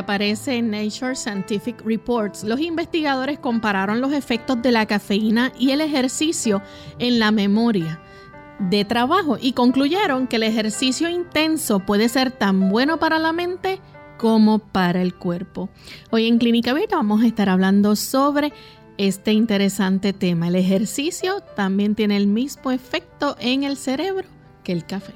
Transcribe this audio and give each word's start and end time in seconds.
Aparece 0.00 0.56
en 0.56 0.70
Nature 0.70 1.14
Scientific 1.14 1.80
Reports, 1.84 2.44
los 2.44 2.60
investigadores 2.60 3.38
compararon 3.38 4.00
los 4.00 4.12
efectos 4.12 4.60
de 4.60 4.72
la 4.72 4.86
cafeína 4.86 5.52
y 5.58 5.70
el 5.70 5.80
ejercicio 5.80 6.62
en 6.98 7.18
la 7.18 7.30
memoria 7.30 8.00
de 8.58 8.84
trabajo 8.84 9.38
y 9.40 9.52
concluyeron 9.52 10.26
que 10.26 10.36
el 10.36 10.42
ejercicio 10.42 11.08
intenso 11.08 11.80
puede 11.80 12.08
ser 12.08 12.30
tan 12.30 12.68
bueno 12.68 12.98
para 12.98 13.18
la 13.18 13.32
mente 13.32 13.80
como 14.18 14.58
para 14.58 15.00
el 15.00 15.14
cuerpo. 15.14 15.70
Hoy 16.10 16.26
en 16.26 16.38
Clínica 16.38 16.74
Vita 16.74 16.96
vamos 16.96 17.22
a 17.22 17.26
estar 17.26 17.48
hablando 17.48 17.96
sobre 17.96 18.52
este 18.98 19.32
interesante 19.32 20.12
tema. 20.12 20.48
El 20.48 20.56
ejercicio 20.56 21.40
también 21.56 21.94
tiene 21.94 22.18
el 22.18 22.26
mismo 22.26 22.70
efecto 22.70 23.36
en 23.40 23.62
el 23.62 23.78
cerebro 23.78 24.28
que 24.62 24.72
el 24.72 24.84
café. 24.84 25.14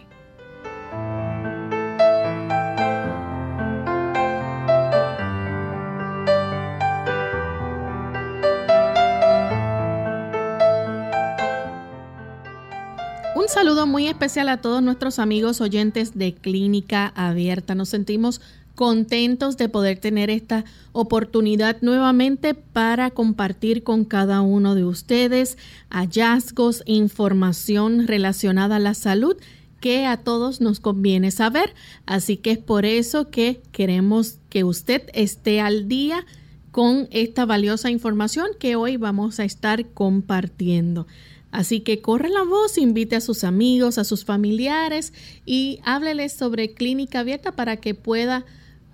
Un 13.45 13.51
saludo 13.51 13.87
muy 13.87 14.07
especial 14.09 14.49
a 14.49 14.63
todos 14.63 14.83
nuestros 14.83 15.19
amigos 15.19 15.61
oyentes 15.61 16.17
de 16.17 16.33
Clínica 16.33 17.13
Abierta. 17.15 17.75
Nos 17.75 17.91
sentimos 17.91 18.41
contentos 18.75 19.59
de 19.59 19.69
poder 19.69 19.99
tener 19.99 20.31
esta 20.31 20.65
oportunidad 20.93 21.77
nuevamente 21.83 22.55
para 22.55 23.11
compartir 23.11 23.83
con 23.83 24.07
cada 24.07 24.41
uno 24.41 24.75
de 24.75 24.87
ustedes 24.87 25.59
hallazgos, 25.91 26.83
información 26.87 28.07
relacionada 28.07 28.77
a 28.77 28.81
la 28.81 28.95
salud 28.95 29.37
que 29.79 30.07
a 30.07 30.17
todos 30.17 30.63
nos 30.63 30.81
conviene 30.81 31.31
saber. 31.31 31.75
Así 32.07 32.39
que 32.39 32.53
es 32.53 32.59
por 32.59 32.87
eso 32.87 33.29
que 33.29 33.61
queremos 33.73 34.39
que 34.49 34.65
usted 34.65 35.03
esté 35.13 35.61
al 35.61 35.87
día 35.87 36.25
con 36.71 37.09
esta 37.11 37.45
valiosa 37.45 37.91
información 37.91 38.47
que 38.59 38.75
hoy 38.75 38.97
vamos 38.97 39.39
a 39.39 39.45
estar 39.45 39.85
compartiendo. 39.91 41.07
Así 41.55 41.83
que 41.83 42.01
corre 42.01 42.31
la 42.31 42.43
voz, 42.43 42.79
invite 42.79 43.15
a 43.15 43.21
sus 43.21 43.45
amigos, 43.45 43.97
a 43.99 44.03
sus 44.03 44.25
familiares 44.25 45.13
y 45.47 45.79
hábleles 45.85 46.33
sobre 46.33 46.75
clínica 46.75 47.21
abierta 47.21 47.53
para 47.53 47.77
que 47.77 47.95
pueda 47.95 48.45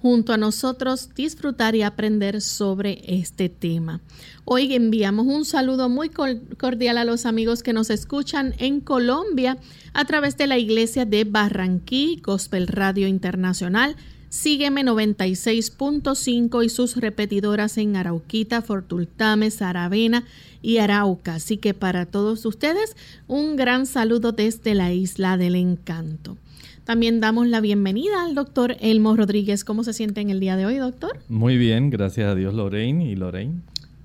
junto 0.02 0.34
a 0.34 0.36
nosotros 0.36 1.08
disfrutar 1.14 1.74
y 1.74 1.80
aprender 1.80 2.42
sobre 2.42 3.00
este 3.06 3.48
tema. 3.48 4.02
Hoy 4.44 4.74
enviamos 4.74 5.26
un 5.26 5.46
saludo 5.46 5.88
muy 5.88 6.10
cordial 6.10 6.98
a 6.98 7.06
los 7.06 7.24
amigos 7.24 7.62
que 7.62 7.72
nos 7.72 7.88
escuchan 7.88 8.54
en 8.58 8.80
Colombia 8.80 9.56
a 9.94 10.04
través 10.04 10.36
de 10.36 10.46
la 10.46 10.58
iglesia 10.58 11.06
de 11.06 11.24
Barranquí, 11.24 12.20
Gospel 12.22 12.66
Radio 12.66 13.08
Internacional, 13.08 13.96
Sígueme 14.30 14.84
96.5 14.84 16.64
y 16.64 16.68
sus 16.68 16.96
repetidoras 16.96 17.76
en 17.78 17.96
Arauquita, 17.96 18.62
Fortultame, 18.62 19.50
Saravena 19.50 20.24
y 20.62 20.78
Arauca. 20.78 21.34
Así 21.34 21.56
que 21.56 21.74
para 21.74 22.06
todos 22.06 22.46
ustedes, 22.46 22.96
un 23.26 23.56
gran 23.56 23.86
saludo 23.86 24.30
desde 24.30 24.76
la 24.76 24.92
Isla 24.92 25.36
del 25.36 25.56
Encanto. 25.56 26.36
También 26.84 27.18
damos 27.18 27.48
la 27.48 27.60
bienvenida 27.60 28.24
al 28.24 28.36
doctor 28.36 28.76
Elmo 28.78 29.16
Rodríguez. 29.16 29.64
¿Cómo 29.64 29.82
se 29.82 29.92
siente 29.94 30.20
en 30.20 30.30
el 30.30 30.38
día 30.38 30.56
de 30.56 30.64
hoy, 30.64 30.76
doctor? 30.76 31.18
Muy 31.28 31.58
bien, 31.58 31.90
gracias 31.90 32.28
a 32.28 32.36
Dios, 32.36 32.54
Lorraine 32.54 33.04
y 33.10 33.16
Lorraine. 33.16 33.62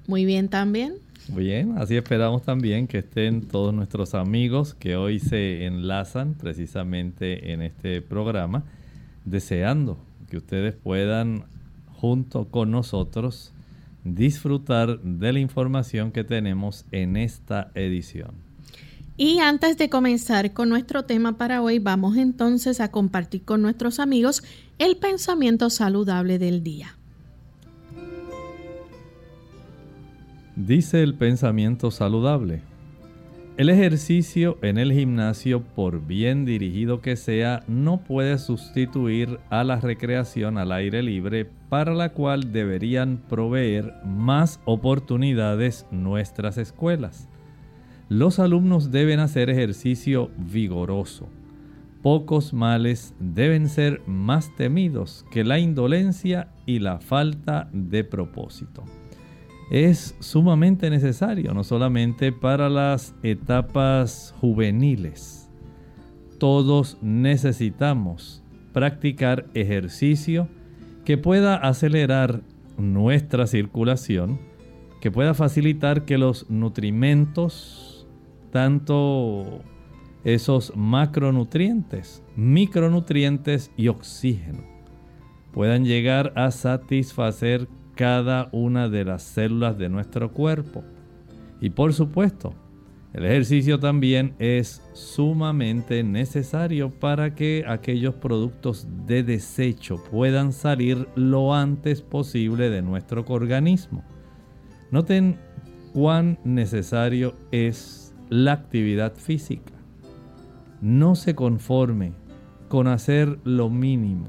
Muy 0.08 0.26
bien 0.26 0.50
también. 0.50 0.96
Muy 1.30 1.44
bien, 1.44 1.78
así 1.78 1.98
esperamos 1.98 2.42
también 2.42 2.88
que 2.88 2.98
estén 2.98 3.44
todos 3.44 3.76
nuestros 3.76 4.16
amigos 4.16 4.74
que 4.74 4.96
hoy 4.96 5.20
se 5.20 5.68
enlazan 5.68 6.34
precisamente 6.34 7.54
en 7.54 7.62
este 7.62 8.02
programa, 8.02 8.64
deseando 9.24 10.00
que 10.36 10.40
ustedes 10.40 10.76
puedan 10.76 11.46
junto 11.94 12.50
con 12.50 12.70
nosotros 12.70 13.54
disfrutar 14.04 15.00
de 15.00 15.32
la 15.32 15.40
información 15.40 16.12
que 16.12 16.26
tenemos 16.26 16.84
en 16.92 17.16
esta 17.16 17.72
edición. 17.74 18.32
Y 19.16 19.40
antes 19.40 19.78
de 19.78 19.90
comenzar 19.90 20.52
con 20.52 20.68
nuestro 20.68 21.04
tema 21.04 21.38
para 21.38 21.62
hoy, 21.62 21.80
vamos 21.80 22.18
entonces 22.18 22.82
a 22.82 22.92
compartir 22.92 23.44
con 23.44 23.62
nuestros 23.62 24.02
amigos 24.02 24.44
el 24.78 24.98
pensamiento 24.98 25.70
saludable 25.70 26.38
del 26.38 26.64
día. 26.64 26.98
Dice 30.58 31.02
el 31.02 31.14
pensamiento 31.14 31.92
saludable. 31.92 32.62
El 33.58 33.70
ejercicio 33.70 34.58
en 34.62 34.78
el 34.78 34.92
gimnasio, 34.92 35.64
por 35.64 36.06
bien 36.06 36.44
dirigido 36.44 37.00
que 37.00 37.16
sea, 37.16 37.64
no 37.70 38.04
puede 38.04 38.38
sustituir 38.38 39.40
a 39.50 39.64
la 39.64 39.80
recreación 39.80 40.58
al 40.58 40.74
aire 40.74 41.02
libre 41.02 41.50
para 41.70 41.94
la 41.94 42.10
cual 42.10 42.52
deberían 42.52 43.24
proveer 43.30 43.94
más 44.04 44.60
oportunidades 44.66 45.88
nuestras 45.90 46.58
escuelas. 46.58 47.30
Los 48.10 48.40
alumnos 48.40 48.92
deben 48.92 49.22
hacer 49.22 49.50
ejercicio 49.50 50.32
vigoroso. 50.38 51.30
Pocos 52.02 52.54
males 52.54 53.16
deben 53.22 53.70
ser 53.70 54.02
más 54.06 54.54
temidos 54.58 55.26
que 55.32 55.46
la 55.46 55.60
indolencia 55.60 56.50
y 56.66 56.80
la 56.80 57.00
falta 57.00 57.70
de 57.72 58.04
propósito 58.04 58.84
es 59.70 60.16
sumamente 60.20 60.90
necesario, 60.90 61.54
no 61.54 61.64
solamente 61.64 62.32
para 62.32 62.70
las 62.70 63.16
etapas 63.24 64.34
juveniles. 64.40 65.50
Todos 66.38 66.98
necesitamos 67.02 68.44
practicar 68.74 69.48
ejercicio 69.54 70.48
que 71.04 71.18
pueda 71.18 71.56
acelerar 71.56 72.42
nuestra 72.78 73.48
circulación, 73.48 74.40
que 75.02 75.12
pueda 75.12 75.34
facilitar 75.34 76.06
que 76.06 76.18
los 76.18 76.50
nutrimentos, 76.50 78.08
tanto 78.52 79.62
esos 80.24 80.76
macronutrientes, 80.76 82.24
micronutrientes 82.36 83.72
y 83.78 83.88
oxígeno, 83.88 84.64
puedan 85.54 85.86
llegar 85.86 86.34
a 86.36 86.52
satisfacer 86.52 87.70
cada 87.96 88.50
una 88.52 88.90
de 88.90 89.06
las 89.06 89.24
células 89.24 89.78
de 89.78 89.90
nuestro 89.90 90.32
cuerpo. 90.32 90.84
Y 91.62 91.70
por 91.70 91.94
supuesto, 91.94 92.54
El 93.16 93.24
ejercicio 93.24 93.80
también 93.80 94.36
es 94.40 94.82
sumamente 94.92 96.04
necesario 96.04 96.90
para 96.90 97.34
que 97.34 97.64
aquellos 97.66 98.14
productos 98.16 98.90
de 99.08 99.24
desecho 99.24 100.04
puedan 100.12 100.52
salir 100.52 101.08
lo 101.16 101.54
antes 101.56 102.02
posible 102.02 102.70
de 102.70 102.82
nuestro 102.82 103.24
organismo. 103.30 104.04
Noten 104.92 105.40
cuán 105.94 106.40
necesario 106.44 107.36
es 107.54 108.14
la 108.28 108.52
actividad 108.52 109.14
física. 109.16 109.72
No 110.82 111.16
se 111.16 111.36
conforme 111.36 112.12
con 112.68 112.88
hacer 112.88 113.40
lo 113.46 113.70
mínimo. 113.70 114.28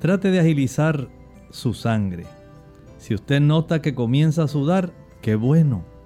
Trate 0.00 0.32
de 0.32 0.40
agilizar 0.40 1.08
su 1.50 1.74
sangre. 1.74 2.24
Si 2.98 3.14
usted 3.14 3.40
nota 3.40 3.82
que 3.82 3.94
comienza 3.94 4.44
a 4.44 4.48
sudar, 4.48 4.92
qué 5.22 5.34
bueno 5.34 5.96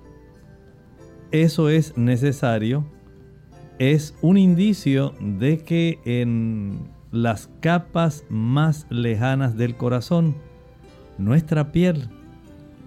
eso 1.33 1.69
es 1.69 1.97
necesario, 1.97 2.85
es 3.79 4.15
un 4.21 4.37
indicio 4.37 5.15
de 5.21 5.59
que 5.59 5.99
en 6.05 6.89
las 7.13 7.51
capas 7.61 8.25
más 8.29 8.87
lejanas 8.91 9.57
del 9.57 9.77
corazón, 9.77 10.35
nuestra 11.19 11.73
piel, 11.73 12.09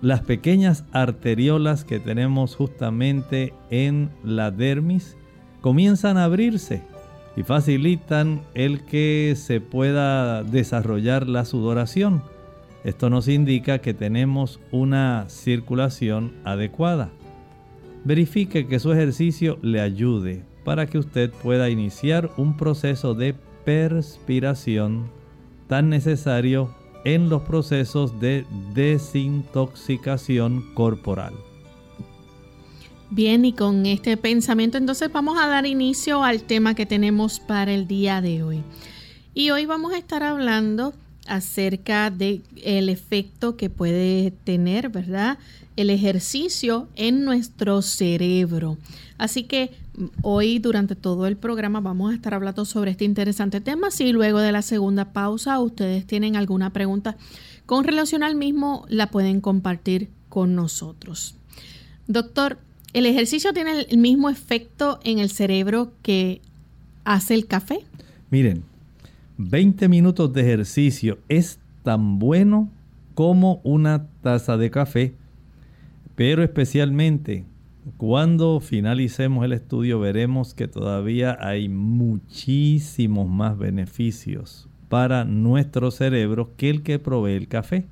las 0.02 0.22
pequeñas 0.22 0.84
arteriolas 0.92 1.86
que 1.86 2.00
tenemos 2.00 2.56
justamente 2.56 3.54
en 3.70 4.10
la 4.24 4.52
dermis, 4.52 5.16
comienzan 5.62 6.18
a 6.18 6.26
abrirse 6.26 6.82
y 7.38 7.44
facilitan 7.44 8.42
el 8.54 8.84
que 8.84 9.34
se 9.38 9.62
pueda 9.62 10.44
desarrollar 10.44 11.28
la 11.28 11.46
sudoración. 11.46 12.22
Esto 12.84 13.10
nos 13.10 13.28
indica 13.28 13.80
que 13.80 13.94
tenemos 13.94 14.60
una 14.72 15.26
circulación 15.30 16.34
adecuada 16.44 17.12
verifique 18.04 18.68
que 18.68 18.80
su 18.80 18.92
ejercicio 18.92 19.58
le 19.62 19.80
ayude 19.82 20.44
para 20.64 20.88
que 20.88 20.98
usted 20.98 21.32
pueda 21.32 21.70
iniciar 21.70 22.32
un 22.38 22.58
proceso 22.58 23.14
de 23.14 23.36
perspiración 23.66 25.12
tan 25.68 25.90
necesario 25.90 26.74
en 27.06 27.30
los 27.30 27.44
procesos 27.44 28.20
de 28.20 28.46
desintoxicación 28.74 30.74
corporal. 30.74 31.34
Bien, 33.10 33.46
y 33.46 33.54
con 33.54 33.86
este 33.86 34.18
pensamiento 34.18 34.78
entonces 34.78 35.10
vamos 35.12 35.38
a 35.40 35.48
dar 35.48 35.66
inicio 35.66 36.24
al 36.24 36.44
tema 36.44 36.76
que 36.76 36.86
tenemos 36.86 37.40
para 37.40 37.74
el 37.74 37.88
día 37.88 38.22
de 38.22 38.44
hoy. 38.44 38.64
Y 39.34 39.52
hoy 39.52 39.66
vamos 39.66 39.94
a 39.94 39.98
estar 39.98 40.24
hablando 40.24 40.94
acerca 41.28 42.10
del 42.10 42.44
el 42.64 42.90
efecto 42.90 43.56
que 43.56 43.70
puede 43.70 44.32
tener, 44.44 44.90
¿verdad? 44.90 45.38
el 45.76 45.90
ejercicio 45.90 46.88
en 46.96 47.26
nuestro 47.26 47.82
cerebro. 47.82 48.78
Así 49.18 49.44
que 49.44 49.72
mm, 49.98 50.06
hoy 50.22 50.60
durante 50.60 50.96
todo 50.96 51.28
el 51.28 51.38
programa 51.38 51.80
vamos 51.80 52.12
a 52.12 52.16
estar 52.16 52.34
hablando 52.34 52.66
sobre 52.66 52.92
este 52.92 53.06
interesante 53.06 53.62
tema. 53.62 53.92
Si 53.92 54.12
luego 54.12 54.40
de 54.40 54.52
la 54.52 54.62
segunda 54.62 55.14
pausa 55.14 55.60
ustedes 55.60 56.06
tienen 56.06 56.36
alguna 56.36 56.72
pregunta 56.72 57.18
con 57.66 57.84
relación 57.84 58.24
al 58.24 58.36
mismo, 58.36 58.86
la 58.90 59.08
pueden 59.08 59.42
compartir 59.42 60.10
con 60.30 60.56
nosotros. 60.56 61.36
Doctor, 62.08 62.60
¿el 62.94 63.06
ejercicio 63.06 63.54
tiene 63.54 63.86
el 63.90 63.98
mismo 63.98 64.30
efecto 64.30 65.00
en 65.04 65.20
el 65.20 65.30
cerebro 65.30 65.94
que 66.02 66.42
hace 67.06 67.34
el 67.34 67.48
café? 67.48 67.80
Miren, 68.30 68.64
20 69.50 69.90
minutos 69.90 70.34
de 70.34 70.42
ejercicio 70.42 71.20
es 71.30 71.60
tan 71.84 72.20
bueno 72.20 72.70
como 73.14 73.62
una 73.64 74.08
taza 74.22 74.58
de 74.58 74.72
café 74.72 75.16
pero 76.16 76.44
especialmente 76.44 77.46
cuando 77.98 78.60
finalicemos 78.60 79.44
el 79.44 79.54
estudio 79.54 80.00
veremos 80.00 80.54
que 80.54 80.68
todavía 80.68 81.38
hay 81.40 81.68
muchísimos 81.70 83.28
más 83.28 83.58
beneficios 83.58 84.70
para 84.90 85.26
nuestro 85.26 85.92
cerebro 85.92 86.52
que 86.56 86.70
el 86.70 86.84
que 86.84 87.00
provee 87.00 87.34
el 87.34 87.48
café. 87.48 87.86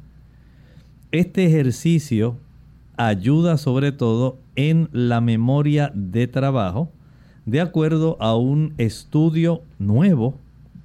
Este 1.12 1.45
ejercicio 1.45 2.38
ayuda 2.95 3.57
sobre 3.57 3.92
todo 3.92 4.38
en 4.56 4.88
la 4.94 5.19
memoria 5.19 5.92
de 5.95 6.27
trabajo 6.27 6.92
de 7.45 7.59
acuerdo 7.59 8.18
a 8.21 8.36
un 8.38 8.74
estudio 8.77 9.63
nuevo 9.80 10.36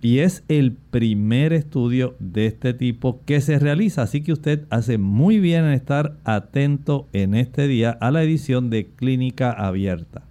y 0.06 0.20
es 0.20 0.44
el 0.47 0.70
primer 0.70 1.53
estudio 1.53 2.14
de 2.20 2.47
este 2.47 2.75
tipo 2.75 3.23
que 3.26 3.41
se 3.41 3.58
realiza. 3.58 4.03
Así 4.03 4.23
que 4.23 4.32
usted 4.32 4.64
hace 4.70 4.99
muy 4.99 5.41
bien 5.41 5.64
en 5.64 5.73
estar 5.73 6.17
atento 6.23 7.08
en 7.12 7.35
este 7.35 7.67
día 7.67 7.91
a 8.00 8.12
la 8.12 8.23
edición 8.23 8.70
de 8.70 8.87
Clínica 8.87 9.50
Abierta. 9.50 10.23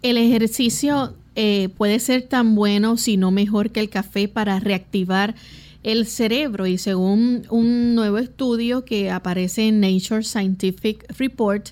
El 0.00 0.16
ejercicio 0.16 1.12
eh, 1.34 1.68
puede 1.76 1.98
ser 1.98 2.22
tan 2.22 2.54
bueno, 2.54 2.96
si 2.96 3.18
no 3.18 3.30
mejor 3.30 3.72
que 3.72 3.80
el 3.80 3.90
café 3.90 4.26
para 4.26 4.58
reactivar 4.58 5.34
el 5.82 6.06
cerebro 6.06 6.66
y 6.66 6.78
según 6.78 7.42
un 7.50 7.94
nuevo 7.94 8.16
estudio 8.16 8.86
que 8.86 9.10
aparece 9.10 9.68
en 9.68 9.80
Nature 9.80 10.22
Scientific 10.22 11.04
Report, 11.18 11.68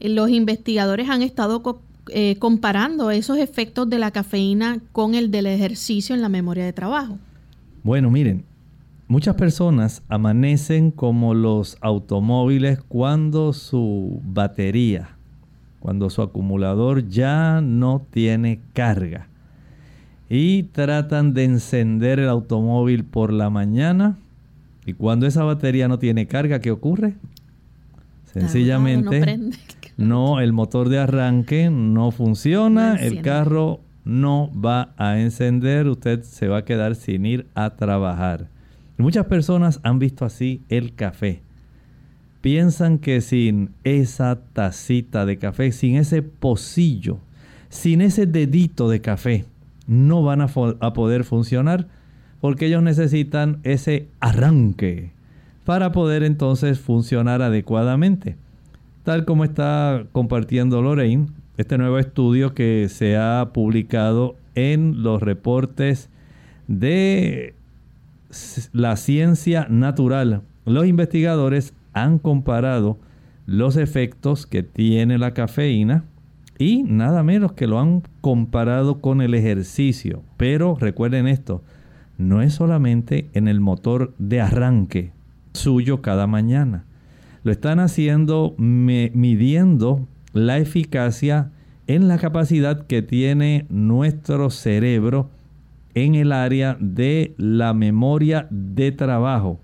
los 0.00 0.30
investigadores 0.30 1.10
han 1.10 1.20
estado 1.20 1.62
eh, 2.08 2.36
comparando 2.38 3.10
esos 3.10 3.38
efectos 3.38 3.88
de 3.88 3.98
la 3.98 4.10
cafeína 4.10 4.80
con 4.92 5.14
el 5.14 5.30
del 5.30 5.46
ejercicio 5.46 6.14
en 6.14 6.22
la 6.22 6.28
memoria 6.28 6.64
de 6.64 6.72
trabajo? 6.72 7.18
Bueno, 7.82 8.10
miren, 8.10 8.44
muchas 9.08 9.34
personas 9.34 10.02
amanecen 10.08 10.90
como 10.90 11.34
los 11.34 11.78
automóviles 11.80 12.80
cuando 12.88 13.52
su 13.52 14.20
batería, 14.24 15.16
cuando 15.80 16.10
su 16.10 16.22
acumulador 16.22 17.08
ya 17.08 17.60
no 17.60 18.04
tiene 18.10 18.60
carga 18.72 19.28
y 20.28 20.64
tratan 20.64 21.34
de 21.34 21.44
encender 21.44 22.18
el 22.18 22.28
automóvil 22.28 23.04
por 23.04 23.32
la 23.32 23.50
mañana 23.50 24.16
y 24.84 24.92
cuando 24.92 25.26
esa 25.26 25.44
batería 25.44 25.88
no 25.88 25.98
tiene 25.98 26.26
carga, 26.26 26.60
¿qué 26.60 26.70
ocurre? 26.70 27.14
Sencillamente 28.32 29.36
no, 29.36 29.50
el 29.98 30.52
motor 30.52 30.88
de 30.88 30.98
arranque 30.98 31.70
no 31.70 32.10
funciona, 32.10 32.96
el 32.96 33.22
carro 33.22 33.80
no 34.04 34.50
va 34.52 34.94
a 34.98 35.18
encender, 35.18 35.88
usted 35.88 36.22
se 36.22 36.48
va 36.48 36.58
a 36.58 36.64
quedar 36.64 36.94
sin 36.96 37.24
ir 37.24 37.46
a 37.54 37.76
trabajar. 37.76 38.48
muchas 38.98 39.26
personas 39.26 39.80
han 39.82 39.98
visto 39.98 40.24
así 40.24 40.62
el 40.68 40.94
café. 40.94 41.42
Piensan 42.42 42.98
que 42.98 43.20
sin 43.20 43.70
esa 43.84 44.38
tacita 44.52 45.26
de 45.26 45.38
café, 45.38 45.72
sin 45.72 45.96
ese 45.96 46.22
pocillo, 46.22 47.18
sin 47.68 48.00
ese 48.00 48.26
dedito 48.26 48.88
de 48.88 49.00
café, 49.00 49.46
no 49.86 50.22
van 50.22 50.42
a, 50.42 50.48
a 50.80 50.92
poder 50.92 51.24
funcionar 51.24 51.88
porque 52.40 52.66
ellos 52.66 52.82
necesitan 52.82 53.60
ese 53.64 54.08
arranque 54.20 55.12
para 55.64 55.90
poder 55.90 56.22
entonces 56.22 56.78
funcionar 56.78 57.42
adecuadamente 57.42 58.36
tal 59.06 59.24
como 59.24 59.44
está 59.44 60.04
compartiendo 60.10 60.82
Lorraine, 60.82 61.28
este 61.58 61.78
nuevo 61.78 62.00
estudio 62.00 62.54
que 62.54 62.88
se 62.88 63.16
ha 63.16 63.50
publicado 63.54 64.34
en 64.56 65.04
los 65.04 65.22
reportes 65.22 66.10
de 66.66 67.54
la 68.72 68.96
ciencia 68.96 69.68
natural. 69.70 70.42
Los 70.64 70.88
investigadores 70.88 71.72
han 71.92 72.18
comparado 72.18 72.98
los 73.46 73.76
efectos 73.76 74.44
que 74.44 74.64
tiene 74.64 75.18
la 75.18 75.34
cafeína 75.34 76.02
y 76.58 76.82
nada 76.82 77.22
menos 77.22 77.52
que 77.52 77.68
lo 77.68 77.78
han 77.78 78.02
comparado 78.20 79.00
con 79.00 79.20
el 79.20 79.34
ejercicio. 79.34 80.24
Pero 80.36 80.76
recuerden 80.80 81.28
esto, 81.28 81.62
no 82.18 82.42
es 82.42 82.54
solamente 82.54 83.30
en 83.34 83.46
el 83.46 83.60
motor 83.60 84.14
de 84.18 84.40
arranque 84.40 85.12
suyo 85.52 86.02
cada 86.02 86.26
mañana 86.26 86.85
lo 87.46 87.52
están 87.52 87.78
haciendo 87.78 88.56
midiendo 88.58 90.08
la 90.32 90.58
eficacia 90.58 91.52
en 91.86 92.08
la 92.08 92.18
capacidad 92.18 92.88
que 92.88 93.02
tiene 93.02 93.66
nuestro 93.68 94.50
cerebro 94.50 95.30
en 95.94 96.16
el 96.16 96.32
área 96.32 96.76
de 96.80 97.36
la 97.38 97.72
memoria 97.72 98.48
de 98.50 98.90
trabajo. 98.90 99.60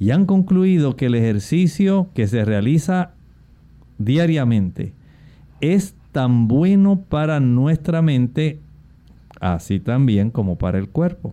Y 0.00 0.10
han 0.10 0.26
concluido 0.26 0.96
que 0.96 1.06
el 1.06 1.14
ejercicio 1.14 2.08
que 2.14 2.26
se 2.26 2.44
realiza 2.44 3.12
diariamente 3.98 4.92
es 5.60 5.94
tan 6.10 6.48
bueno 6.48 7.04
para 7.08 7.38
nuestra 7.38 8.02
mente, 8.02 8.58
así 9.40 9.78
también 9.78 10.32
como 10.32 10.58
para 10.58 10.78
el 10.78 10.88
cuerpo. 10.88 11.32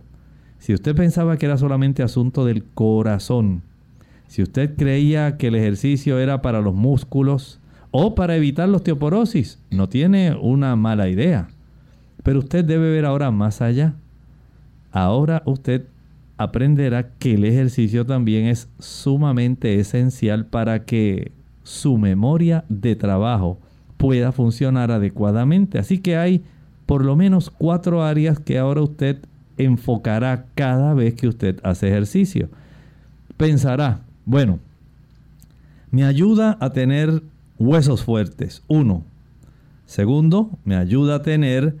Si 0.60 0.74
usted 0.74 0.94
pensaba 0.94 1.38
que 1.38 1.46
era 1.46 1.56
solamente 1.58 2.04
asunto 2.04 2.44
del 2.44 2.62
corazón, 2.62 3.64
si 4.32 4.42
usted 4.42 4.76
creía 4.76 5.36
que 5.36 5.48
el 5.48 5.56
ejercicio 5.56 6.18
era 6.18 6.40
para 6.40 6.62
los 6.62 6.74
músculos 6.74 7.60
o 7.90 8.14
para 8.14 8.34
evitar 8.34 8.66
la 8.66 8.78
osteoporosis, 8.78 9.58
no 9.70 9.90
tiene 9.90 10.34
una 10.34 10.74
mala 10.74 11.10
idea. 11.10 11.48
Pero 12.22 12.38
usted 12.38 12.64
debe 12.64 12.90
ver 12.90 13.04
ahora 13.04 13.30
más 13.30 13.60
allá. 13.60 13.92
Ahora 14.90 15.42
usted 15.44 15.84
aprenderá 16.38 17.10
que 17.18 17.34
el 17.34 17.44
ejercicio 17.44 18.06
también 18.06 18.46
es 18.46 18.70
sumamente 18.78 19.78
esencial 19.78 20.46
para 20.46 20.86
que 20.86 21.32
su 21.62 21.98
memoria 21.98 22.64
de 22.70 22.96
trabajo 22.96 23.58
pueda 23.98 24.32
funcionar 24.32 24.90
adecuadamente. 24.90 25.78
Así 25.78 25.98
que 25.98 26.16
hay 26.16 26.42
por 26.86 27.04
lo 27.04 27.16
menos 27.16 27.50
cuatro 27.50 28.02
áreas 28.02 28.38
que 28.38 28.58
ahora 28.58 28.80
usted 28.80 29.18
enfocará 29.58 30.46
cada 30.54 30.94
vez 30.94 31.12
que 31.12 31.28
usted 31.28 31.60
hace 31.62 31.88
ejercicio. 31.88 32.48
Pensará, 33.36 34.00
bueno, 34.24 34.58
me 35.90 36.04
ayuda 36.04 36.56
a 36.60 36.70
tener 36.70 37.22
huesos 37.58 38.04
fuertes. 38.04 38.62
Uno. 38.68 39.04
Segundo, 39.86 40.50
me 40.64 40.76
ayuda 40.76 41.16
a 41.16 41.22
tener 41.22 41.76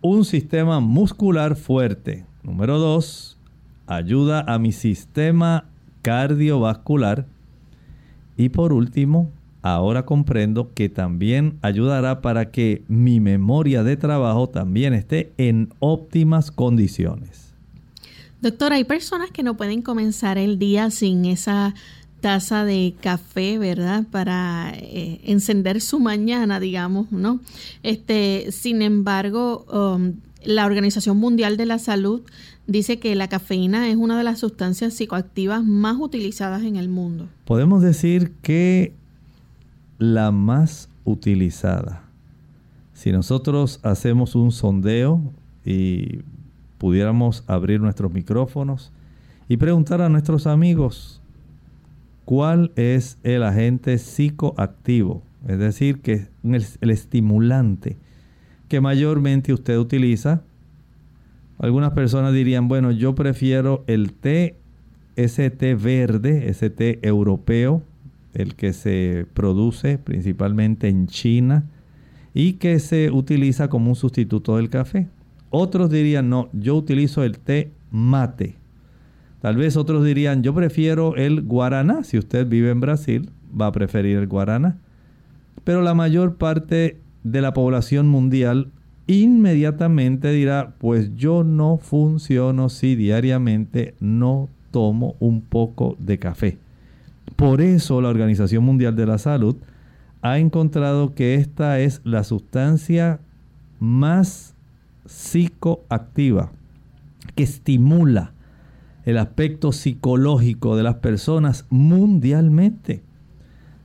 un 0.00 0.24
sistema 0.24 0.80
muscular 0.80 1.56
fuerte. 1.56 2.24
Número 2.42 2.78
dos, 2.78 3.36
ayuda 3.86 4.40
a 4.46 4.58
mi 4.58 4.72
sistema 4.72 5.64
cardiovascular. 6.02 7.26
Y 8.36 8.50
por 8.50 8.72
último, 8.72 9.30
ahora 9.62 10.04
comprendo 10.04 10.72
que 10.74 10.88
también 10.88 11.58
ayudará 11.62 12.20
para 12.20 12.50
que 12.52 12.84
mi 12.86 13.18
memoria 13.18 13.82
de 13.82 13.96
trabajo 13.96 14.48
también 14.48 14.94
esté 14.94 15.32
en 15.38 15.70
óptimas 15.80 16.50
condiciones. 16.50 17.45
Doctor, 18.46 18.74
hay 18.74 18.84
personas 18.84 19.32
que 19.32 19.42
no 19.42 19.56
pueden 19.56 19.82
comenzar 19.82 20.38
el 20.38 20.56
día 20.56 20.92
sin 20.92 21.24
esa 21.24 21.74
taza 22.20 22.64
de 22.64 22.94
café, 23.00 23.58
¿verdad? 23.58 24.04
Para 24.08 24.72
eh, 24.76 25.20
encender 25.24 25.80
su 25.80 25.98
mañana, 25.98 26.60
digamos, 26.60 27.10
¿no? 27.10 27.40
Este, 27.82 28.52
sin 28.52 28.82
embargo, 28.82 29.66
um, 29.96 30.12
la 30.44 30.64
Organización 30.64 31.16
Mundial 31.16 31.56
de 31.56 31.66
la 31.66 31.80
Salud 31.80 32.22
dice 32.68 33.00
que 33.00 33.16
la 33.16 33.26
cafeína 33.26 33.88
es 33.88 33.96
una 33.96 34.16
de 34.16 34.22
las 34.22 34.38
sustancias 34.38 34.94
psicoactivas 34.94 35.64
más 35.64 35.96
utilizadas 35.98 36.62
en 36.62 36.76
el 36.76 36.88
mundo. 36.88 37.28
Podemos 37.46 37.82
decir 37.82 38.30
que 38.42 38.92
la 39.98 40.30
más 40.30 40.88
utilizada. 41.02 42.04
Si 42.94 43.10
nosotros 43.10 43.80
hacemos 43.82 44.36
un 44.36 44.52
sondeo 44.52 45.20
y 45.64 46.20
pudiéramos 46.78 47.44
abrir 47.46 47.80
nuestros 47.80 48.12
micrófonos 48.12 48.92
y 49.48 49.56
preguntar 49.56 50.02
a 50.02 50.08
nuestros 50.08 50.46
amigos 50.46 51.22
cuál 52.24 52.72
es 52.76 53.18
el 53.22 53.42
agente 53.42 53.98
psicoactivo, 53.98 55.22
es 55.46 55.58
decir, 55.58 56.00
que 56.00 56.28
es 56.44 56.78
el 56.80 56.90
estimulante 56.90 57.96
que 58.68 58.80
mayormente 58.80 59.52
usted 59.52 59.78
utiliza. 59.78 60.42
Algunas 61.58 61.92
personas 61.92 62.34
dirían, 62.34 62.68
bueno, 62.68 62.90
yo 62.90 63.14
prefiero 63.14 63.84
el 63.86 64.12
té, 64.12 64.56
ese 65.14 65.50
té 65.50 65.74
verde, 65.74 66.48
ese 66.48 66.68
té 66.68 66.98
europeo, 67.02 67.82
el 68.34 68.54
que 68.54 68.72
se 68.72 69.26
produce 69.32 69.96
principalmente 69.96 70.88
en 70.88 71.06
China 71.06 71.64
y 72.34 72.54
que 72.54 72.78
se 72.80 73.10
utiliza 73.10 73.68
como 73.68 73.88
un 73.88 73.96
sustituto 73.96 74.56
del 74.56 74.68
café. 74.68 75.08
Otros 75.50 75.90
dirían, 75.90 76.28
no, 76.28 76.48
yo 76.52 76.76
utilizo 76.76 77.22
el 77.24 77.38
té 77.38 77.70
mate. 77.90 78.56
Tal 79.40 79.56
vez 79.56 79.76
otros 79.76 80.04
dirían, 80.04 80.42
yo 80.42 80.54
prefiero 80.54 81.16
el 81.16 81.42
guaraná. 81.42 82.04
Si 82.04 82.18
usted 82.18 82.46
vive 82.48 82.70
en 82.70 82.80
Brasil, 82.80 83.30
va 83.58 83.68
a 83.68 83.72
preferir 83.72 84.16
el 84.16 84.26
guaraná. 84.26 84.78
Pero 85.64 85.82
la 85.82 85.94
mayor 85.94 86.36
parte 86.36 86.98
de 87.22 87.40
la 87.40 87.52
población 87.52 88.08
mundial 88.08 88.70
inmediatamente 89.06 90.30
dirá, 90.32 90.74
pues 90.78 91.14
yo 91.14 91.44
no 91.44 91.78
funciono 91.78 92.68
si 92.68 92.96
diariamente 92.96 93.94
no 94.00 94.48
tomo 94.72 95.14
un 95.20 95.42
poco 95.42 95.96
de 96.00 96.18
café. 96.18 96.58
Por 97.36 97.60
eso 97.60 98.00
la 98.00 98.08
Organización 98.08 98.64
Mundial 98.64 98.96
de 98.96 99.06
la 99.06 99.18
Salud 99.18 99.56
ha 100.22 100.38
encontrado 100.38 101.14
que 101.14 101.36
esta 101.36 101.78
es 101.80 102.00
la 102.04 102.24
sustancia 102.24 103.20
más 103.78 104.55
psicoactiva, 105.06 106.52
que 107.34 107.42
estimula 107.42 108.32
el 109.04 109.18
aspecto 109.18 109.72
psicológico 109.72 110.76
de 110.76 110.82
las 110.82 110.96
personas 110.96 111.66
mundialmente. 111.70 113.02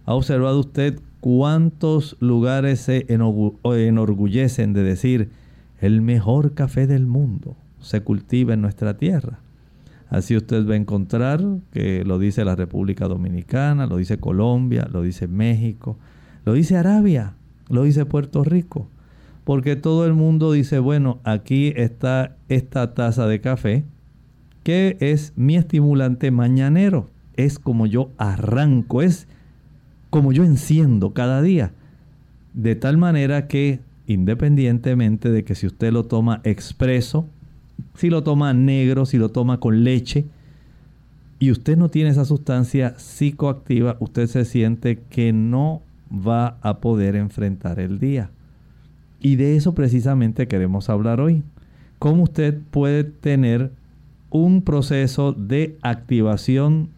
¿Ha 0.05 0.13
observado 0.15 0.59
usted 0.59 0.99
cuántos 1.19 2.17
lugares 2.19 2.81
se 2.81 3.05
enorgullecen 3.07 4.73
de 4.73 4.83
decir 4.83 5.29
el 5.79 6.01
mejor 6.01 6.53
café 6.53 6.87
del 6.87 7.05
mundo 7.05 7.55
se 7.79 8.01
cultiva 8.01 8.53
en 8.53 8.61
nuestra 8.61 8.97
tierra? 8.97 9.39
Así 10.09 10.35
usted 10.35 10.67
va 10.67 10.73
a 10.73 10.77
encontrar 10.77 11.41
que 11.71 12.03
lo 12.03 12.19
dice 12.19 12.43
la 12.43 12.55
República 12.55 13.07
Dominicana, 13.07 13.85
lo 13.85 13.95
dice 13.95 14.19
Colombia, 14.19 14.89
lo 14.91 15.03
dice 15.03 15.27
México, 15.27 15.97
lo 16.43 16.51
dice 16.53 16.75
Arabia, 16.75 17.35
lo 17.69 17.83
dice 17.83 18.05
Puerto 18.05 18.43
Rico. 18.43 18.89
Porque 19.43 19.75
todo 19.75 20.05
el 20.05 20.13
mundo 20.13 20.51
dice, 20.51 20.79
bueno, 20.79 21.19
aquí 21.23 21.73
está 21.75 22.35
esta 22.47 22.93
taza 22.93 23.27
de 23.27 23.41
café, 23.41 23.83
que 24.63 24.97
es 24.99 25.33
mi 25.35 25.55
estimulante 25.55 26.31
mañanero. 26.31 27.07
Es 27.35 27.57
como 27.57 27.87
yo 27.87 28.11
arranco, 28.17 29.01
es 29.01 29.27
como 30.09 30.31
yo 30.31 30.43
enciendo 30.43 31.13
cada 31.13 31.41
día. 31.41 31.71
De 32.53 32.75
tal 32.75 32.97
manera 32.97 33.47
que, 33.47 33.79
independientemente 34.07 35.31
de 35.31 35.43
que 35.43 35.55
si 35.55 35.67
usted 35.67 35.91
lo 35.91 36.05
toma 36.05 36.41
expreso, 36.43 37.27
si 37.95 38.09
lo 38.09 38.23
toma 38.23 38.53
negro, 38.53 39.05
si 39.05 39.17
lo 39.17 39.29
toma 39.29 39.59
con 39.59 39.83
leche, 39.83 40.25
y 41.39 41.49
usted 41.49 41.75
no 41.75 41.89
tiene 41.89 42.11
esa 42.11 42.25
sustancia 42.25 42.93
psicoactiva, 42.99 43.97
usted 43.99 44.27
se 44.27 44.45
siente 44.45 44.99
que 45.09 45.33
no 45.33 45.81
va 46.11 46.57
a 46.61 46.77
poder 46.77 47.15
enfrentar 47.15 47.79
el 47.79 47.97
día. 47.97 48.29
Y 49.21 49.35
de 49.35 49.55
eso 49.55 49.73
precisamente 49.73 50.47
queremos 50.47 50.89
hablar 50.89 51.21
hoy. 51.21 51.43
Cómo 51.99 52.23
usted 52.23 52.59
puede 52.71 53.03
tener 53.03 53.71
un 54.31 54.63
proceso 54.63 55.33
de 55.33 55.77
activación 55.83 56.89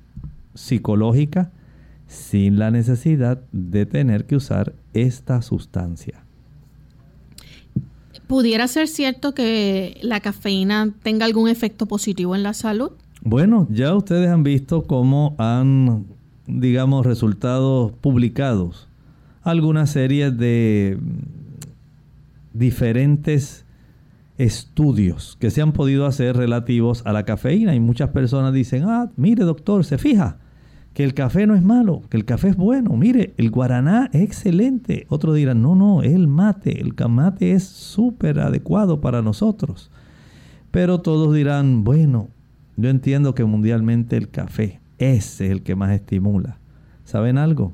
psicológica 0.53 1.51
sin 2.07 2.57
la 2.57 2.71
necesidad 2.71 3.41
de 3.51 3.85
tener 3.85 4.25
que 4.25 4.37
usar 4.37 4.73
esta 4.93 5.41
sustancia. 5.41 6.23
¿Pudiera 8.27 8.67
ser 8.67 8.87
cierto 8.87 9.33
que 9.33 9.97
la 10.01 10.21
cafeína 10.21 10.93
tenga 11.03 11.25
algún 11.25 11.49
efecto 11.49 11.87
positivo 11.87 12.35
en 12.35 12.43
la 12.43 12.53
salud? 12.53 12.91
Bueno, 13.21 13.67
ya 13.69 13.93
ustedes 13.95 14.29
han 14.29 14.43
visto 14.43 14.83
cómo 14.83 15.35
han, 15.37 16.05
digamos, 16.47 17.05
resultados 17.05 17.91
publicados 17.91 18.87
algunas 19.43 19.89
series 19.91 20.37
de 20.37 20.97
diferentes 22.53 23.65
estudios 24.37 25.37
que 25.39 25.51
se 25.51 25.61
han 25.61 25.73
podido 25.73 26.05
hacer 26.05 26.35
relativos 26.35 27.05
a 27.05 27.13
la 27.13 27.23
cafeína 27.23 27.75
y 27.75 27.79
muchas 27.79 28.09
personas 28.09 28.53
dicen, 28.53 28.83
ah, 28.85 29.11
mire 29.15 29.43
doctor, 29.43 29.85
se 29.85 29.97
fija, 29.97 30.37
que 30.93 31.03
el 31.03 31.13
café 31.13 31.47
no 31.47 31.55
es 31.55 31.63
malo, 31.63 32.03
que 32.09 32.17
el 32.17 32.25
café 32.25 32.49
es 32.49 32.55
bueno. 32.55 32.95
Mire, 32.95 33.33
el 33.37 33.49
guaraná 33.49 34.09
es 34.13 34.21
excelente. 34.21 35.07
Otros 35.09 35.35
dirán, 35.35 35.61
no, 35.61 35.75
no, 35.75 36.03
el 36.03 36.27
mate, 36.27 36.81
el 36.81 36.93
mate 37.09 37.53
es 37.53 37.63
súper 37.63 38.39
adecuado 38.39 39.01
para 39.01 39.23
nosotros. 39.23 39.89
Pero 40.69 41.01
todos 41.01 41.33
dirán, 41.33 41.83
bueno, 41.83 42.29
yo 42.77 42.89
entiendo 42.89 43.33
que 43.33 43.43
mundialmente 43.43 44.17
el 44.17 44.29
café, 44.29 44.81
es 44.99 45.41
el 45.41 45.63
que 45.63 45.75
más 45.75 45.91
estimula. 45.91 46.59
¿Saben 47.03 47.37
algo? 47.37 47.73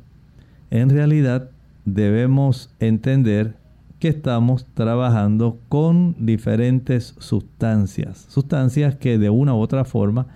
En 0.71 0.89
realidad 0.89 1.51
debemos 1.85 2.73
entender 2.79 3.58
que 3.99 4.07
estamos 4.07 4.65
trabajando 4.73 5.59
con 5.67 6.15
diferentes 6.17 7.15
sustancias, 7.19 8.25
sustancias 8.29 8.95
que 8.95 9.17
de 9.17 9.29
una 9.29 9.53
u 9.53 9.59
otra 9.59 9.83
forma 9.83 10.27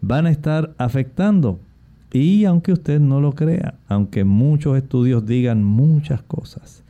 van 0.00 0.26
a 0.26 0.30
estar 0.30 0.74
afectando. 0.76 1.60
Y 2.12 2.44
aunque 2.44 2.72
usted 2.72 3.00
no 3.00 3.20
lo 3.20 3.32
crea, 3.32 3.74
aunque 3.88 4.24
muchos 4.24 4.76
estudios 4.76 5.24
digan 5.24 5.64
muchas 5.64 6.22
cosas, 6.22 6.82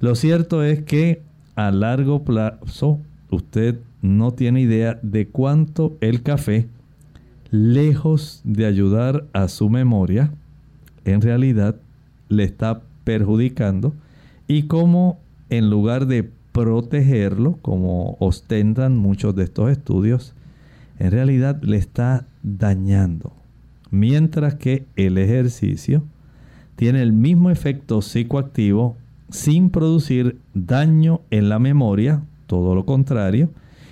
lo 0.00 0.14
cierto 0.14 0.62
es 0.62 0.82
que 0.82 1.22
a 1.54 1.70
largo 1.70 2.22
plazo 2.22 3.00
usted 3.30 3.78
no 4.02 4.32
tiene 4.32 4.60
idea 4.60 4.98
de 5.02 5.28
cuánto 5.28 5.96
el 6.00 6.22
café, 6.22 6.68
lejos 7.50 8.42
de 8.44 8.66
ayudar 8.66 9.24
a 9.32 9.48
su 9.48 9.70
memoria, 9.70 10.32
en 11.04 11.22
realidad 11.22 11.76
le 12.28 12.44
está 12.44 12.82
perjudicando 13.04 13.94
y 14.46 14.64
cómo 14.64 15.18
en 15.50 15.70
lugar 15.70 16.06
de 16.06 16.30
protegerlo, 16.52 17.58
como 17.62 18.16
ostentan 18.20 18.96
muchos 18.96 19.34
de 19.34 19.44
estos 19.44 19.70
estudios, 19.70 20.34
en 20.98 21.10
realidad 21.12 21.62
le 21.62 21.76
está 21.76 22.26
dañando 22.42 23.32
mientras 23.90 24.54
que 24.54 24.86
el 24.96 25.18
ejercicio 25.18 26.02
tiene 26.76 27.02
el 27.02 27.12
mismo 27.12 27.50
efecto 27.50 28.02
psicoactivo 28.02 28.96
sin 29.30 29.70
producir 29.70 30.38
daño 30.54 31.20
en 31.30 31.48
la 31.48 31.58
memoria, 31.58 32.22
todo 32.46 32.74
lo 32.74 32.86
contrario, 32.86 33.50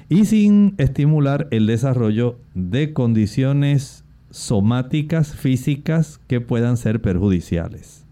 y 0.08 0.25
sin 0.25 0.75
estimular 0.78 1.48
el 1.50 1.66
desarrollo 1.66 2.38
de 2.54 2.92
condiciones 2.92 4.04
somáticas, 4.30 5.34
físicas 5.34 6.20
que 6.26 6.40
puedan 6.40 6.76
ser 6.76 7.00
perjudiciales. 7.00 8.05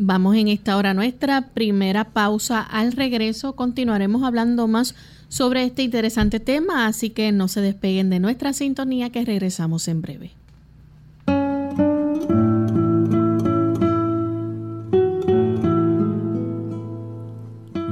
Vamos 0.00 0.36
en 0.36 0.46
esta 0.46 0.76
hora 0.76 0.90
a 0.90 0.94
nuestra 0.94 1.48
primera 1.48 2.04
pausa. 2.12 2.62
Al 2.62 2.92
regreso 2.92 3.56
continuaremos 3.56 4.22
hablando 4.22 4.68
más 4.68 4.94
sobre 5.28 5.64
este 5.64 5.82
interesante 5.82 6.38
tema, 6.38 6.86
así 6.86 7.10
que 7.10 7.32
no 7.32 7.48
se 7.48 7.60
despeguen 7.60 8.08
de 8.08 8.20
nuestra 8.20 8.52
sintonía 8.52 9.10
que 9.10 9.24
regresamos 9.24 9.88
en 9.88 10.00
breve. 10.00 10.30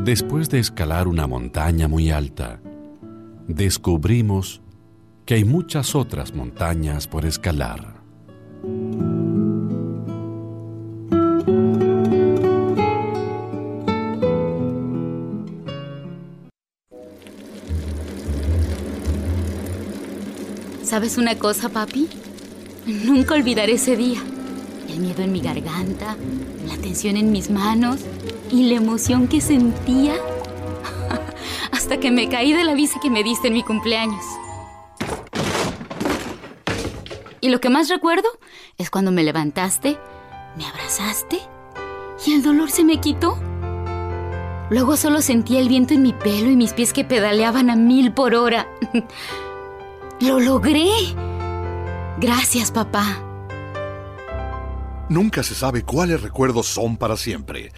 Después 0.04 0.48
de 0.48 0.60
escalar 0.60 1.08
una 1.08 1.26
montaña 1.26 1.88
muy 1.88 2.10
alta, 2.10 2.60
descubrimos 3.48 4.62
que 5.24 5.34
hay 5.34 5.44
muchas 5.44 5.96
otras 5.96 6.32
montañas 6.32 7.08
por 7.08 7.26
escalar. 7.26 7.96
¿Sabes 20.86 21.18
una 21.18 21.36
cosa, 21.36 21.68
papi? 21.68 22.08
Nunca 22.86 23.34
olvidaré 23.34 23.72
ese 23.72 23.96
día. 23.96 24.22
El 24.88 25.00
miedo 25.00 25.20
en 25.24 25.32
mi 25.32 25.40
garganta, 25.40 26.16
la 26.64 26.76
tensión 26.76 27.16
en 27.16 27.32
mis 27.32 27.50
manos 27.50 28.02
y 28.52 28.68
la 28.68 28.76
emoción 28.76 29.26
que 29.26 29.40
sentía 29.40 30.14
hasta 31.72 31.98
que 31.98 32.12
me 32.12 32.28
caí 32.28 32.52
de 32.52 32.62
la 32.62 32.74
bici 32.74 33.00
que 33.00 33.10
me 33.10 33.24
diste 33.24 33.48
en 33.48 33.54
mi 33.54 33.64
cumpleaños. 33.64 34.24
Y 37.40 37.48
lo 37.48 37.60
que 37.60 37.68
más 37.68 37.88
recuerdo 37.88 38.28
es 38.78 38.88
cuando 38.88 39.10
me 39.10 39.24
levantaste, 39.24 39.98
me 40.56 40.66
abrazaste 40.66 41.40
y 42.24 42.32
el 42.32 42.44
dolor 42.44 42.70
se 42.70 42.84
me 42.84 43.00
quitó. 43.00 43.36
Luego 44.70 44.96
solo 44.96 45.20
sentía 45.20 45.58
el 45.58 45.68
viento 45.68 45.94
en 45.94 46.02
mi 46.02 46.12
pelo 46.12 46.48
y 46.48 46.54
mis 46.54 46.74
pies 46.74 46.92
que 46.92 47.02
pedaleaban 47.02 47.70
a 47.70 47.74
mil 47.74 48.12
por 48.12 48.36
hora. 48.36 48.68
¡Lo 50.20 50.40
logré! 50.40 50.88
Gracias, 52.18 52.70
papá. 52.70 53.04
Nunca 55.10 55.42
se 55.42 55.54
sabe 55.54 55.82
cuáles 55.82 56.22
recuerdos 56.22 56.66
son 56.66 56.96
para 56.96 57.16
siempre. 57.16 57.72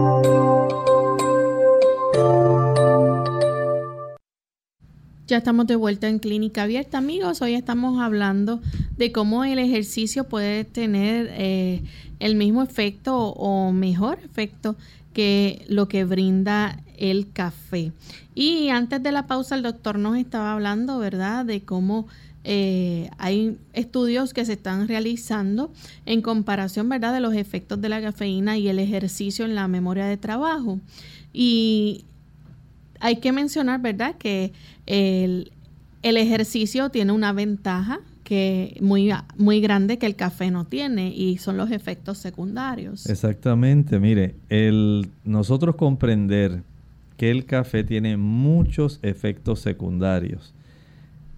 Ya 5.31 5.37
estamos 5.37 5.65
de 5.65 5.77
vuelta 5.77 6.09
en 6.09 6.19
Clínica 6.19 6.63
Abierta, 6.63 6.97
amigos. 6.97 7.41
Hoy 7.41 7.53
estamos 7.53 8.01
hablando 8.01 8.59
de 8.97 9.13
cómo 9.13 9.45
el 9.45 9.59
ejercicio 9.59 10.25
puede 10.25 10.65
tener 10.65 11.29
eh, 11.31 11.83
el 12.19 12.35
mismo 12.35 12.61
efecto 12.61 13.15
o 13.17 13.71
mejor 13.71 14.19
efecto 14.25 14.75
que 15.13 15.63
lo 15.69 15.87
que 15.87 16.03
brinda 16.03 16.83
el 16.97 17.31
café. 17.31 17.93
Y 18.35 18.67
antes 18.67 19.01
de 19.01 19.13
la 19.13 19.25
pausa, 19.25 19.55
el 19.55 19.61
doctor 19.61 19.97
nos 19.97 20.17
estaba 20.17 20.51
hablando, 20.51 20.99
¿verdad?, 20.99 21.45
de 21.45 21.61
cómo 21.61 22.07
eh, 22.43 23.09
hay 23.17 23.57
estudios 23.71 24.33
que 24.33 24.43
se 24.43 24.53
están 24.53 24.89
realizando 24.89 25.71
en 26.05 26.21
comparación, 26.21 26.89
¿verdad?, 26.89 27.13
de 27.13 27.21
los 27.21 27.35
efectos 27.35 27.79
de 27.79 27.87
la 27.87 28.01
cafeína 28.01 28.57
y 28.57 28.67
el 28.67 28.79
ejercicio 28.79 29.45
en 29.45 29.55
la 29.55 29.69
memoria 29.69 30.07
de 30.07 30.17
trabajo. 30.17 30.81
Y 31.31 32.03
hay 33.01 33.17
que 33.17 33.31
mencionar, 33.31 33.81
¿verdad?, 33.81 34.15
que 34.17 34.53
el, 34.85 35.51
ejercicio 36.03 36.89
tiene 36.89 37.11
una 37.11 37.33
ventaja 37.33 37.99
que 38.23 38.77
muy, 38.79 39.11
muy 39.37 39.59
grande 39.59 39.97
que 39.97 40.05
el 40.05 40.15
café 40.15 40.51
no 40.51 40.65
tiene 40.65 41.13
y 41.13 41.37
son 41.37 41.57
los 41.57 41.71
efectos 41.71 42.17
secundarios. 42.19 43.07
Exactamente, 43.07 43.99
mire, 43.99 44.35
nosotros 45.25 45.75
comprender 45.75 46.63
que 47.17 47.29
el 47.31 47.45
café 47.45 47.83
tiene 47.83 48.17
muchos 48.17 48.99
efectos 49.01 49.59
secundarios 49.59 50.53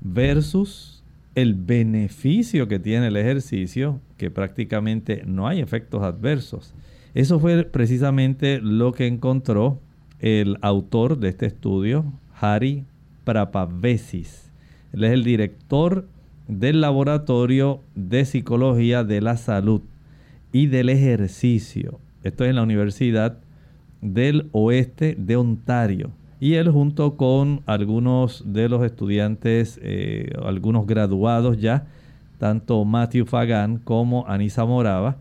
versus 0.02 1.02
el 1.36 1.56
beneficio 1.56 2.68
que 2.68 2.78
tiene 2.78 3.08
el 3.08 3.18
ejercicio, 3.18 4.00
que 4.18 4.30
prácticamente 4.30 5.24
no 5.26 5.48
hay 5.48 5.62
efectos 5.62 6.04
adversos. 6.04 6.74
Eso 7.16 7.40
fue 7.40 7.64
precisamente 7.64 8.60
lo 8.62 8.92
que 8.92 9.08
encontró 9.08 9.80
el 10.24 10.58
autor 10.62 11.18
de 11.18 11.28
este 11.28 11.46
estudio, 11.46 12.06
Hari 12.40 12.86
Prapavesis. 13.26 14.50
Él 14.94 15.04
es 15.04 15.12
el 15.12 15.26
director 15.26 16.08
del 16.48 16.80
Laboratorio 16.80 17.82
de 17.94 18.24
Psicología 18.24 19.04
de 19.04 19.20
la 19.20 19.36
Salud 19.36 19.82
y 20.54 20.68
del 20.68 20.88
Ejercicio. 20.88 22.00
Esto 22.24 22.46
es 22.46 22.52
en 22.52 22.56
la 22.56 22.64
Universidad 22.64 23.38
del 24.00 24.48
Oeste 24.54 25.18
de 25.20 25.36
Ontario. 25.36 26.12
Y 26.40 26.54
él 26.54 26.70
junto 26.70 27.18
con 27.18 27.60
algunos 27.66 28.46
de 28.46 28.70
los 28.70 28.86
estudiantes, 28.86 29.78
eh, 29.84 30.32
algunos 30.42 30.88
graduados 30.88 31.60
ya, 31.60 31.86
tanto 32.38 32.86
Matthew 32.86 33.26
Fagan 33.26 33.78
como 33.78 34.26
Anisa 34.26 34.64
Morava, 34.64 35.18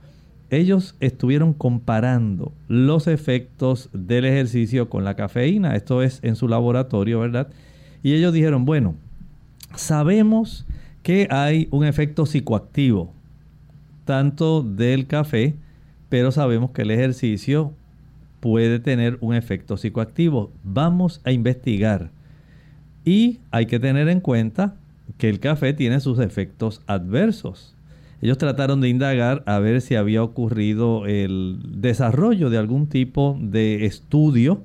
ellos 0.53 0.97
estuvieron 1.01 1.55
comparando 1.55 2.53
los 2.69 3.07
efectos 3.07 3.89
del 3.95 4.27
ejercicio 4.27 4.91
con 4.91 5.03
la 5.03 5.17
cafeína. 5.17 5.75
Esto 5.75 6.03
es 6.03 6.21
en 6.23 6.37
su 6.37 6.47
laboratorio, 6.47 7.21
¿verdad? 7.21 7.49
Y 8.03 8.13
ellos 8.13 8.35
dijeron, 8.35 8.67
bueno, 8.67 8.95
sabemos 9.75 10.67
que 11.03 11.27
hay 11.31 11.69
un 11.71 11.87
efecto 11.87 12.27
psicoactivo, 12.27 13.15
tanto 14.05 14.63
del 14.63 15.07
café, 15.07 15.55
pero 16.11 16.31
sabemos 16.31 16.73
que 16.73 16.83
el 16.83 16.91
ejercicio 16.91 17.73
puede 18.41 18.79
tener 18.79 19.17
un 19.23 19.35
efecto 19.35 19.79
psicoactivo. 19.79 20.53
Vamos 20.65 21.23
a 21.25 21.33
investigar. 21.33 22.11
Y 23.07 23.41
hay 23.51 23.65
que 23.65 23.81
tener 23.81 24.07
en 24.11 24.21
cuenta 24.21 24.77
que 25.17 25.31
el 25.31 25.41
café 25.41 25.73
tiene 25.73 25.99
sus 26.01 26.19
efectos 26.19 26.83
adversos. 26.87 27.75
Ellos 28.23 28.39
trataron 28.39 28.81
de 28.81 28.89
indagar 28.89 29.43
a 29.47 29.59
ver 29.59 29.81
si 29.81 29.97
había 29.97 30.23
ocurrido 30.23 31.07
el 31.07 31.59
desarrollo 31.65 32.51
de 32.51 32.59
algún 32.59 32.87
tipo 32.87 33.37
de 33.41 33.85
estudio 33.85 34.63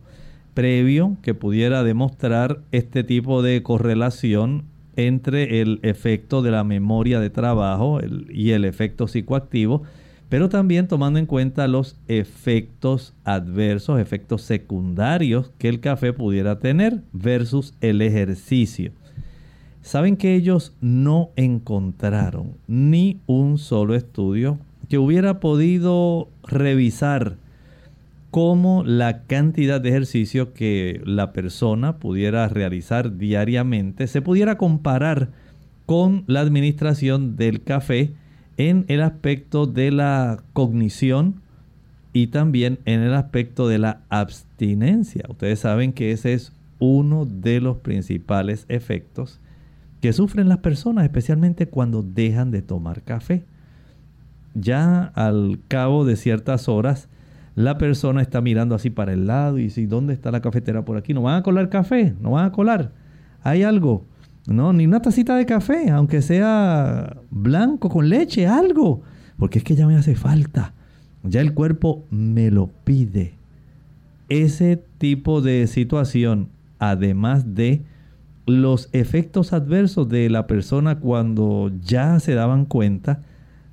previo 0.53 1.17
que 1.23 1.33
pudiera 1.33 1.83
demostrar 1.83 2.59
este 2.71 3.03
tipo 3.03 3.41
de 3.41 3.63
correlación 3.63 4.65
entre 4.95 5.61
el 5.61 5.79
efecto 5.81 6.43
de 6.43 6.51
la 6.51 6.63
memoria 6.63 7.19
de 7.19 7.31
trabajo 7.31 7.99
y 8.29 8.51
el 8.51 8.63
efecto 8.63 9.07
psicoactivo, 9.07 9.81
pero 10.29 10.49
también 10.49 10.87
tomando 10.87 11.17
en 11.17 11.25
cuenta 11.25 11.67
los 11.67 11.95
efectos 12.07 13.15
adversos, 13.23 13.99
efectos 13.99 14.43
secundarios 14.43 15.51
que 15.57 15.69
el 15.69 15.79
café 15.79 16.13
pudiera 16.13 16.59
tener 16.59 17.01
versus 17.11 17.73
el 17.81 18.03
ejercicio. 18.03 18.91
Saben 19.81 20.17
que 20.17 20.35
ellos 20.35 20.75
no 20.81 21.29
encontraron 21.35 22.53
ni 22.67 23.19
un 23.25 23.57
solo 23.57 23.95
estudio 23.95 24.59
que 24.89 24.97
hubiera 24.97 25.39
podido 25.39 26.29
revisar 26.43 27.37
cómo 28.31 28.83
la 28.83 29.23
cantidad 29.23 29.81
de 29.81 29.89
ejercicio 29.89 30.53
que 30.53 31.01
la 31.05 31.31
persona 31.31 31.97
pudiera 31.97 32.47
realizar 32.47 33.17
diariamente 33.17 34.07
se 34.07 34.21
pudiera 34.21 34.57
comparar 34.57 35.29
con 35.85 36.23
la 36.27 36.41
administración 36.41 37.37
del 37.37 37.63
café 37.63 38.11
en 38.57 38.85
el 38.89 39.01
aspecto 39.01 39.65
de 39.65 39.91
la 39.91 40.43
cognición 40.53 41.41
y 42.11 42.27
también 42.27 42.79
en 42.85 43.01
el 43.01 43.13
aspecto 43.13 43.67
de 43.67 43.77
la 43.77 44.01
abstinencia. 44.09 45.23
Ustedes 45.29 45.59
saben 45.59 45.93
que 45.93 46.11
ese 46.11 46.33
es 46.33 46.51
uno 46.79 47.25
de 47.25 47.61
los 47.61 47.77
principales 47.77 48.65
efectos 48.69 49.39
que 50.07 50.13
sufren 50.13 50.47
las 50.47 50.59
personas, 50.59 51.03
especialmente 51.03 51.67
cuando 51.67 52.01
dejan 52.01 52.49
de 52.49 52.61
tomar 52.61 53.01
café. 53.01 53.43
Ya 54.55 55.03
al 55.03 55.59
cabo 55.67 56.05
de 56.05 56.15
ciertas 56.15 56.69
horas, 56.69 57.09
la 57.55 57.77
persona 57.77 58.21
está 58.21 58.39
mirando 58.39 58.73
así 58.73 58.89
para 58.89 59.11
el 59.11 59.27
lado 59.27 59.57
y 59.57 59.63
dice, 59.63 59.85
¿dónde 59.85 60.13
está 60.13 60.31
la 60.31 60.39
cafetera 60.39 60.85
por 60.85 60.95
aquí? 60.95 61.13
¿No 61.13 61.23
van 61.23 61.35
a 61.35 61.43
colar 61.43 61.67
café? 61.67 62.15
¿No 62.21 62.31
van 62.31 62.45
a 62.45 62.53
colar? 62.53 62.93
Hay 63.43 63.63
algo. 63.63 64.05
No, 64.45 64.71
ni 64.71 64.85
una 64.85 65.01
tacita 65.01 65.35
de 65.35 65.45
café, 65.45 65.89
aunque 65.89 66.21
sea 66.21 67.17
blanco 67.29 67.89
con 67.89 68.07
leche, 68.07 68.47
algo. 68.47 69.01
Porque 69.37 69.57
es 69.57 69.65
que 69.65 69.75
ya 69.75 69.87
me 69.87 69.97
hace 69.97 70.15
falta. 70.15 70.73
Ya 71.23 71.41
el 71.41 71.53
cuerpo 71.53 72.05
me 72.11 72.49
lo 72.49 72.67
pide. 72.85 73.33
Ese 74.29 74.81
tipo 74.99 75.41
de 75.41 75.67
situación, 75.67 76.47
además 76.79 77.55
de 77.55 77.81
los 78.47 78.89
efectos 78.93 79.53
adversos 79.53 80.09
de 80.09 80.29
la 80.29 80.47
persona 80.47 80.99
cuando 80.99 81.71
ya 81.83 82.19
se 82.19 82.33
daban 82.33 82.65
cuenta 82.65 83.21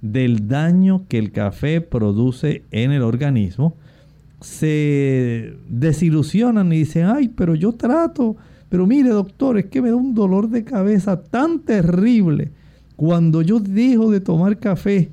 del 0.03 0.49
daño 0.49 1.05
que 1.09 1.19
el 1.19 1.33
café 1.33 1.81
produce 1.81 2.65
en 2.73 2.93
el 2.93 3.03
organismo, 3.03 3.75
se 4.41 5.57
desilusionan 5.69 6.73
y 6.73 6.79
dicen, 6.79 7.07
ay, 7.07 7.29
pero 7.29 7.55
yo 7.55 7.73
trato, 7.73 8.37
pero 8.69 8.87
mire 8.87 9.11
doctor, 9.11 9.59
es 9.59 9.67
que 9.67 9.81
me 9.81 9.91
da 9.91 9.97
un 9.97 10.15
dolor 10.15 10.51
de 10.51 10.65
cabeza 10.65 11.23
tan 11.23 11.61
terrible 11.61 12.51
cuando 12.97 13.43
yo 13.43 13.61
dejo 13.61 14.11
de 14.11 14.21
tomar 14.21 14.59
café. 14.59 15.11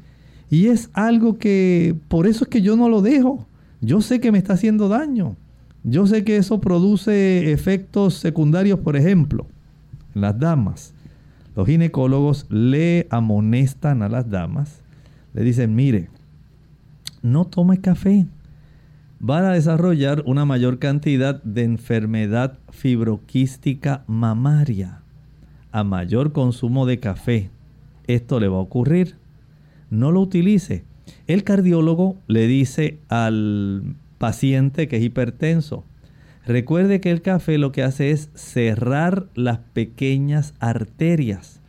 Y 0.49 0.67
es 0.67 0.89
algo 0.93 1.37
que, 1.37 1.95
por 2.09 2.27
eso 2.27 2.43
es 2.43 2.49
que 2.49 2.61
yo 2.61 2.75
no 2.75 2.89
lo 2.89 3.01
dejo. 3.01 3.47
Yo 3.79 4.01
sé 4.01 4.19
que 4.19 4.31
me 4.31 4.37
está 4.37 4.53
haciendo 4.53 4.89
daño. 4.89 5.37
Yo 5.83 6.05
sé 6.05 6.23
que 6.23 6.37
eso 6.37 6.59
produce 6.59 7.51
efectos 7.51 8.15
secundarios, 8.15 8.79
por 8.79 8.97
ejemplo, 8.97 9.47
las 10.13 10.39
damas. 10.39 10.93
Los 11.55 11.67
ginecólogos 11.67 12.45
le 12.49 13.07
amonestan 13.09 14.01
a 14.03 14.09
las 14.09 14.29
damas, 14.29 14.81
le 15.33 15.43
dicen, 15.43 15.75
mire, 15.75 16.09
no 17.21 17.45
tome 17.45 17.81
café. 17.81 18.27
Van 19.19 19.45
a 19.45 19.53
desarrollar 19.53 20.23
una 20.25 20.45
mayor 20.45 20.79
cantidad 20.79 21.43
de 21.43 21.63
enfermedad 21.63 22.57
fibroquística 22.71 24.03
mamaria. 24.07 25.01
A 25.71 25.83
mayor 25.83 26.31
consumo 26.31 26.85
de 26.85 26.99
café, 26.99 27.49
esto 28.07 28.39
le 28.39 28.47
va 28.47 28.57
a 28.57 28.61
ocurrir. 28.61 29.15
No 29.89 30.11
lo 30.11 30.21
utilice. 30.21 30.83
El 31.27 31.43
cardiólogo 31.43 32.17
le 32.27 32.47
dice 32.47 32.99
al 33.09 33.95
paciente 34.17 34.87
que 34.87 34.97
es 34.97 35.03
hipertenso. 35.03 35.83
Recuerde 36.45 37.01
que 37.01 37.11
el 37.11 37.21
café 37.21 37.57
lo 37.57 37.71
que 37.71 37.83
hace 37.83 38.11
es 38.11 38.29
cerrar 38.33 39.27
las 39.35 39.59
pequeñas 39.59 40.53
arterias. 40.59 41.61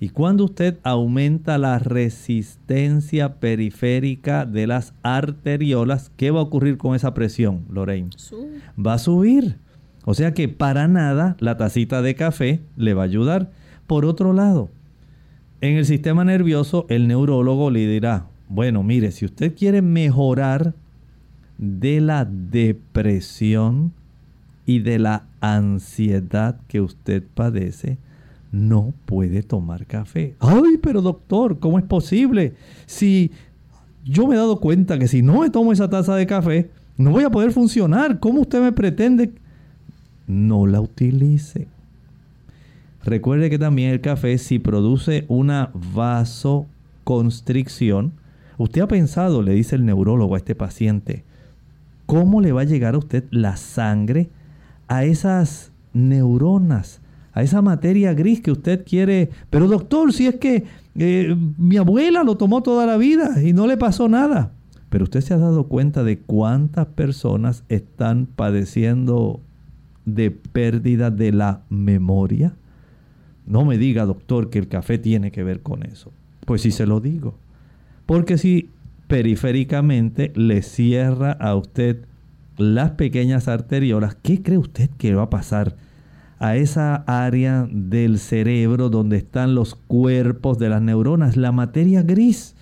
Y 0.00 0.08
cuando 0.08 0.44
usted 0.44 0.78
aumenta 0.82 1.56
la 1.58 1.78
resistencia 1.78 3.34
periférica 3.34 4.44
de 4.44 4.66
las 4.66 4.94
arteriolas, 5.02 6.10
¿qué 6.16 6.30
va 6.30 6.40
a 6.40 6.44
ocurrir 6.44 6.78
con 6.78 6.94
esa 6.94 7.14
presión, 7.14 7.64
Lorraine? 7.70 8.10
Va 8.78 8.94
a 8.94 8.98
subir. 8.98 9.56
O 10.04 10.14
sea 10.14 10.34
que 10.34 10.48
para 10.48 10.88
nada 10.88 11.36
la 11.40 11.56
tacita 11.56 12.02
de 12.02 12.14
café 12.14 12.60
le 12.76 12.94
va 12.94 13.02
a 13.02 13.06
ayudar. 13.06 13.50
Por 13.86 14.04
otro 14.04 14.32
lado, 14.32 14.68
en 15.60 15.76
el 15.76 15.86
sistema 15.86 16.24
nervioso, 16.24 16.86
el 16.88 17.08
neurólogo 17.08 17.70
le 17.70 17.86
dirá, 17.86 18.26
bueno, 18.48 18.82
mire, 18.82 19.10
si 19.10 19.24
usted 19.24 19.54
quiere 19.54 19.80
mejorar 19.80 20.74
de 21.56 22.00
la 22.00 22.24
depresión 22.26 23.92
y 24.66 24.80
de 24.80 24.98
la 24.98 25.24
ansiedad 25.40 26.58
que 26.68 26.80
usted 26.80 27.22
padece, 27.34 27.98
no 28.52 28.92
puede 29.04 29.42
tomar 29.42 29.86
café. 29.86 30.34
Ay, 30.40 30.78
pero 30.82 31.02
doctor, 31.02 31.58
¿cómo 31.58 31.78
es 31.78 31.84
posible? 31.84 32.54
Si 32.86 33.30
yo 34.04 34.26
me 34.26 34.34
he 34.34 34.38
dado 34.38 34.60
cuenta 34.60 34.98
que 34.98 35.08
si 35.08 35.22
no 35.22 35.40
me 35.40 35.50
tomo 35.50 35.72
esa 35.72 35.90
taza 35.90 36.14
de 36.14 36.26
café, 36.26 36.70
no 36.96 37.10
voy 37.10 37.24
a 37.24 37.30
poder 37.30 37.52
funcionar. 37.52 38.20
¿Cómo 38.20 38.42
usted 38.42 38.62
me 38.62 38.72
pretende? 38.72 39.32
No 40.26 40.66
la 40.66 40.80
utilice. 40.80 41.66
Recuerde 43.04 43.50
que 43.50 43.58
también 43.58 43.90
el 43.90 44.00
café, 44.00 44.38
si 44.38 44.58
produce 44.58 45.26
una 45.28 45.70
vasoconstricción, 45.94 48.12
usted 48.56 48.80
ha 48.80 48.88
pensado, 48.88 49.42
le 49.42 49.52
dice 49.52 49.76
el 49.76 49.84
neurólogo 49.84 50.36
a 50.36 50.38
este 50.38 50.54
paciente, 50.54 51.22
cómo 52.06 52.40
le 52.40 52.52
va 52.52 52.62
a 52.62 52.64
llegar 52.64 52.94
a 52.94 52.98
usted 52.98 53.24
la 53.30 53.58
sangre 53.58 54.30
a 54.88 55.04
esas 55.04 55.72
neuronas, 55.92 57.00
a 57.32 57.42
esa 57.42 57.62
materia 57.62 58.14
gris 58.14 58.40
que 58.40 58.52
usted 58.52 58.84
quiere. 58.84 59.30
Pero 59.50 59.68
doctor, 59.68 60.12
si 60.12 60.26
es 60.26 60.36
que 60.36 60.64
eh, 60.96 61.36
mi 61.58 61.76
abuela 61.76 62.22
lo 62.22 62.36
tomó 62.36 62.62
toda 62.62 62.86
la 62.86 62.96
vida 62.96 63.42
y 63.42 63.52
no 63.52 63.66
le 63.66 63.76
pasó 63.76 64.08
nada. 64.08 64.52
Pero 64.90 65.04
usted 65.04 65.22
se 65.22 65.34
ha 65.34 65.38
dado 65.38 65.64
cuenta 65.64 66.04
de 66.04 66.18
cuántas 66.18 66.86
personas 66.86 67.64
están 67.68 68.26
padeciendo 68.26 69.40
de 70.04 70.30
pérdida 70.30 71.10
de 71.10 71.32
la 71.32 71.62
memoria. 71.68 72.54
No 73.46 73.64
me 73.64 73.76
diga, 73.76 74.04
doctor, 74.06 74.50
que 74.50 74.58
el 74.58 74.68
café 74.68 74.98
tiene 74.98 75.32
que 75.32 75.42
ver 75.42 75.60
con 75.62 75.82
eso. 75.84 76.12
Pues 76.46 76.62
sí 76.62 76.70
se 76.70 76.86
lo 76.86 77.00
digo. 77.00 77.34
Porque 78.06 78.38
si 78.38 78.70
periféricamente 79.08 80.32
le 80.34 80.62
cierra 80.62 81.32
a 81.32 81.54
usted 81.56 82.04
las 82.56 82.92
pequeñas 82.92 83.48
arteriolas, 83.48 84.16
¿qué 84.16 84.42
cree 84.42 84.58
usted 84.58 84.90
que 84.98 85.14
va 85.14 85.24
a 85.24 85.30
pasar 85.30 85.76
a 86.38 86.56
esa 86.56 86.96
área 87.06 87.68
del 87.70 88.18
cerebro 88.18 88.90
donde 88.90 89.16
están 89.16 89.54
los 89.54 89.74
cuerpos 89.74 90.58
de 90.58 90.68
las 90.68 90.82
neuronas, 90.82 91.36
la 91.36 91.52
materia 91.52 92.02
gris? 92.02 92.54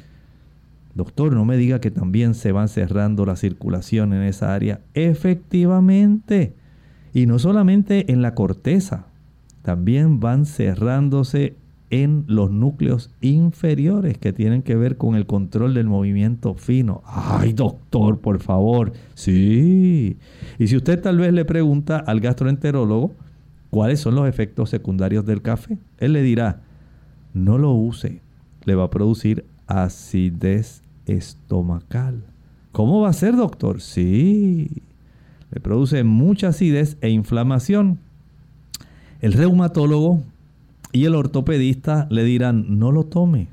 Doctor, 0.95 1.33
no 1.33 1.45
me 1.45 1.57
diga 1.57 1.81
que 1.81 1.91
también 1.91 2.35
se 2.35 2.53
van 2.53 2.69
cerrando 2.69 3.25
la 3.25 3.37
circulación 3.37 4.13
en 4.13 4.23
esa 4.23 4.55
área. 4.55 4.81
Efectivamente. 4.95 6.55
Y 7.15 7.27
no 7.27 7.39
solamente 7.39 8.13
en 8.13 8.21
la 8.23 8.35
corteza, 8.35 9.07
también 9.63 10.21
van 10.21 10.45
cerrándose 10.45 11.57
en 11.93 12.25
los 12.27 12.51
núcleos 12.51 13.11
inferiores 13.21 14.17
que 14.17 14.33
tienen 14.33 14.63
que 14.63 14.75
ver 14.77 14.97
con 14.97 15.15
el 15.15 15.27
control 15.27 15.75
del 15.75 15.87
movimiento 15.87 16.55
fino. 16.55 17.03
Ay, 17.05 17.53
doctor, 17.53 18.19
por 18.19 18.41
favor. 18.41 18.95
Sí. 19.13 20.17
Y 20.59 20.67
si 20.67 20.77
usted 20.77 21.03
tal 21.03 21.19
vez 21.19 21.35
le 21.35 21.45
pregunta 21.45 21.99
al 21.99 22.21
gastroenterólogo 22.21 23.13
cuáles 23.69 24.01
son 24.01 24.15
los 24.15 24.27
efectos 24.27 24.71
secundarios 24.71 25.27
del 25.27 25.43
café, 25.43 25.77
él 25.99 26.15
le 26.15 26.23
dirá, 26.23 26.63
no 27.35 27.59
lo 27.59 27.73
use, 27.73 28.23
le 28.65 28.75
va 28.75 28.85
a 28.85 28.91
producir 28.91 29.45
acidez 29.67 30.83
estomacal. 31.05 32.25
¿Cómo 32.73 33.03
va 33.03 33.11
a 33.11 33.13
ser, 33.13 33.37
doctor? 33.37 33.83
Sí, 33.83 34.83
le 35.51 35.61
produce 35.61 36.05
mucha 36.05 36.49
acidez 36.49 36.97
e 37.03 37.11
inflamación. 37.11 37.99
El 39.21 39.35
reumatólogo 39.35 40.23
y 40.93 41.05
el 41.07 41.15
ortopedista 41.15 42.07
le 42.11 42.25
dirán, 42.25 42.79
no 42.79 42.93
lo 42.93 43.05
tome. 43.05 43.49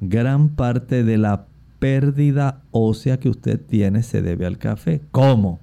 Gran 0.00 0.50
parte 0.50 1.04
de 1.04 1.18
la 1.18 1.46
pérdida 1.78 2.62
ósea 2.70 3.18
que 3.18 3.28
usted 3.28 3.60
tiene 3.60 4.02
se 4.02 4.22
debe 4.22 4.46
al 4.46 4.58
café. 4.58 5.00
¿Cómo? 5.10 5.58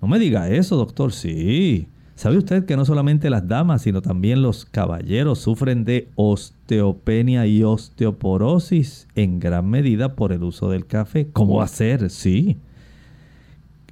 No 0.00 0.08
me 0.08 0.18
diga 0.18 0.48
eso, 0.48 0.76
doctor. 0.76 1.12
Sí. 1.12 1.88
¿Sabe 2.14 2.36
usted 2.36 2.66
que 2.66 2.76
no 2.76 2.84
solamente 2.84 3.30
las 3.30 3.48
damas, 3.48 3.82
sino 3.82 4.02
también 4.02 4.42
los 4.42 4.66
caballeros 4.66 5.38
sufren 5.38 5.86
de 5.86 6.08
osteopenia 6.16 7.46
y 7.46 7.62
osteoporosis 7.62 9.08
en 9.14 9.40
gran 9.40 9.70
medida 9.70 10.14
por 10.16 10.32
el 10.32 10.42
uso 10.42 10.68
del 10.68 10.86
café? 10.86 11.28
¿Cómo 11.32 11.56
va 11.56 11.64
a 11.64 11.68
ser? 11.68 12.10
Sí. 12.10 12.58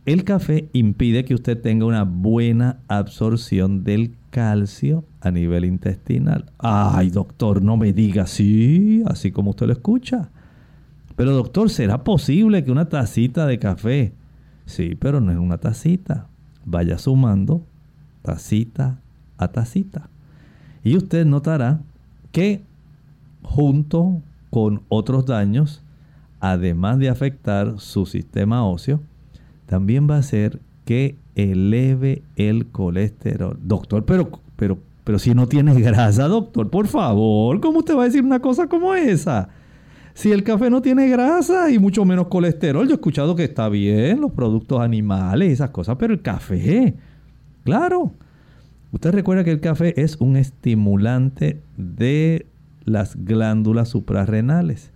El 0.05 0.25
café 0.25 0.69
impide 0.75 1.25
que 1.25 1.35
usted 1.35 1.61
tenga 1.61 1.87
una 1.87 2.05
buena 2.05 2.81
absorción 2.89 3.83
del 3.83 4.13
calcio 4.39 5.05
a 5.21 5.33
nivel 5.33 5.65
intestinal. 5.65 6.45
Ay, 6.59 7.11
doctor, 7.11 7.61
no 7.61 7.77
me 7.77 7.93
diga 7.93 8.29
sí, 8.29 9.03
así 9.05 9.33
como 9.33 9.51
usted 9.51 9.67
lo 9.67 9.73
escucha. 9.73 10.31
Pero 11.17 11.33
doctor, 11.33 11.71
¿será 11.71 12.05
posible 12.05 12.63
que 12.63 12.71
una 12.71 12.89
tacita 12.89 13.49
de 13.49 13.59
café? 13.59 14.13
Sí, 14.65 14.95
pero 14.95 15.21
no 15.21 15.33
es 15.33 15.39
una 15.39 15.59
tacita. 15.59 16.29
Vaya 16.65 16.99
sumando 16.99 17.67
tacita 18.23 19.01
a 19.39 19.49
tacita. 19.49 20.09
Y 20.85 20.97
usted 20.97 21.27
notará 21.27 21.81
que 22.31 22.63
junto 23.43 24.23
con 24.51 24.83
otros 24.89 25.27
daños, 25.27 25.83
además 26.39 27.01
de 27.01 27.09
afectar 27.09 27.81
su 27.81 28.07
sistema 28.07 28.65
óseo, 28.65 29.01
también 29.67 30.09
va 30.09 30.15
a 30.15 30.21
hacer 30.21 30.61
que 30.85 31.17
eleve 31.39 32.23
el 32.37 32.67
colesterol. 32.67 33.57
Doctor, 33.63 34.05
pero, 34.05 34.29
pero, 34.57 34.79
pero 35.05 35.19
si 35.19 35.35
no 35.35 35.47
tienes 35.47 35.79
grasa, 35.83 36.27
doctor, 36.27 36.69
por 36.69 36.89
favor, 36.89 37.61
¿cómo 37.61 37.79
usted 37.79 37.97
va 37.97 38.03
a 38.03 38.07
decir 38.07 38.23
una 38.23 38.41
cosa 38.41 38.67
como 38.67 38.95
esa? 38.95 39.49
Si 40.15 40.33
el 40.33 40.43
café 40.43 40.69
no 40.69 40.83
tiene 40.83 41.09
grasa 41.09 41.71
y 41.71 41.79
mucho 41.79 42.05
menos 42.05 42.27
colesterol, 42.27 42.85
yo 42.87 42.93
he 42.93 42.95
escuchado 42.95 43.37
que 43.37 43.45
está 43.45 43.69
bien 43.69 44.21
los 44.21 44.33
productos 44.33 44.81
animales, 44.81 45.53
esas 45.53 45.71
cosas, 45.71 45.97
pero 45.97 46.13
el 46.13 46.23
café, 46.23 46.97
claro. 47.63 48.13
Usted 48.91 49.13
recuerda 49.13 49.45
que 49.45 49.53
el 49.53 49.61
café 49.61 50.01
es 50.03 50.17
un 50.17 50.37
estimulante 50.37 51.63
de 51.77 52.47
las 52.85 53.23
glándulas 53.25 53.91
suprarrenales. 53.91 54.91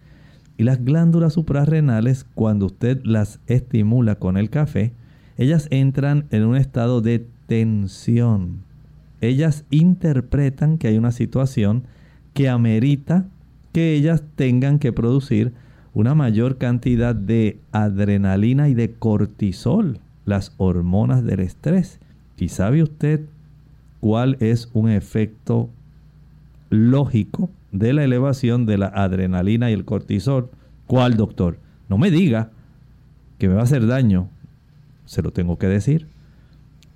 Y 0.57 0.65
las 0.65 0.85
glándulas 0.85 1.35
suprarrenales, 1.35 2.25
cuando 2.35 2.67
usted 2.67 3.01
las 3.05 3.39
estimula 3.47 4.17
con 4.17 4.37
el 4.37 4.51
café, 4.51 4.93
ellas 5.43 5.69
entran 5.71 6.27
en 6.31 6.45
un 6.45 6.57
estado 6.57 7.01
de 7.01 7.27
tensión. 7.47 8.65
Ellas 9.21 9.65
interpretan 9.71 10.79
que 10.79 10.89
hay 10.89 10.99
una 10.99 11.13
situación 11.13 11.85
que 12.35 12.49
amerita 12.49 13.27
que 13.73 13.95
ellas 13.95 14.23
tengan 14.37 14.79
que 14.79 14.93
producir 14.93 15.53
una 15.95 16.15
mayor 16.15 16.59
cantidad 16.59 17.15
de 17.15 17.59
adrenalina 17.71 18.69
y 18.69 18.75
de 18.75 18.93
cortisol, 18.93 19.99
las 20.25 20.55
hormonas 20.57 21.25
del 21.25 21.41
estrés. 21.41 22.01
¿Y 22.39 22.49
sabe 22.49 22.83
usted 22.83 23.27
cuál 24.01 24.37
es 24.41 24.69
un 24.73 24.89
efecto 24.91 25.71
lógico 26.71 27.51
de 27.71 27.93
la 27.93 28.05
elevación 28.05 28.67
de 28.67 28.79
la 28.79 28.87
adrenalina 28.87 29.71
y 29.71 29.75
el 29.75 29.85
cortisol. 29.85 30.51
¿Cuál, 30.87 31.17
doctor? 31.17 31.59
No 31.89 31.99
me 31.99 32.11
diga 32.11 32.51
que 33.39 33.49
me 33.49 33.55
va 33.55 33.61
a 33.61 33.65
hacer 33.65 33.87
daño. 33.87 34.29
Se 35.13 35.21
lo 35.21 35.31
tengo 35.31 35.59
que 35.59 35.67
decir. 35.67 36.07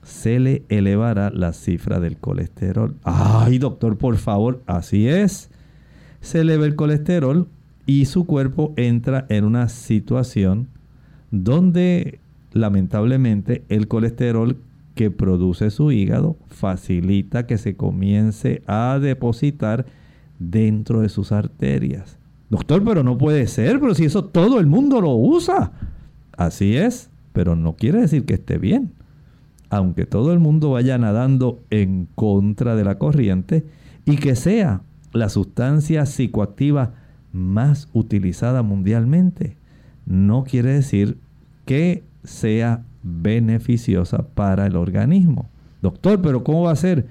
Se 0.02 0.40
le 0.40 0.62
elevará 0.70 1.29
la 1.29 1.52
cifra 1.52 2.00
del 2.00 2.16
colesterol. 2.16 2.96
Ay, 3.05 3.59
doctor, 3.59 3.98
por 3.98 4.16
favor, 4.16 4.62
así 4.66 5.07
es. 5.07 5.50
Se 6.22 6.40
eleva 6.40 6.64
el 6.64 6.76
colesterol 6.76 7.46
y 7.85 8.07
su 8.07 8.24
cuerpo 8.24 8.72
entra 8.76 9.26
en 9.29 9.44
una 9.44 9.68
situación 9.68 10.68
donde 11.31 12.18
lamentablemente 12.52 13.64
el 13.68 13.87
colesterol 13.87 14.57
que 14.94 15.11
produce 15.11 15.68
su 15.68 15.92
hígado 15.92 16.38
facilita 16.46 17.46
que 17.46 17.59
se 17.59 17.76
comience 17.76 18.62
a 18.66 18.98
depositar 18.98 19.85
dentro 20.38 21.02
de 21.02 21.11
sus 21.11 21.33
arterias. 21.33 22.16
Doctor, 22.48 22.83
pero 22.83 23.02
no 23.02 23.18
puede 23.18 23.46
ser, 23.46 23.79
pero 23.79 23.94
si 23.94 24.07
eso 24.07 24.24
todo 24.24 24.59
el 24.59 24.66
mundo 24.66 25.02
lo 25.02 25.14
usa. 25.14 25.72
Así 26.33 26.79
es, 26.79 27.11
pero 27.37 27.55
no 27.55 27.75
quiere 27.75 28.01
decir 28.01 28.25
que 28.25 28.33
esté 28.33 28.57
bien. 28.57 28.92
Aunque 29.68 30.07
todo 30.07 30.33
el 30.33 30.38
mundo 30.38 30.70
vaya 30.70 30.96
nadando 30.96 31.61
en 31.68 32.09
contra 32.14 32.75
de 32.77 32.83
la 32.83 32.96
corriente 32.96 33.66
y 34.07 34.16
que 34.16 34.35
sea 34.37 34.81
la 35.12 35.29
sustancia 35.29 36.07
psicoactiva 36.07 36.94
más 37.35 37.90
utilizada 37.92 38.62
mundialmente, 38.62 39.59
no 40.07 40.44
quiere 40.44 40.72
decir 40.72 41.18
que 41.66 42.05
sea 42.25 42.85
beneficiosa 43.03 44.25
para 44.35 44.66
el 44.66 44.75
organismo. 44.75 45.51
Doctor, 45.83 46.22
pero 46.22 46.42
¿cómo 46.42 46.62
va 46.62 46.70
a 46.70 46.77
ser? 46.77 47.07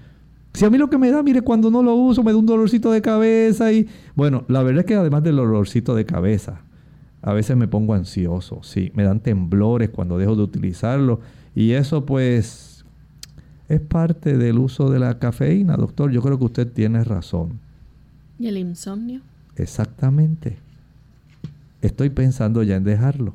Si 0.53 0.65
a 0.65 0.71
mí 0.71 0.79
lo 0.79 0.89
que 0.89 0.97
me 0.97 1.11
da, 1.11 1.21
mire, 1.21 1.43
cuando 1.43 1.69
no 1.69 1.83
lo 1.83 1.93
uso 1.93 2.23
me 2.23 2.31
da 2.31 2.39
un 2.39 2.47
dolorcito 2.47 2.89
de 2.91 3.03
cabeza 3.03 3.71
y... 3.71 3.87
Bueno, 4.15 4.43
la 4.47 4.63
verdad 4.63 4.79
es 4.79 4.85
que 4.87 4.95
además 4.95 5.21
del 5.21 5.35
dolorcito 5.35 5.93
de 5.93 6.07
cabeza, 6.07 6.61
a 7.25 7.33
veces 7.33 7.57
me 7.57 7.67
pongo 7.67 7.95
ansioso, 7.95 8.61
sí, 8.61 8.91
me 8.93 9.01
dan 9.01 9.19
temblores 9.19 9.89
cuando 9.89 10.19
dejo 10.19 10.35
de 10.35 10.43
utilizarlo 10.43 11.21
y 11.55 11.71
eso 11.71 12.05
pues 12.05 12.85
es 13.67 13.81
parte 13.81 14.37
del 14.37 14.59
uso 14.59 14.91
de 14.91 14.99
la 14.99 15.17
cafeína, 15.17 15.75
doctor. 15.75 16.11
Yo 16.11 16.21
creo 16.21 16.37
que 16.37 16.45
usted 16.45 16.71
tiene 16.71 17.03
razón. 17.03 17.59
¿Y 18.37 18.45
el 18.45 18.57
insomnio? 18.57 19.21
Exactamente. 19.55 20.59
Estoy 21.81 22.11
pensando 22.11 22.61
ya 22.61 22.75
en 22.75 22.83
dejarlo 22.83 23.33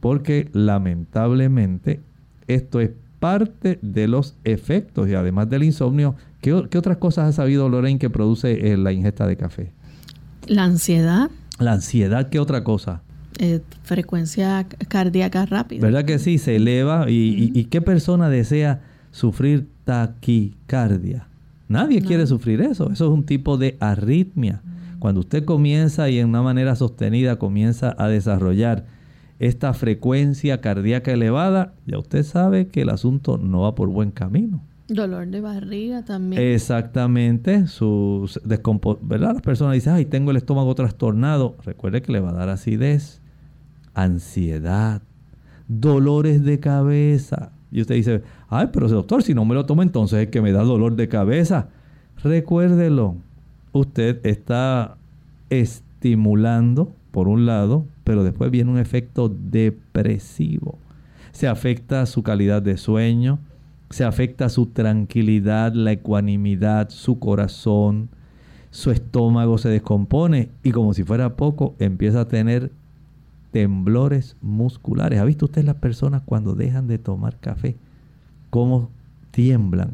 porque 0.00 0.50
lamentablemente 0.52 2.00
esto 2.48 2.80
es 2.80 2.90
parte 3.20 3.78
de 3.82 4.08
los 4.08 4.34
efectos 4.42 5.08
y 5.08 5.14
además 5.14 5.48
del 5.48 5.62
insomnio, 5.62 6.16
¿qué, 6.40 6.54
otras 6.54 6.96
cosas 6.96 7.28
ha 7.28 7.32
sabido 7.32 7.68
Lorraine 7.68 8.00
que 8.00 8.10
produce 8.10 8.72
eh, 8.72 8.76
la 8.76 8.90
ingesta 8.90 9.28
de 9.28 9.36
café? 9.36 9.70
La 10.48 10.64
ansiedad. 10.64 11.30
La 11.60 11.74
ansiedad, 11.74 12.30
¿qué 12.30 12.40
otra 12.40 12.64
cosa? 12.64 13.02
Eh, 13.44 13.60
frecuencia 13.82 14.64
cardíaca 14.86 15.44
rápida. 15.46 15.82
¿Verdad 15.82 16.04
que 16.04 16.20
sí? 16.20 16.38
Se 16.38 16.54
eleva. 16.54 17.06
¿Y, 17.08 17.64
qué 17.70 17.80
persona 17.80 18.28
desea 18.28 18.82
sufrir 19.10 19.66
taquicardia? 19.84 21.26
Nadie 21.66 22.02
quiere 22.02 22.28
sufrir 22.28 22.60
eso. 22.60 22.92
Eso 22.92 23.06
es 23.06 23.10
un 23.10 23.24
tipo 23.24 23.56
de 23.56 23.76
arritmia. 23.80 24.62
Cuando 25.00 25.22
usted 25.22 25.44
comienza 25.44 26.08
y 26.08 26.20
en 26.20 26.28
una 26.28 26.42
manera 26.42 26.76
sostenida 26.76 27.40
comienza 27.40 27.96
a 27.98 28.06
desarrollar 28.06 28.84
esta 29.40 29.74
frecuencia 29.74 30.60
cardíaca 30.60 31.10
elevada, 31.10 31.74
ya 31.84 31.98
usted 31.98 32.22
sabe 32.22 32.68
que 32.68 32.82
el 32.82 32.90
asunto 32.90 33.38
no 33.38 33.62
va 33.62 33.74
por 33.74 33.88
buen 33.88 34.12
camino. 34.12 34.62
Dolor 34.86 35.26
de 35.26 35.40
barriga 35.40 36.04
también. 36.04 36.40
Exactamente, 36.40 37.66
sus 37.66 38.40
¿verdad? 38.44 39.32
Las 39.32 39.42
personas 39.42 39.74
dicen, 39.74 39.94
ay, 39.94 40.04
tengo 40.04 40.30
el 40.30 40.36
estómago 40.36 40.76
trastornado. 40.76 41.56
Recuerde 41.64 42.02
que 42.02 42.12
le 42.12 42.20
va 42.20 42.30
a 42.30 42.34
dar 42.34 42.48
acidez, 42.48 43.21
ansiedad, 43.94 45.02
dolores 45.68 46.44
de 46.44 46.60
cabeza. 46.60 47.52
Y 47.70 47.80
usted 47.80 47.94
dice, 47.94 48.22
ay, 48.48 48.68
pero 48.72 48.88
doctor, 48.88 49.22
si 49.22 49.34
no 49.34 49.44
me 49.44 49.54
lo 49.54 49.66
tomo 49.66 49.82
entonces 49.82 50.24
es 50.24 50.28
que 50.28 50.42
me 50.42 50.52
da 50.52 50.62
dolor 50.62 50.96
de 50.96 51.08
cabeza. 51.08 51.68
Recuérdelo, 52.22 53.16
usted 53.72 54.24
está 54.24 54.96
estimulando, 55.50 56.92
por 57.10 57.28
un 57.28 57.46
lado, 57.46 57.86
pero 58.04 58.24
después 58.24 58.50
viene 58.50 58.70
un 58.70 58.78
efecto 58.78 59.28
depresivo. 59.28 60.78
Se 61.30 61.46
afecta 61.46 62.06
su 62.06 62.22
calidad 62.22 62.62
de 62.62 62.76
sueño, 62.76 63.38
se 63.90 64.04
afecta 64.04 64.48
su 64.48 64.66
tranquilidad, 64.66 65.74
la 65.74 65.92
ecuanimidad, 65.92 66.88
su 66.90 67.18
corazón, 67.18 68.08
su 68.70 68.90
estómago 68.90 69.58
se 69.58 69.68
descompone 69.68 70.50
y 70.62 70.72
como 70.72 70.94
si 70.94 71.04
fuera 71.04 71.36
poco 71.36 71.74
empieza 71.78 72.22
a 72.22 72.28
tener 72.28 72.72
temblores 73.52 74.36
musculares. 74.40 75.20
¿Ha 75.20 75.24
visto 75.24 75.46
usted 75.46 75.64
las 75.64 75.76
personas 75.76 76.22
cuando 76.24 76.54
dejan 76.54 76.88
de 76.88 76.98
tomar 76.98 77.38
café? 77.38 77.76
¿Cómo 78.50 78.90
tiemblan? 79.30 79.90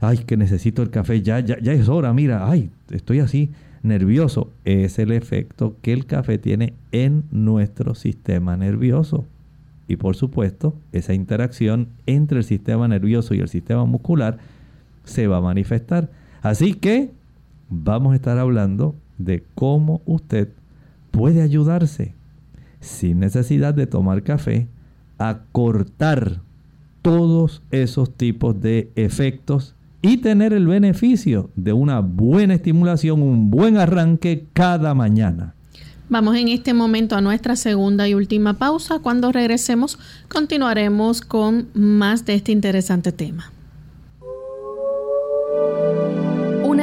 Ay, 0.00 0.18
que 0.18 0.36
necesito 0.36 0.82
el 0.82 0.90
café, 0.90 1.22
ya, 1.22 1.38
ya, 1.40 1.58
ya 1.60 1.72
es 1.72 1.88
hora, 1.88 2.12
mira, 2.12 2.50
ay, 2.50 2.70
estoy 2.90 3.20
así 3.20 3.50
nervioso 3.82 4.50
es 4.64 4.98
el 4.98 5.12
efecto 5.12 5.76
que 5.82 5.92
el 5.92 6.06
café 6.06 6.38
tiene 6.38 6.74
en 6.92 7.24
nuestro 7.30 7.94
sistema 7.94 8.56
nervioso. 8.56 9.24
Y 9.88 9.96
por 9.96 10.16
supuesto, 10.16 10.74
esa 10.92 11.14
interacción 11.14 11.88
entre 12.06 12.38
el 12.38 12.44
sistema 12.44 12.88
nervioso 12.88 13.34
y 13.34 13.40
el 13.40 13.48
sistema 13.48 13.84
muscular 13.84 14.38
se 15.04 15.26
va 15.26 15.38
a 15.38 15.42
manifestar. 15.42 16.10
Así 16.42 16.74
que 16.74 17.10
vamos 17.68 18.12
a 18.12 18.16
estar 18.16 18.38
hablando 18.38 18.94
de 19.18 19.42
cómo 19.54 20.00
usted 20.06 20.48
puede 21.10 21.42
ayudarse 21.42 22.14
sin 22.82 23.20
necesidad 23.20 23.72
de 23.72 23.86
tomar 23.86 24.22
café 24.22 24.68
a 25.18 25.40
cortar 25.52 26.42
todos 27.00 27.62
esos 27.70 28.14
tipos 28.14 28.60
de 28.60 28.92
efectos 28.96 29.74
y 30.02 30.18
tener 30.18 30.52
el 30.52 30.66
beneficio 30.66 31.50
de 31.54 31.72
una 31.72 32.00
buena 32.00 32.54
estimulación, 32.54 33.22
un 33.22 33.50
buen 33.50 33.76
arranque 33.76 34.46
cada 34.52 34.94
mañana. 34.94 35.54
Vamos 36.08 36.36
en 36.36 36.48
este 36.48 36.74
momento 36.74 37.16
a 37.16 37.20
nuestra 37.20 37.56
segunda 37.56 38.08
y 38.08 38.14
última 38.14 38.54
pausa. 38.54 38.98
Cuando 38.98 39.32
regresemos 39.32 39.98
continuaremos 40.28 41.20
con 41.22 41.68
más 41.74 42.26
de 42.26 42.34
este 42.34 42.52
interesante 42.52 43.12
tema. 43.12 43.51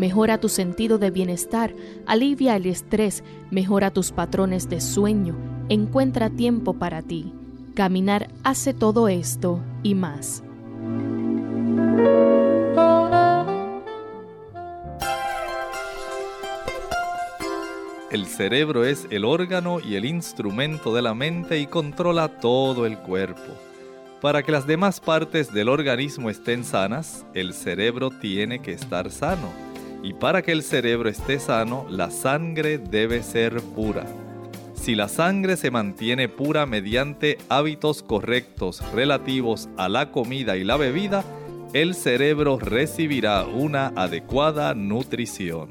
Mejora 0.00 0.38
tu 0.38 0.48
sentido 0.48 0.96
de 0.96 1.10
bienestar, 1.10 1.74
alivia 2.06 2.56
el 2.56 2.64
estrés, 2.64 3.22
mejora 3.50 3.90
tus 3.90 4.12
patrones 4.12 4.70
de 4.70 4.80
sueño, 4.80 5.36
encuentra 5.68 6.30
tiempo 6.30 6.72
para 6.72 7.02
ti. 7.02 7.34
Caminar 7.74 8.30
hace 8.42 8.72
todo 8.72 9.08
esto 9.08 9.60
y 9.82 9.94
más. 9.94 10.42
El 18.10 18.24
cerebro 18.24 18.86
es 18.86 19.06
el 19.10 19.26
órgano 19.26 19.80
y 19.80 19.96
el 19.96 20.06
instrumento 20.06 20.94
de 20.94 21.02
la 21.02 21.12
mente 21.12 21.58
y 21.58 21.66
controla 21.66 22.40
todo 22.40 22.86
el 22.86 22.96
cuerpo. 22.96 23.52
Para 24.22 24.42
que 24.42 24.50
las 24.50 24.66
demás 24.66 24.98
partes 24.98 25.52
del 25.52 25.68
organismo 25.68 26.30
estén 26.30 26.64
sanas, 26.64 27.26
el 27.34 27.52
cerebro 27.52 28.08
tiene 28.08 28.62
que 28.62 28.72
estar 28.72 29.10
sano. 29.10 29.69
Y 30.02 30.14
para 30.14 30.42
que 30.42 30.52
el 30.52 30.62
cerebro 30.62 31.08
esté 31.08 31.38
sano, 31.38 31.86
la 31.90 32.10
sangre 32.10 32.78
debe 32.78 33.22
ser 33.22 33.60
pura. 33.60 34.06
Si 34.74 34.94
la 34.94 35.08
sangre 35.08 35.58
se 35.58 35.70
mantiene 35.70 36.28
pura 36.28 36.64
mediante 36.64 37.36
hábitos 37.50 38.02
correctos 38.02 38.82
relativos 38.94 39.68
a 39.76 39.90
la 39.90 40.10
comida 40.10 40.56
y 40.56 40.64
la 40.64 40.78
bebida, 40.78 41.22
el 41.74 41.94
cerebro 41.94 42.58
recibirá 42.58 43.44
una 43.44 43.88
adecuada 43.88 44.74
nutrición. 44.74 45.68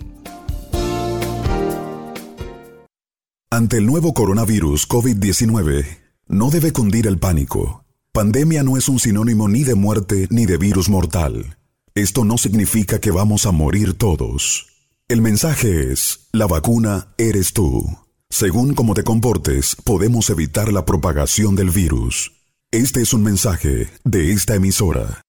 Ante 3.52 3.78
el 3.78 3.88
nuevo 3.88 4.13
coronavirus 4.13 4.88
COVID-19, 4.88 5.86
no 6.28 6.52
debe 6.52 6.72
cundir 6.72 7.08
el 7.08 7.18
pánico. 7.18 7.84
Pandemia 8.13 8.63
no 8.63 8.78
es 8.78 8.88
un 8.88 9.00
sinónimo 9.00 9.50
ni 9.50 9.63
de 9.63 9.76
muerte 9.76 10.28
ni 10.30 10.46
de 10.46 10.58
virus 10.58 10.88
mortal. 10.88 11.59
Esto 11.95 12.23
no 12.23 12.38
significa 12.38 12.99
que 12.99 13.12
vamos 13.12 13.45
a 13.45 13.52
morir 13.52 13.93
todos. 13.93 14.67
El 15.08 15.21
mensaje 15.21 15.91
es, 15.91 16.30
la 16.32 16.45
vacuna 16.45 17.08
eres 17.17 17.54
tú. 17.54 17.84
Según 18.30 18.75
cómo 18.75 18.93
te 18.93 19.04
comportes, 19.04 19.75
podemos 19.84 20.30
evitar 20.30 20.71
la 20.71 20.86
propagación 20.86 21.56
del 21.56 21.71
virus. 21.71 22.32
Este 22.71 23.02
es 23.02 23.13
un 23.13 23.23
mensaje 23.23 23.88
de 24.04 24.32
esta 24.32 24.54
emisora. 24.54 25.21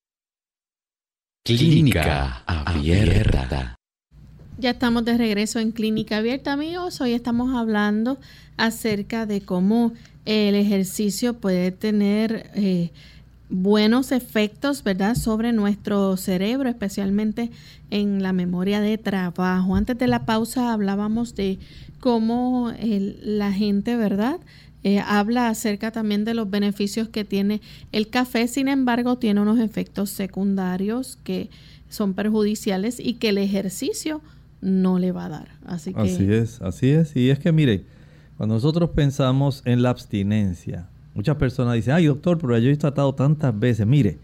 Clínica 1.43 2.45
Abierta. 2.47 3.77
Ya 4.59 4.71
estamos 4.71 5.07
de 5.07 5.17
regreso 5.17 5.59
en 5.59 5.73
Clínica 5.73 6.19
Abierta, 6.19 6.53
amigos. 6.53 7.01
Hoy 7.01 7.15
estamos 7.15 7.57
hablando 7.57 8.19
acerca 8.59 9.25
de 9.25 9.41
cómo 9.41 9.95
el 10.27 10.55
ejercicio 10.55 11.39
puede 11.41 11.73
tener 11.73 12.51
eh, 12.55 12.91
buenos 13.51 14.13
efectos, 14.13 14.85
¿verdad?, 14.85 15.17
sobre 15.17 15.53
nuestro 15.53 16.17
cerebro, 16.17 16.69
especialmente 16.69 17.51
en 17.91 18.23
la 18.23 18.33
memoria 18.33 18.81
de 18.81 18.97
trabajo. 18.97 19.77
Antes 19.77 19.99
de 19.99 20.07
la 20.07 20.25
pausa 20.25 20.73
hablábamos 20.73 21.35
de 21.35 21.59
cómo 21.99 22.73
la 22.81 23.53
gente, 23.53 23.97
¿verdad?, 23.97 24.39
eh, 24.83 25.01
habla 25.01 25.49
acerca 25.49 25.91
también 25.91 26.25
de 26.25 26.33
los 26.33 26.49
beneficios 26.49 27.09
que 27.09 27.25
tiene 27.25 27.61
el 27.93 28.09
café, 28.09 28.49
sin 28.49 28.67
embargo, 28.69 29.19
tiene 29.19 29.41
unos 29.41 29.59
efectos 29.59 30.09
secundarios 30.09 31.19
que 31.23 31.51
son 31.91 32.15
perjudiciales 32.15 32.99
y 32.99 33.15
que 33.15 33.29
el 33.31 33.39
ejercicio 33.39 34.23
no 34.63 34.99
le 34.99 35.13
va 35.13 35.27
a 35.27 35.29
dar. 35.29 35.49
Así, 35.67 35.93
que... 35.93 36.01
así 36.01 36.33
es, 36.33 36.63
así 36.63 36.91
es. 36.91 37.15
Y 37.15 37.31
es 37.31 37.39
que 37.39 37.53
mire, 37.53 37.85
cuando 38.39 38.55
nosotros 38.55 38.91
pensamos 38.95 39.63
en 39.67 39.83
la 39.83 39.91
abstinencia, 39.91 40.89
muchas 41.15 41.37
personas 41.37 41.75
dicen, 41.75 41.95
ay 41.95 42.07
doctor, 42.07 42.39
pero 42.39 42.57
yo 42.59 42.71
he 42.71 42.77
tratado 42.77 43.15
tantas 43.15 43.59
veces, 43.59 43.87
mire, 43.87 44.19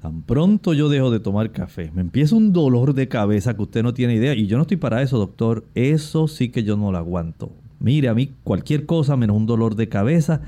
tan 0.00 0.22
pronto 0.22 0.74
yo 0.74 0.88
dejo 0.88 1.10
de 1.10 1.20
tomar 1.20 1.50
café, 1.50 1.90
me 1.94 2.02
empieza 2.02 2.36
un 2.36 2.52
dolor 2.52 2.94
de 2.94 3.08
cabeza 3.08 3.54
que 3.54 3.62
usted 3.62 3.82
no 3.82 3.94
tiene 3.94 4.14
idea. 4.14 4.34
Y 4.34 4.46
yo 4.46 4.56
no 4.56 4.62
estoy 4.62 4.76
para 4.76 5.02
eso, 5.02 5.18
doctor, 5.18 5.64
eso 5.74 6.28
sí 6.28 6.50
que 6.50 6.62
yo 6.62 6.76
no 6.76 6.92
lo 6.92 6.98
aguanto. 6.98 7.50
Mire, 7.80 8.08
a 8.08 8.14
mí 8.14 8.32
cualquier 8.44 8.86
cosa 8.86 9.16
menos 9.16 9.36
un 9.36 9.46
dolor 9.46 9.74
de 9.76 9.88
cabeza. 9.88 10.42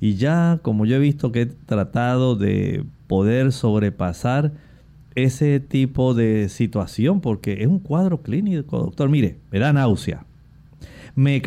Y 0.00 0.14
ya, 0.14 0.58
como 0.62 0.84
yo 0.84 0.96
he 0.96 0.98
visto 0.98 1.30
que 1.30 1.42
he 1.42 1.46
tratado 1.46 2.34
de 2.34 2.84
poder 3.06 3.52
sobrepasar 3.52 4.52
ese 5.14 5.60
tipo 5.60 6.14
de 6.14 6.48
situación 6.48 7.20
porque 7.20 7.62
es 7.62 7.68
un 7.68 7.78
cuadro 7.78 8.22
clínico, 8.22 8.78
doctor. 8.78 9.08
Mire, 9.08 9.36
me 9.50 9.58
da 9.58 9.72
náusea. 9.72 10.24
Me, 11.14 11.42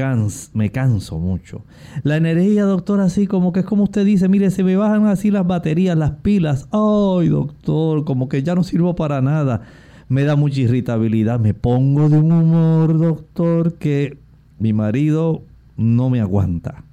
me 0.54 0.72
canso 0.72 1.20
mucho. 1.20 1.64
La 2.04 2.18
energía, 2.18 2.66
doctor, 2.66 3.00
así 3.00 3.26
como 3.26 3.52
que 3.52 3.62
es 3.62 3.66
como 3.66 3.84
usted 3.84 4.06
dice, 4.06 4.30
mire, 4.30 4.52
se 4.52 4.64
me 4.64 4.76
bajan 4.76 5.08
así 5.08 5.32
las 5.32 5.48
baterías, 5.48 5.98
las 5.98 6.12
pilas. 6.12 6.68
Ay, 6.72 7.30
doctor, 7.30 8.06
como 8.06 8.30
que 8.30 8.44
ya 8.44 8.54
no 8.54 8.64
sirvo 8.64 8.96
para 8.96 9.22
nada. 9.22 9.62
Me 10.08 10.24
da 10.24 10.36
mucha 10.36 10.62
irritabilidad. 10.62 11.40
Me 11.40 11.54
pongo 11.56 12.10
de 12.10 12.20
un 12.20 12.32
humor, 12.32 12.98
doctor, 13.00 13.74
que 13.74 14.18
mi 14.60 14.72
marido 14.72 15.42
no 15.78 16.10
me 16.10 16.22
aguanta. 16.22 16.84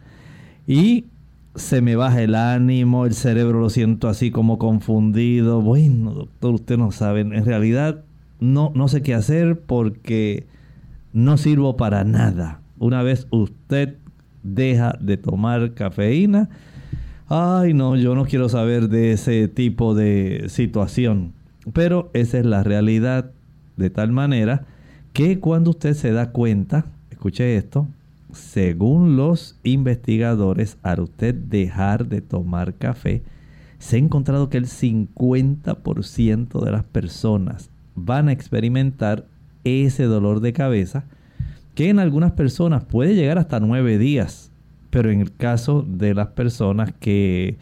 Y 0.66 1.06
se 1.54 1.82
me 1.82 1.96
baja 1.96 2.22
el 2.22 2.34
ánimo, 2.34 3.04
el 3.04 3.12
cerebro 3.12 3.60
lo 3.60 3.68
siento 3.68 4.08
así 4.08 4.30
como 4.30 4.58
confundido. 4.58 5.60
Bueno, 5.60 6.12
doctor, 6.12 6.54
usted 6.54 6.78
no 6.78 6.90
sabe. 6.90 7.20
En 7.20 7.44
realidad 7.44 8.02
no, 8.40 8.72
no 8.74 8.88
sé 8.88 9.02
qué 9.02 9.14
hacer 9.14 9.60
porque 9.60 10.46
no 11.12 11.36
sirvo 11.36 11.76
para 11.76 12.04
nada. 12.04 12.61
Una 12.82 13.04
vez 13.04 13.28
usted 13.30 13.98
deja 14.42 14.98
de 15.00 15.16
tomar 15.16 15.74
cafeína, 15.74 16.48
ay 17.28 17.74
no, 17.74 17.94
yo 17.94 18.16
no 18.16 18.24
quiero 18.24 18.48
saber 18.48 18.88
de 18.88 19.12
ese 19.12 19.46
tipo 19.46 19.94
de 19.94 20.46
situación. 20.48 21.32
Pero 21.72 22.10
esa 22.12 22.40
es 22.40 22.44
la 22.44 22.64
realidad 22.64 23.30
de 23.76 23.88
tal 23.88 24.10
manera 24.10 24.66
que 25.12 25.38
cuando 25.38 25.70
usted 25.70 25.94
se 25.94 26.10
da 26.10 26.32
cuenta, 26.32 26.86
escuche 27.12 27.56
esto, 27.56 27.86
según 28.32 29.16
los 29.16 29.60
investigadores, 29.62 30.76
al 30.82 31.02
usted 31.02 31.36
dejar 31.36 32.08
de 32.08 32.20
tomar 32.20 32.74
café, 32.74 33.22
se 33.78 33.94
ha 33.94 34.00
encontrado 34.00 34.50
que 34.50 34.58
el 34.58 34.66
50% 34.66 36.64
de 36.64 36.70
las 36.72 36.82
personas 36.82 37.70
van 37.94 38.28
a 38.28 38.32
experimentar 38.32 39.26
ese 39.62 40.02
dolor 40.02 40.40
de 40.40 40.52
cabeza, 40.52 41.04
que 41.74 41.88
en 41.88 41.98
algunas 41.98 42.32
personas 42.32 42.84
puede 42.84 43.14
llegar 43.14 43.38
hasta 43.38 43.60
nueve 43.60 43.98
días, 43.98 44.50
pero 44.90 45.10
en 45.10 45.20
el 45.20 45.34
caso 45.34 45.82
de 45.82 46.14
las 46.14 46.28
personas 46.28 46.92
que 46.98 47.56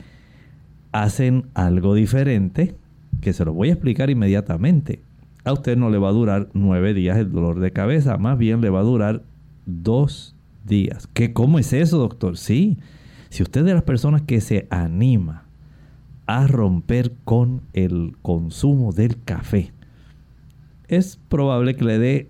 hacen 0.92 1.46
algo 1.54 1.94
diferente, 1.94 2.74
que 3.20 3.32
se 3.32 3.44
lo 3.44 3.52
voy 3.52 3.70
a 3.70 3.74
explicar 3.74 4.10
inmediatamente, 4.10 5.00
a 5.44 5.52
usted 5.52 5.76
no 5.76 5.90
le 5.90 5.98
va 5.98 6.08
a 6.08 6.12
durar 6.12 6.48
nueve 6.52 6.92
días 6.92 7.18
el 7.18 7.30
dolor 7.30 7.60
de 7.60 7.72
cabeza, 7.72 8.18
más 8.18 8.36
bien 8.36 8.60
le 8.60 8.70
va 8.70 8.80
a 8.80 8.84
durar 8.84 9.22
dos 9.66 10.34
días. 10.66 11.08
¿Qué, 11.12 11.32
¿Cómo 11.32 11.58
es 11.58 11.72
eso, 11.72 11.98
doctor? 11.98 12.36
Sí, 12.36 12.78
si 13.28 13.42
usted 13.42 13.60
es 13.60 13.66
de 13.66 13.74
las 13.74 13.84
personas 13.84 14.22
que 14.22 14.40
se 14.40 14.66
anima 14.70 15.44
a 16.26 16.46
romper 16.46 17.12
con 17.24 17.62
el 17.72 18.16
consumo 18.22 18.92
del 18.92 19.22
café, 19.22 19.72
es 20.88 21.18
probable 21.28 21.76
que 21.76 21.84
le 21.84 21.98
dé 21.98 22.28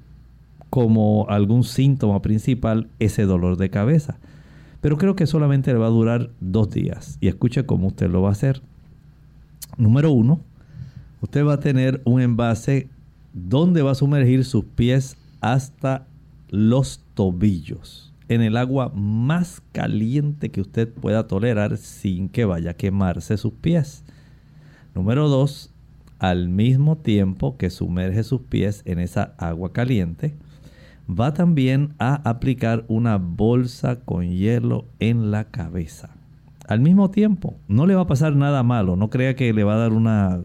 como 0.70 1.26
algún 1.28 1.64
síntoma 1.64 2.22
principal 2.22 2.88
ese 2.98 3.24
dolor 3.24 3.56
de 3.56 3.70
cabeza. 3.70 4.18
Pero 4.80 4.96
creo 4.96 5.14
que 5.14 5.26
solamente 5.26 5.72
le 5.72 5.78
va 5.78 5.86
a 5.86 5.90
durar 5.90 6.30
dos 6.40 6.70
días. 6.70 7.18
Y 7.20 7.28
escuche 7.28 7.66
cómo 7.66 7.88
usted 7.88 8.08
lo 8.08 8.22
va 8.22 8.30
a 8.30 8.32
hacer. 8.32 8.62
Número 9.76 10.10
uno, 10.10 10.40
usted 11.20 11.44
va 11.44 11.54
a 11.54 11.60
tener 11.60 12.00
un 12.04 12.20
envase 12.20 12.88
donde 13.34 13.82
va 13.82 13.90
a 13.90 13.96
sumergir 13.96 14.44
sus 14.44 14.64
pies 14.64 15.16
hasta 15.40 16.06
los 16.48 17.00
tobillos 17.14 18.10
en 18.30 18.42
el 18.42 18.56
agua 18.56 18.92
más 18.94 19.60
caliente 19.72 20.50
que 20.50 20.60
usted 20.60 20.88
pueda 20.88 21.26
tolerar 21.26 21.76
sin 21.76 22.28
que 22.28 22.44
vaya 22.44 22.70
a 22.70 22.74
quemarse 22.74 23.36
sus 23.36 23.52
pies. 23.52 24.04
Número 24.94 25.28
2. 25.28 25.72
Al 26.20 26.48
mismo 26.48 26.96
tiempo 26.96 27.56
que 27.56 27.70
sumerge 27.70 28.22
sus 28.22 28.42
pies 28.42 28.82
en 28.84 29.00
esa 29.00 29.34
agua 29.36 29.72
caliente, 29.72 30.36
va 31.10 31.34
también 31.34 31.94
a 31.98 32.28
aplicar 32.28 32.84
una 32.88 33.16
bolsa 33.16 34.00
con 34.00 34.28
hielo 34.28 34.86
en 34.98 35.30
la 35.30 35.44
cabeza. 35.44 36.10
al 36.68 36.78
mismo 36.78 37.10
tiempo. 37.10 37.56
No 37.66 37.84
le 37.84 37.96
va 37.96 38.02
a 38.02 38.06
pasar 38.06 38.36
nada 38.36 38.62
malo, 38.62 38.94
no 38.94 39.10
crea 39.10 39.34
que 39.34 39.52
le 39.52 39.64
va 39.64 39.74
a 39.74 39.78
dar 39.78 39.92
una 39.92 40.40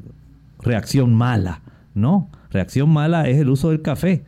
reacción 0.59 1.13
mala. 1.13 1.61
No, 1.93 2.30
reacción 2.49 2.89
mala 2.89 3.30
es 3.30 3.38
el 3.38 3.49
uso 3.49 3.70
del 3.70 3.84
café. 3.84 4.26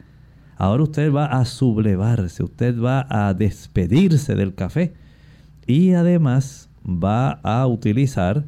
Ahora 0.57 0.83
usted 0.83 1.11
va 1.11 1.25
a 1.25 1.43
sublevarse, 1.45 2.43
usted 2.43 2.79
va 2.79 3.07
a 3.09 3.33
despedirse 3.33 4.35
del 4.35 4.53
café 4.53 4.93
y 5.65 5.93
además 5.93 6.69
va 6.85 7.31
a 7.43 7.65
utilizar 7.65 8.45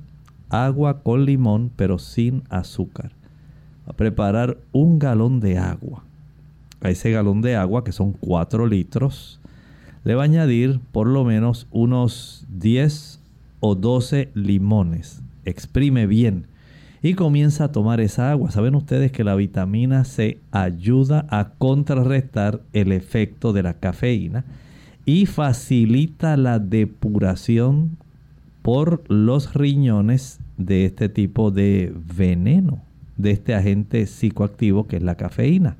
agua 0.49 1.01
con 1.01 1.25
limón 1.25 1.71
pero 1.75 1.97
sin 1.97 2.43
azúcar. 2.49 3.13
Va 3.87 3.93
a 3.93 3.97
preparar 3.97 4.59
un 4.71 4.99
galón 4.99 5.39
de 5.39 5.57
agua. 5.57 6.03
A 6.81 6.89
ese 6.89 7.11
galón 7.11 7.41
de 7.41 7.55
agua, 7.55 7.83
que 7.83 7.91
son 7.91 8.13
4 8.13 8.67
litros, 8.67 9.39
le 10.03 10.15
va 10.15 10.23
a 10.23 10.25
añadir 10.25 10.79
por 10.91 11.07
lo 11.07 11.25
menos 11.25 11.67
unos 11.71 12.45
10 12.49 13.19
o 13.59 13.75
12 13.75 14.29
limones. 14.33 15.21
Exprime 15.45 16.07
bien 16.07 16.45
y 17.01 17.13
comienza 17.13 17.65
a 17.65 17.71
tomar 17.71 18.01
esa 18.01 18.31
agua. 18.31 18.51
Saben 18.51 18.75
ustedes 18.75 19.11
que 19.11 19.23
la 19.23 19.35
vitamina 19.35 20.03
C 20.05 20.39
ayuda 20.51 21.25
a 21.29 21.49
contrarrestar 21.57 22.61
el 22.73 22.91
efecto 22.91 23.53
de 23.53 23.63
la 23.63 23.73
cafeína 23.73 24.45
y 25.05 25.25
facilita 25.25 26.37
la 26.37 26.59
depuración 26.59 27.97
por 28.61 29.03
los 29.09 29.53
riñones 29.53 30.39
de 30.57 30.85
este 30.85 31.09
tipo 31.09 31.51
de 31.51 31.93
veneno, 32.15 32.81
de 33.17 33.31
este 33.31 33.55
agente 33.55 34.05
psicoactivo 34.05 34.87
que 34.87 34.97
es 34.97 35.03
la 35.03 35.15
cafeína. 35.15 35.77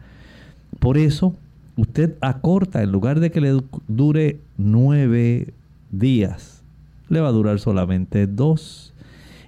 Por 0.80 0.98
eso 0.98 1.36
usted 1.76 2.16
acorta, 2.22 2.82
en 2.82 2.92
lugar 2.92 3.20
de 3.20 3.32
que 3.32 3.42
le 3.42 3.62
dure 3.88 4.40
nueve 4.58 5.54
días, 5.92 6.64
le 7.10 7.20
va 7.22 7.30
a 7.30 7.34
durar 7.34 7.60
solamente 7.60 8.28
dos 8.28 8.94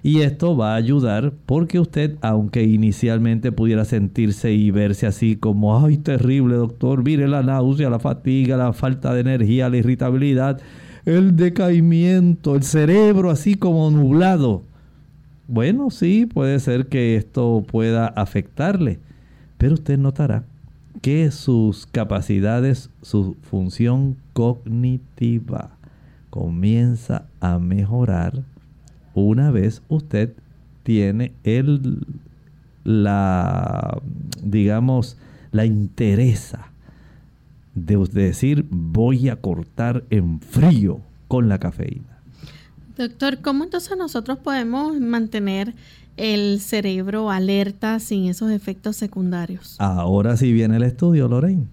y 0.02 0.22
esto 0.22 0.56
va 0.56 0.72
a 0.72 0.76
ayudar 0.76 1.32
porque 1.46 1.78
usted, 1.78 2.16
aunque 2.22 2.64
inicialmente 2.64 3.52
pudiera 3.52 3.84
sentirse 3.84 4.52
y 4.52 4.70
verse 4.70 5.06
así 5.06 5.36
como, 5.36 5.84
ay, 5.84 5.96
terrible 5.96 6.56
doctor, 6.56 7.04
mire 7.04 7.28
la 7.28 7.42
náusea, 7.42 7.88
la 7.88 8.00
fatiga, 8.00 8.56
la 8.56 8.72
falta 8.72 9.14
de 9.14 9.20
energía, 9.20 9.68
la 9.68 9.76
irritabilidad, 9.76 10.60
el 11.04 11.36
decaimiento, 11.36 12.56
el 12.56 12.64
cerebro 12.64 13.30
así 13.30 13.54
como 13.54 13.90
nublado. 13.90 14.62
Bueno, 15.46 15.90
sí, 15.90 16.26
puede 16.26 16.58
ser 16.58 16.86
que 16.86 17.16
esto 17.16 17.64
pueda 17.66 18.06
afectarle, 18.06 18.98
pero 19.56 19.74
usted 19.74 19.98
notará 19.98 20.44
que 21.02 21.30
sus 21.32 21.86
capacidades, 21.86 22.88
su 23.02 23.36
función 23.42 24.16
cognitiva 24.32 25.76
comienza 26.30 27.26
a 27.40 27.58
mejorar 27.58 28.44
una 29.14 29.50
vez 29.50 29.82
usted 29.88 30.32
tiene 30.84 31.32
el, 31.44 32.06
la, 32.84 34.00
digamos, 34.42 35.18
la 35.50 35.66
interesa 35.66 36.72
de 37.74 37.96
decir 37.96 38.66
voy 38.70 39.28
a 39.28 39.36
cortar 39.36 40.04
en 40.10 40.40
frío 40.40 41.00
con 41.28 41.48
la 41.48 41.58
cafeína. 41.58 42.20
Doctor, 42.96 43.40
¿cómo 43.40 43.64
entonces 43.64 43.96
nosotros 43.96 44.38
podemos 44.38 45.00
mantener 45.00 45.74
el 46.16 46.60
cerebro 46.60 47.30
alerta 47.30 47.98
sin 47.98 48.26
esos 48.26 48.50
efectos 48.50 48.96
secundarios? 48.96 49.76
Ahora 49.78 50.36
sí 50.36 50.52
viene 50.52 50.76
el 50.76 50.82
estudio, 50.82 51.28
Lorraine. 51.28 51.66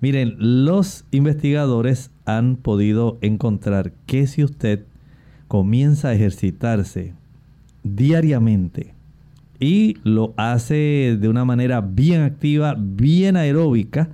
Miren, 0.00 0.36
los 0.38 1.04
investigadores 1.10 2.10
han 2.24 2.56
podido 2.56 3.18
encontrar 3.20 3.92
que 4.06 4.26
si 4.26 4.42
usted 4.42 4.84
comienza 5.48 6.08
a 6.08 6.14
ejercitarse 6.14 7.12
diariamente 7.82 8.94
y 9.58 9.98
lo 10.04 10.32
hace 10.36 11.18
de 11.20 11.28
una 11.28 11.44
manera 11.44 11.82
bien 11.82 12.22
activa, 12.22 12.76
bien 12.78 13.36
aeróbica, 13.36 14.08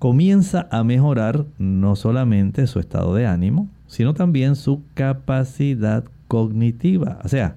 comienza 0.00 0.66
a 0.72 0.82
mejorar 0.82 1.46
no 1.58 1.94
solamente 1.94 2.66
su 2.66 2.80
estado 2.80 3.14
de 3.14 3.26
ánimo, 3.26 3.68
sino 3.86 4.14
también 4.14 4.56
su 4.56 4.82
capacidad 4.94 6.04
cognitiva. 6.26 7.20
O 7.22 7.28
sea, 7.28 7.56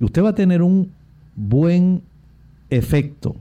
usted 0.00 0.22
va 0.22 0.30
a 0.30 0.34
tener 0.34 0.62
un 0.62 0.90
buen 1.36 2.02
efecto 2.70 3.36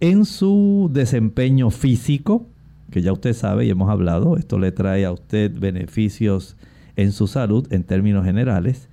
en 0.00 0.24
su 0.24 0.90
desempeño 0.92 1.70
físico, 1.70 2.46
que 2.90 3.02
ya 3.02 3.12
usted 3.12 3.34
sabe 3.34 3.66
y 3.66 3.70
hemos 3.70 3.88
hablado, 3.88 4.36
esto 4.36 4.58
le 4.58 4.72
trae 4.72 5.04
a 5.04 5.12
usted 5.12 5.52
beneficios 5.56 6.56
en 6.96 7.12
su 7.12 7.26
salud 7.26 7.66
en 7.72 7.84
términos 7.84 8.24
generales. 8.24 8.88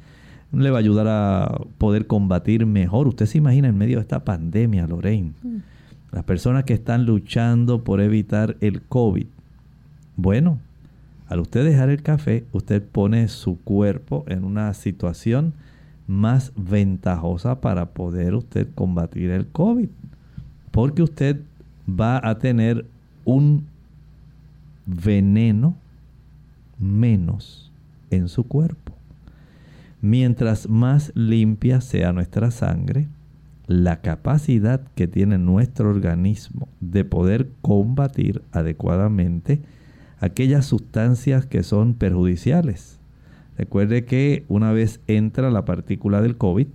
Le 0.51 0.71
va 0.71 0.77
a 0.77 0.79
ayudar 0.79 1.07
a 1.07 1.61
poder 1.77 2.07
combatir 2.07 2.65
mejor. 2.65 3.07
Usted 3.07 3.25
se 3.25 3.37
imagina 3.37 3.67
en 3.67 3.77
medio 3.77 3.97
de 3.97 4.01
esta 4.01 4.23
pandemia, 4.23 4.87
Lorraine, 4.87 5.33
mm. 5.43 5.57
las 6.11 6.23
personas 6.23 6.63
que 6.63 6.73
están 6.73 7.05
luchando 7.05 7.83
por 7.83 8.01
evitar 8.01 8.55
el 8.61 8.81
COVID. 8.81 9.27
Bueno, 10.15 10.59
al 11.27 11.39
usted 11.39 11.65
dejar 11.65 11.89
el 11.89 12.01
café, 12.01 12.45
usted 12.51 12.83
pone 12.83 13.27
su 13.27 13.59
cuerpo 13.59 14.25
en 14.27 14.43
una 14.43 14.73
situación 14.73 15.53
más 16.09 16.51
ventajosa 16.55 17.61
para 17.61 17.91
poder 17.91 18.33
usted 18.33 18.67
combatir 18.73 19.29
el 19.29 19.47
COVID. 19.47 19.89
Porque 20.71 21.03
usted 21.03 21.41
va 21.87 22.19
a 22.27 22.39
tener 22.39 22.87
un 23.25 23.67
veneno 24.87 25.75
menos 26.79 27.71
en 28.09 28.27
su 28.27 28.43
cuerpo. 28.43 28.93
Mientras 30.01 30.67
más 30.67 31.11
limpia 31.13 31.79
sea 31.79 32.11
nuestra 32.11 32.49
sangre, 32.49 33.07
la 33.67 34.01
capacidad 34.01 34.81
que 34.95 35.07
tiene 35.07 35.37
nuestro 35.37 35.91
organismo 35.91 36.67
de 36.79 37.05
poder 37.05 37.51
combatir 37.61 38.41
adecuadamente 38.51 39.61
aquellas 40.19 40.65
sustancias 40.65 41.45
que 41.45 41.61
son 41.61 41.93
perjudiciales. 41.93 42.98
Recuerde 43.59 44.05
que 44.05 44.45
una 44.47 44.71
vez 44.71 45.01
entra 45.07 45.51
la 45.51 45.65
partícula 45.65 46.21
del 46.21 46.37
COVID, 46.37 46.67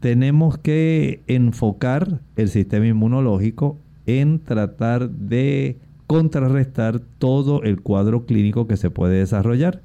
tenemos 0.00 0.58
que 0.58 1.22
enfocar 1.28 2.20
el 2.36 2.50
sistema 2.50 2.86
inmunológico 2.86 3.78
en 4.04 4.38
tratar 4.38 5.08
de 5.08 5.78
contrarrestar 6.06 7.00
todo 7.00 7.62
el 7.62 7.80
cuadro 7.80 8.26
clínico 8.26 8.66
que 8.66 8.76
se 8.76 8.90
puede 8.90 9.16
desarrollar. 9.16 9.80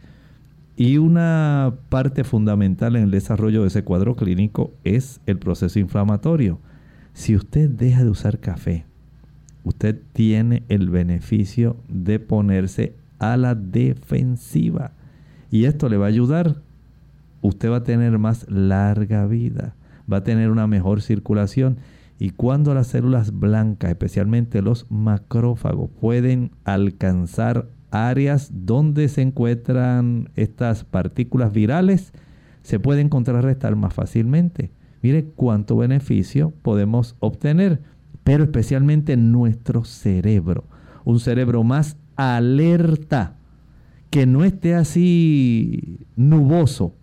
Y 0.75 0.97
una 0.97 1.75
parte 1.87 2.25
fundamental 2.25 2.97
en 2.97 3.03
el 3.03 3.11
desarrollo 3.11 3.61
de 3.61 3.69
ese 3.69 3.85
cuadro 3.85 4.17
clínico 4.17 4.73
es 4.83 5.21
el 5.25 5.37
proceso 5.39 5.79
inflamatorio. 5.79 6.59
Si 7.13 7.33
usted 7.33 7.69
deja 7.69 8.03
de 8.03 8.09
usar 8.09 8.39
café, 8.39 8.83
usted 9.63 10.01
tiene 10.11 10.63
el 10.67 10.89
beneficio 10.89 11.77
de 11.87 12.19
ponerse 12.19 12.93
a 13.19 13.37
la 13.37 13.55
defensiva. 13.55 14.98
Y 15.51 15.65
esto 15.65 15.89
le 15.89 15.97
va 15.97 16.05
a 16.05 16.09
ayudar. 16.09 16.61
Usted 17.41 17.71
va 17.71 17.77
a 17.77 17.83
tener 17.83 18.17
más 18.17 18.49
larga 18.49 19.25
vida, 19.25 19.75
va 20.11 20.17
a 20.17 20.23
tener 20.23 20.51
una 20.51 20.67
mejor 20.67 21.01
circulación. 21.01 21.77
Y 22.19 22.31
cuando 22.31 22.73
las 22.73 22.87
células 22.87 23.37
blancas, 23.39 23.91
especialmente 23.91 24.61
los 24.61 24.85
macrófagos, 24.89 25.89
pueden 26.01 26.51
alcanzar 26.65 27.67
áreas 27.91 28.51
donde 28.53 29.07
se 29.07 29.21
encuentran 29.21 30.29
estas 30.35 30.83
partículas 30.83 31.51
virales 31.51 32.13
se 32.61 32.79
pueden 32.79 33.09
contrarrestar 33.09 33.75
más 33.75 33.93
fácilmente. 33.93 34.71
Mire 35.01 35.25
cuánto 35.35 35.77
beneficio 35.77 36.51
podemos 36.61 37.15
obtener, 37.19 37.81
pero 38.23 38.43
especialmente 38.43 39.17
nuestro 39.17 39.85
cerebro. 39.85 40.65
Un 41.05 41.19
cerebro 41.19 41.63
más 41.63 41.97
alerta, 42.15 43.37
que 44.09 44.25
no 44.25 44.43
esté 44.43 44.75
así 44.75 45.99
nuboso, 46.15 46.95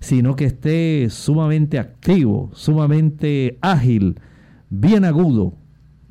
sino 0.00 0.36
que 0.36 0.46
esté 0.46 1.08
sumamente 1.10 1.78
activo, 1.78 2.50
sumamente 2.54 3.58
ágil, 3.60 4.20
bien 4.70 5.04
agudo. 5.04 5.54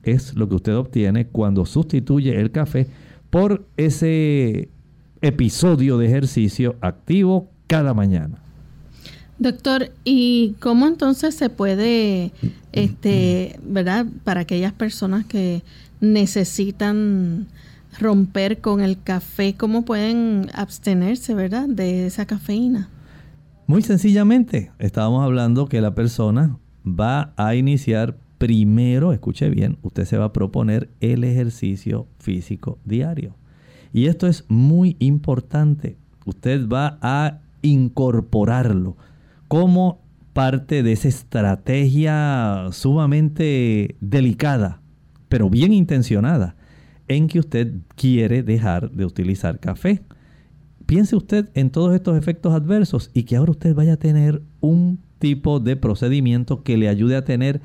Es 0.04 0.36
lo 0.36 0.48
que 0.48 0.56
usted 0.56 0.76
obtiene 0.76 1.28
cuando 1.28 1.66
sustituye 1.66 2.40
el 2.40 2.52
café 2.52 2.88
por 3.30 3.66
ese 3.76 4.70
episodio 5.22 5.98
de 5.98 6.08
ejercicio 6.08 6.76
activo 6.82 7.50
cada 7.68 7.94
mañana. 7.94 8.38
Doctor, 9.40 9.92
¿y 10.04 10.56
cómo 10.60 10.88
entonces 10.88 11.36
se 11.36 11.50
puede, 11.50 12.32
este, 12.72 13.60
verdad, 13.64 14.08
para 14.24 14.42
aquellas 14.42 14.74
personas 14.74 15.26
que 15.26 15.62
necesitan 16.00 17.48
romper 18.00 18.60
con 18.60 18.82
el 18.82 19.02
café, 19.02 19.56
cómo 19.56 19.84
pueden 19.84 20.50
abstenerse, 20.54 21.34
verdad, 21.34 21.68
de 21.68 22.08
esa 22.08 22.26
cafeína? 22.26 22.90
Muy 23.66 23.82
sencillamente, 23.82 24.72
estábamos 24.80 25.24
hablando 25.24 25.68
que 25.68 25.82
la 25.82 25.94
persona 25.94 26.58
va 26.86 27.34
a 27.36 27.56
iniciar 27.56 28.18
primero, 28.38 29.14
escuche 29.14 29.50
bien, 29.50 29.78
usted 29.82 30.06
se 30.06 30.18
va 30.18 30.26
a 30.26 30.34
proponer 30.34 30.90
el 31.02 31.24
ejercicio 31.24 32.08
físico 32.20 32.78
diario. 32.86 33.36
Y 33.94 34.08
esto 34.08 34.28
es 34.28 34.46
muy 34.48 34.96
importante. 35.00 35.98
Usted 36.26 36.68
va 36.68 37.00
a 37.02 37.40
incorporarlo 37.62 38.96
como 39.48 40.00
parte 40.34 40.84
de 40.84 40.92
esa 40.92 41.08
estrategia 41.08 42.68
sumamente 42.72 43.96
delicada, 44.02 44.82
pero 45.30 45.50
bien 45.50 45.74
intencionada, 45.74 46.56
en 47.08 47.28
que 47.28 47.40
usted 47.40 47.74
quiere 47.96 48.44
dejar 48.44 48.92
de 48.92 49.06
utilizar 49.06 49.60
café. 49.60 50.04
Piense 50.86 51.16
usted 51.16 51.50
en 51.54 51.70
todos 51.70 51.94
estos 51.94 52.18
efectos 52.18 52.54
adversos 52.54 53.12
y 53.14 53.24
que 53.24 53.36
ahora 53.36 53.52
usted 53.52 53.76
vaya 53.76 53.94
a 53.94 53.98
tener 53.98 54.42
un 54.62 55.00
tipo 55.20 55.60
de 55.60 55.76
procedimiento 55.76 56.64
que 56.64 56.78
le 56.78 56.88
ayude 56.88 57.16
a 57.16 57.26
tener 57.26 57.62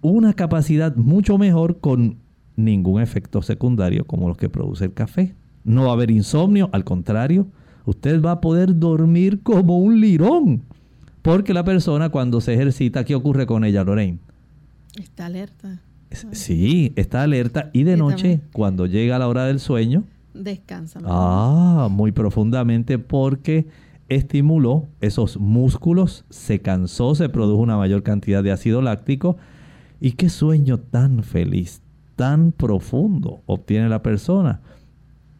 una 0.00 0.34
capacidad 0.34 0.96
mucho 0.96 1.38
mejor 1.38 1.78
con 1.78 2.18
ningún 2.56 3.00
efecto 3.00 3.42
secundario 3.42 4.04
como 4.06 4.28
los 4.28 4.36
que 4.36 4.48
produce 4.48 4.86
el 4.86 4.94
café. 4.94 5.34
No 5.64 5.84
va 5.84 5.90
a 5.90 5.92
haber 5.92 6.10
insomnio, 6.10 6.68
al 6.72 6.84
contrario, 6.84 7.46
usted 7.86 8.20
va 8.20 8.32
a 8.32 8.40
poder 8.40 8.78
dormir 8.78 9.42
como 9.42 9.78
un 9.78 10.00
lirón. 10.00 10.62
Porque 11.22 11.54
la 11.54 11.64
persona 11.64 12.08
cuando 12.08 12.40
se 12.40 12.54
ejercita, 12.54 13.04
¿qué 13.04 13.14
ocurre 13.14 13.46
con 13.46 13.64
ella, 13.64 13.84
Lorraine? 13.84 14.18
Está 15.00 15.26
alerta. 15.26 15.80
Sí, 16.32 16.92
está 16.96 17.22
alerta 17.22 17.70
y 17.72 17.84
de 17.84 17.96
noche, 17.96 18.40
cuando 18.52 18.86
llega 18.86 19.18
la 19.18 19.28
hora 19.28 19.46
del 19.46 19.60
sueño, 19.60 20.04
descansa. 20.34 21.00
Ah, 21.04 21.88
muy 21.90 22.12
profundamente 22.12 22.98
porque 22.98 23.66
estimuló 24.08 24.88
esos 25.00 25.38
músculos, 25.38 26.24
se 26.30 26.60
cansó, 26.60 27.14
se 27.14 27.28
produjo 27.28 27.62
una 27.62 27.76
mayor 27.76 28.02
cantidad 28.02 28.42
de 28.42 28.52
ácido 28.52 28.82
láctico. 28.82 29.36
Y 30.00 30.12
qué 30.12 30.28
sueño 30.28 30.78
tan 30.78 31.22
feliz, 31.22 31.82
tan 32.16 32.52
profundo 32.52 33.42
obtiene 33.46 33.88
la 33.88 34.02
persona. 34.02 34.60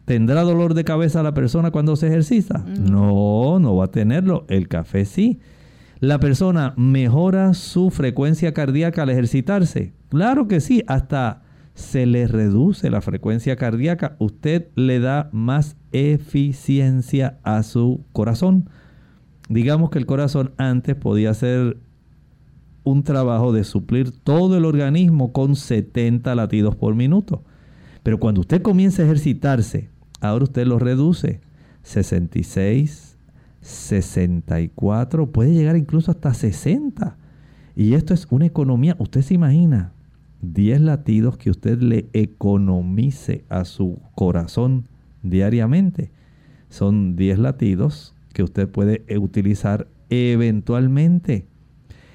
¿Tendrá 0.05 0.41
dolor 0.43 0.73
de 0.73 0.83
cabeza 0.83 1.23
la 1.23 1.33
persona 1.33 1.71
cuando 1.71 1.95
se 1.95 2.07
ejercita? 2.07 2.59
Mm. 2.59 2.91
No, 2.91 3.59
no 3.59 3.75
va 3.75 3.85
a 3.85 3.91
tenerlo. 3.91 4.45
El 4.49 4.67
café 4.67 5.05
sí. 5.05 5.39
¿La 5.99 6.19
persona 6.19 6.73
mejora 6.75 7.53
su 7.53 7.89
frecuencia 7.89 8.53
cardíaca 8.53 9.03
al 9.03 9.09
ejercitarse? 9.09 9.93
Claro 10.13 10.47
que 10.47 10.61
sí, 10.61 10.83
hasta 10.85 11.41
se 11.73 12.05
le 12.05 12.27
reduce 12.27 12.91
la 12.91 13.01
frecuencia 13.01 13.55
cardíaca. 13.55 14.15
Usted 14.19 14.67
le 14.75 14.99
da 14.99 15.27
más 15.31 15.75
eficiencia 15.91 17.39
a 17.41 17.63
su 17.63 18.05
corazón. 18.11 18.69
Digamos 19.49 19.89
que 19.89 19.97
el 19.97 20.05
corazón 20.05 20.53
antes 20.57 20.95
podía 20.95 21.31
hacer 21.31 21.77
un 22.83 23.01
trabajo 23.01 23.53
de 23.53 23.63
suplir 23.63 24.11
todo 24.11 24.55
el 24.55 24.65
organismo 24.65 25.33
con 25.33 25.55
70 25.55 26.35
latidos 26.35 26.75
por 26.75 26.93
minuto. 26.93 27.43
Pero 28.03 28.19
cuando 28.19 28.41
usted 28.41 28.61
comienza 28.61 29.01
a 29.01 29.05
ejercitarse, 29.05 29.89
ahora 30.21 30.43
usted 30.43 30.67
lo 30.67 30.77
reduce. 30.77 31.41
66, 31.81 33.17
64, 33.61 35.31
puede 35.31 35.55
llegar 35.55 35.75
incluso 35.75 36.11
hasta 36.11 36.35
60. 36.35 37.17
Y 37.75 37.95
esto 37.95 38.13
es 38.13 38.27
una 38.29 38.45
economía, 38.45 38.95
usted 38.99 39.23
se 39.23 39.33
imagina, 39.33 39.91
10 40.43 40.81
latidos 40.81 41.37
que 41.37 41.49
usted 41.49 41.81
le 41.81 42.09
economice 42.13 43.45
a 43.49 43.65
su 43.65 43.99
corazón 44.13 44.89
diariamente. 45.21 46.11
Son 46.69 47.15
10 47.15 47.39
latidos 47.39 48.13
que 48.33 48.43
usted 48.43 48.67
puede 48.67 49.05
utilizar 49.17 49.87
eventualmente. 50.09 51.47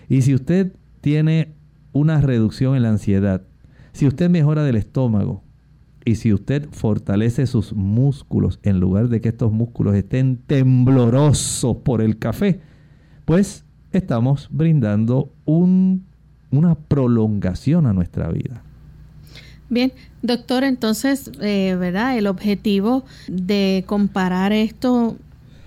Y 0.08 0.22
si 0.22 0.34
usted 0.34 0.72
tiene 1.00 1.54
una 1.92 2.20
reducción 2.20 2.76
en 2.76 2.82
la 2.82 2.90
ansiedad, 2.90 3.42
si 3.92 4.06
usted 4.06 4.28
mejora 4.28 4.62
del 4.62 4.76
estómago 4.76 5.42
y 6.04 6.16
si 6.16 6.32
usted 6.32 6.68
fortalece 6.70 7.46
sus 7.46 7.72
músculos 7.72 8.60
en 8.62 8.78
lugar 8.78 9.08
de 9.08 9.20
que 9.20 9.30
estos 9.30 9.52
músculos 9.52 9.94
estén 9.94 10.36
temblorosos 10.36 11.78
por 11.78 12.02
el 12.02 12.18
café, 12.18 12.60
pues 13.24 13.64
estamos 13.92 14.48
brindando 14.50 15.32
una 16.50 16.74
prolongación 16.74 17.86
a 17.86 17.92
nuestra 17.92 18.28
vida. 18.28 18.62
Bien, 19.70 19.92
doctor, 20.22 20.64
entonces, 20.64 21.30
eh, 21.40 21.76
¿verdad? 21.78 22.16
El 22.16 22.26
objetivo 22.26 23.04
de 23.28 23.84
comparar 23.86 24.52
esto 24.52 25.16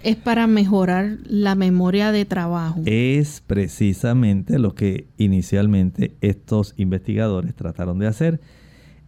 es 0.04 0.16
para 0.16 0.48
mejorar 0.48 1.18
la 1.26 1.54
memoria 1.54 2.12
de 2.12 2.26
trabajo. 2.26 2.82
Es 2.86 3.44
precisamente 3.46 4.58
lo 4.58 4.74
que 4.74 5.08
inicialmente 5.18 6.16
estos 6.22 6.74
investigadores 6.78 7.54
trataron 7.56 8.00
de 8.00 8.08
hacer. 8.08 8.42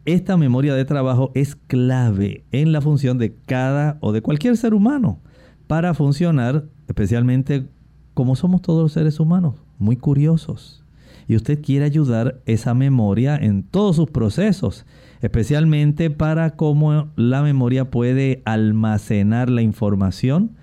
Esta 0.06 0.38
memoria 0.38 0.76
de 0.76 0.86
trabajo 0.86 1.32
es 1.34 1.56
clave 1.56 2.44
en 2.52 2.72
la 2.72 2.82
función 2.82 3.18
de 3.18 3.34
cada 3.34 3.98
o 4.02 4.12
de 4.12 4.22
cualquier 4.22 4.58
ser 4.58 4.74
humano 4.74 5.20
para 5.66 5.94
funcionar, 5.94 6.66
especialmente 6.88 7.66
como 8.14 8.36
somos 8.36 8.62
todos 8.62 8.84
los 8.84 8.92
seres 8.92 9.20
humanos, 9.20 9.56
muy 9.80 9.96
curiosos. 9.96 10.83
Y 11.28 11.36
usted 11.36 11.62
quiere 11.62 11.86
ayudar 11.86 12.42
esa 12.46 12.74
memoria 12.74 13.36
en 13.36 13.64
todos 13.64 13.96
sus 13.96 14.10
procesos, 14.10 14.86
especialmente 15.22 16.10
para 16.10 16.52
cómo 16.52 17.12
la 17.16 17.42
memoria 17.42 17.90
puede 17.90 18.42
almacenar 18.46 19.50
la 19.50 19.62
información 19.62 20.58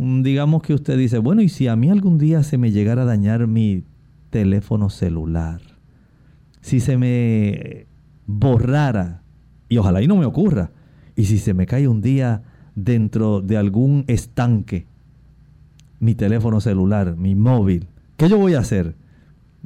digamos 0.00 0.62
que 0.62 0.72
usted 0.72 0.96
dice, 0.96 1.18
bueno, 1.18 1.42
¿y 1.42 1.48
si 1.48 1.68
a 1.68 1.76
mí 1.76 1.90
algún 1.90 2.16
día 2.16 2.42
se 2.42 2.56
me 2.56 2.70
llegara 2.70 3.02
a 3.02 3.06
dañar 3.06 3.46
mi 3.46 3.84
teléfono 4.30 4.88
celular? 4.88 5.60
Si 6.62 6.80
se 6.80 6.96
me 6.96 7.86
borrara, 8.26 9.22
y 9.68 9.76
ojalá 9.76 10.00
y 10.00 10.06
no 10.06 10.16
me 10.16 10.24
ocurra, 10.24 10.70
y 11.16 11.24
si 11.24 11.38
se 11.38 11.52
me 11.52 11.66
cae 11.66 11.86
un 11.86 12.00
día 12.00 12.42
dentro 12.74 13.42
de 13.42 13.58
algún 13.58 14.04
estanque, 14.06 14.86
mi 15.98 16.14
teléfono 16.14 16.60
celular, 16.62 17.16
mi 17.16 17.34
móvil, 17.34 17.88
¿qué 18.16 18.28
yo 18.28 18.38
voy 18.38 18.54
a 18.54 18.60
hacer? 18.60 18.94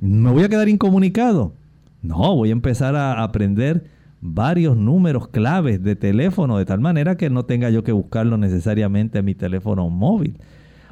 ¿Me 0.01 0.30
voy 0.30 0.42
a 0.42 0.49
quedar 0.49 0.68
incomunicado? 0.68 1.55
No, 2.03 2.36
voy 2.36 2.51
a 2.51 2.53
empezar 2.53 2.97
a 2.97 3.22
aprender 3.22 3.84
varios 4.20 4.76
números 4.76 5.28
claves 5.28 5.82
de 5.82 5.97
teléfono 5.97 6.57
de 6.57 6.64
tal 6.64 6.80
manera 6.80 7.16
que 7.16 7.28
no 7.28 7.45
tenga 7.45 7.68
yo 7.70 7.84
que 7.84 7.92
buscarlo 7.92 8.38
necesariamente 8.38 9.18
en 9.18 9.24
mi 9.26 9.34
teléfono 9.34 9.88
móvil. 9.90 10.38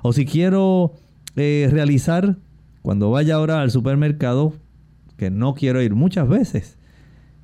O 0.03 0.12
si 0.12 0.26
quiero 0.26 0.92
eh, 1.36 1.68
realizar, 1.70 2.36
cuando 2.82 3.11
vaya 3.11 3.36
ahora 3.36 3.62
al 3.62 3.70
supermercado, 3.70 4.53
que 5.16 5.30
no 5.30 5.55
quiero 5.55 5.80
ir 5.80 5.94
muchas 5.94 6.28
veces, 6.28 6.78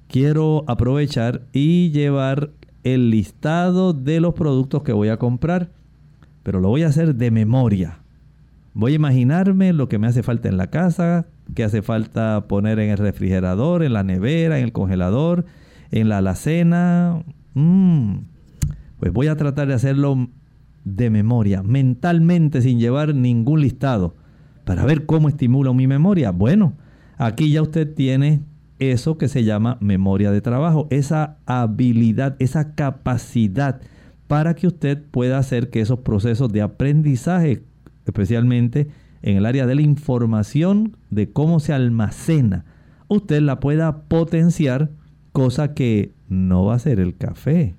quiero 0.09 0.65
aprovechar 0.67 1.43
y 1.53 1.91
llevar 1.91 2.51
el 2.85 3.11
listado 3.11 3.93
de 3.93 4.21
los 4.21 4.35
productos 4.35 4.83
que 4.83 4.93
voy 4.93 5.09
a 5.09 5.19
comprar, 5.19 5.71
pero 6.43 6.61
lo 6.61 6.69
voy 6.69 6.83
a 6.83 6.89
hacer 6.89 7.15
de 7.15 7.31
memoria. 7.31 8.01
Voy 8.75 8.93
a 8.93 8.97
imaginarme 8.97 9.73
lo 9.73 9.89
que 9.89 9.99
me 9.99 10.07
hace 10.07 10.23
falta 10.23 10.49
en 10.49 10.57
la 10.57 10.69
casa, 10.69 11.27
que 11.55 11.65
hace 11.65 11.83
falta 11.83 12.47
poner 12.49 12.79
en 12.79 12.91
el 12.91 12.99
refrigerador, 12.99 13.83
en 13.83 13.93
la 13.93 14.03
nevera, 14.03 14.59
en 14.59 14.65
el 14.65 14.73
congelador, 14.73 15.47
en 15.91 16.09
la 16.09 16.19
alacena. 16.19 17.23
Mm, 17.55 18.19
pues 18.99 19.13
voy 19.13 19.29
a 19.29 19.37
tratar 19.37 19.69
de 19.69 19.75
hacerlo 19.75 20.29
de 20.85 21.11
memoria, 21.11 21.63
mentalmente, 21.63 22.63
sin 22.63 22.79
llevar 22.79 23.15
ningún 23.15 23.61
listado, 23.61 24.15
para 24.65 24.85
ver 24.85 25.07
cómo 25.07 25.29
estimulo 25.29 25.75
mi 25.75 25.87
memoria. 25.87 26.31
Bueno, 26.31 26.75
aquí 27.17 27.51
ya 27.51 27.63
usted 27.63 27.95
tiene 27.95 28.41
eso 28.79 29.19
que 29.19 29.29
se 29.29 29.45
llama 29.45 29.77
memoria 29.81 30.31
de 30.31 30.41
trabajo, 30.41 30.87
esa 30.91 31.39
habilidad, 31.47 32.37
esa 32.39 32.75
capacidad 32.75 33.81
para 34.27 34.55
que 34.55 34.67
usted 34.67 35.03
pueda 35.11 35.39
hacer 35.39 35.71
que 35.71 35.81
esos 35.81 36.01
procesos 36.01 36.53
de 36.53 36.63
aprendizaje, 36.63 37.63
especialmente 38.07 38.89
en 39.23 39.37
el 39.37 39.47
área 39.47 39.67
de 39.67 39.75
la 39.75 39.83
información, 39.83 40.97
de 41.11 41.31
cómo 41.31 41.61
se 41.61 41.73
almacena, 41.73 42.65
usted 43.09 43.41
la 43.41 43.61
pueda 43.61 44.03
potenciar 44.03 44.91
cosa 45.33 45.75
que 45.75 46.13
no 46.29 46.65
va 46.65 46.75
a 46.75 46.79
ser 46.79 47.01
el 47.01 47.17
café, 47.17 47.75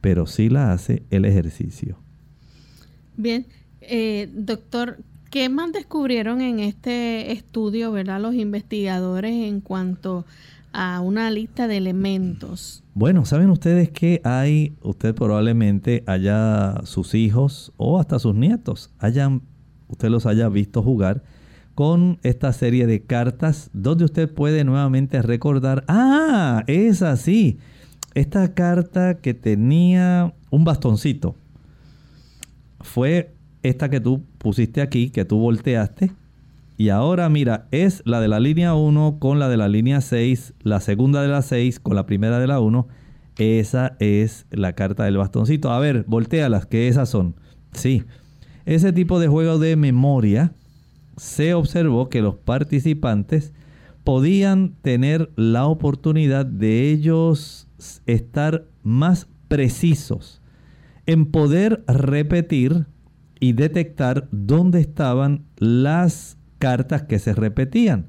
pero 0.00 0.26
sí 0.26 0.48
la 0.48 0.72
hace 0.72 1.02
el 1.10 1.24
ejercicio. 1.24 1.98
Bien, 3.16 3.46
eh, 3.80 4.28
doctor, 4.32 4.98
¿qué 5.30 5.48
más 5.48 5.72
descubrieron 5.72 6.40
en 6.40 6.60
este 6.60 7.32
estudio, 7.32 7.92
verdad, 7.92 8.20
los 8.20 8.34
investigadores 8.34 9.32
en 9.32 9.60
cuanto 9.60 10.24
a 10.72 11.00
una 11.00 11.30
lista 11.30 11.68
de 11.68 11.76
elementos? 11.76 12.82
Bueno, 12.94 13.24
saben 13.24 13.50
ustedes 13.50 13.90
que 13.90 14.20
hay, 14.24 14.74
usted 14.82 15.14
probablemente 15.14 16.02
haya 16.06 16.80
sus 16.84 17.14
hijos 17.14 17.72
o 17.76 17.98
hasta 17.98 18.18
sus 18.18 18.34
nietos, 18.34 18.90
hayan, 18.98 19.42
usted 19.94 20.10
los 20.10 20.26
haya 20.26 20.48
visto 20.48 20.82
jugar 20.82 21.22
con 21.74 22.18
esta 22.22 22.52
serie 22.52 22.86
de 22.86 23.02
cartas 23.02 23.70
donde 23.72 24.04
usted 24.04 24.32
puede 24.32 24.64
nuevamente 24.64 25.22
recordar, 25.22 25.84
ah, 25.88 26.62
es 26.66 27.02
así, 27.02 27.58
esta 28.14 28.54
carta 28.54 29.14
que 29.14 29.34
tenía 29.34 30.34
un 30.50 30.64
bastoncito 30.64 31.34
fue 32.80 33.34
esta 33.62 33.88
que 33.88 34.00
tú 34.00 34.22
pusiste 34.38 34.82
aquí, 34.82 35.10
que 35.10 35.24
tú 35.24 35.38
volteaste. 35.38 36.12
Y 36.76 36.90
ahora 36.90 37.28
mira, 37.28 37.66
es 37.70 38.02
la 38.04 38.20
de 38.20 38.28
la 38.28 38.40
línea 38.40 38.74
1 38.74 39.18
con 39.18 39.38
la 39.38 39.48
de 39.48 39.56
la 39.56 39.68
línea 39.68 40.00
6, 40.00 40.54
la 40.62 40.80
segunda 40.80 41.22
de 41.22 41.28
la 41.28 41.42
6 41.42 41.80
con 41.80 41.96
la 41.96 42.06
primera 42.06 42.38
de 42.38 42.46
la 42.46 42.60
1. 42.60 42.86
Esa 43.38 43.96
es 44.00 44.46
la 44.50 44.74
carta 44.74 45.04
del 45.04 45.16
bastoncito. 45.16 45.72
A 45.72 45.78
ver, 45.80 46.04
voltealas, 46.06 46.66
que 46.66 46.88
esas 46.88 47.08
son. 47.08 47.36
Sí, 47.72 48.04
ese 48.66 48.92
tipo 48.92 49.18
de 49.18 49.28
juego 49.28 49.58
de 49.58 49.76
memoria, 49.76 50.52
se 51.16 51.54
observó 51.54 52.08
que 52.08 52.22
los 52.22 52.36
participantes 52.36 53.52
podían 54.04 54.74
tener 54.82 55.30
la 55.36 55.66
oportunidad 55.66 56.44
de 56.46 56.90
ellos 56.90 57.68
estar 58.06 58.66
más 58.82 59.28
precisos 59.48 60.40
en 61.06 61.26
poder 61.26 61.84
repetir 61.86 62.86
y 63.40 63.52
detectar 63.52 64.28
dónde 64.30 64.80
estaban 64.80 65.44
las 65.58 66.38
cartas 66.58 67.02
que 67.02 67.18
se 67.18 67.34
repetían. 67.34 68.06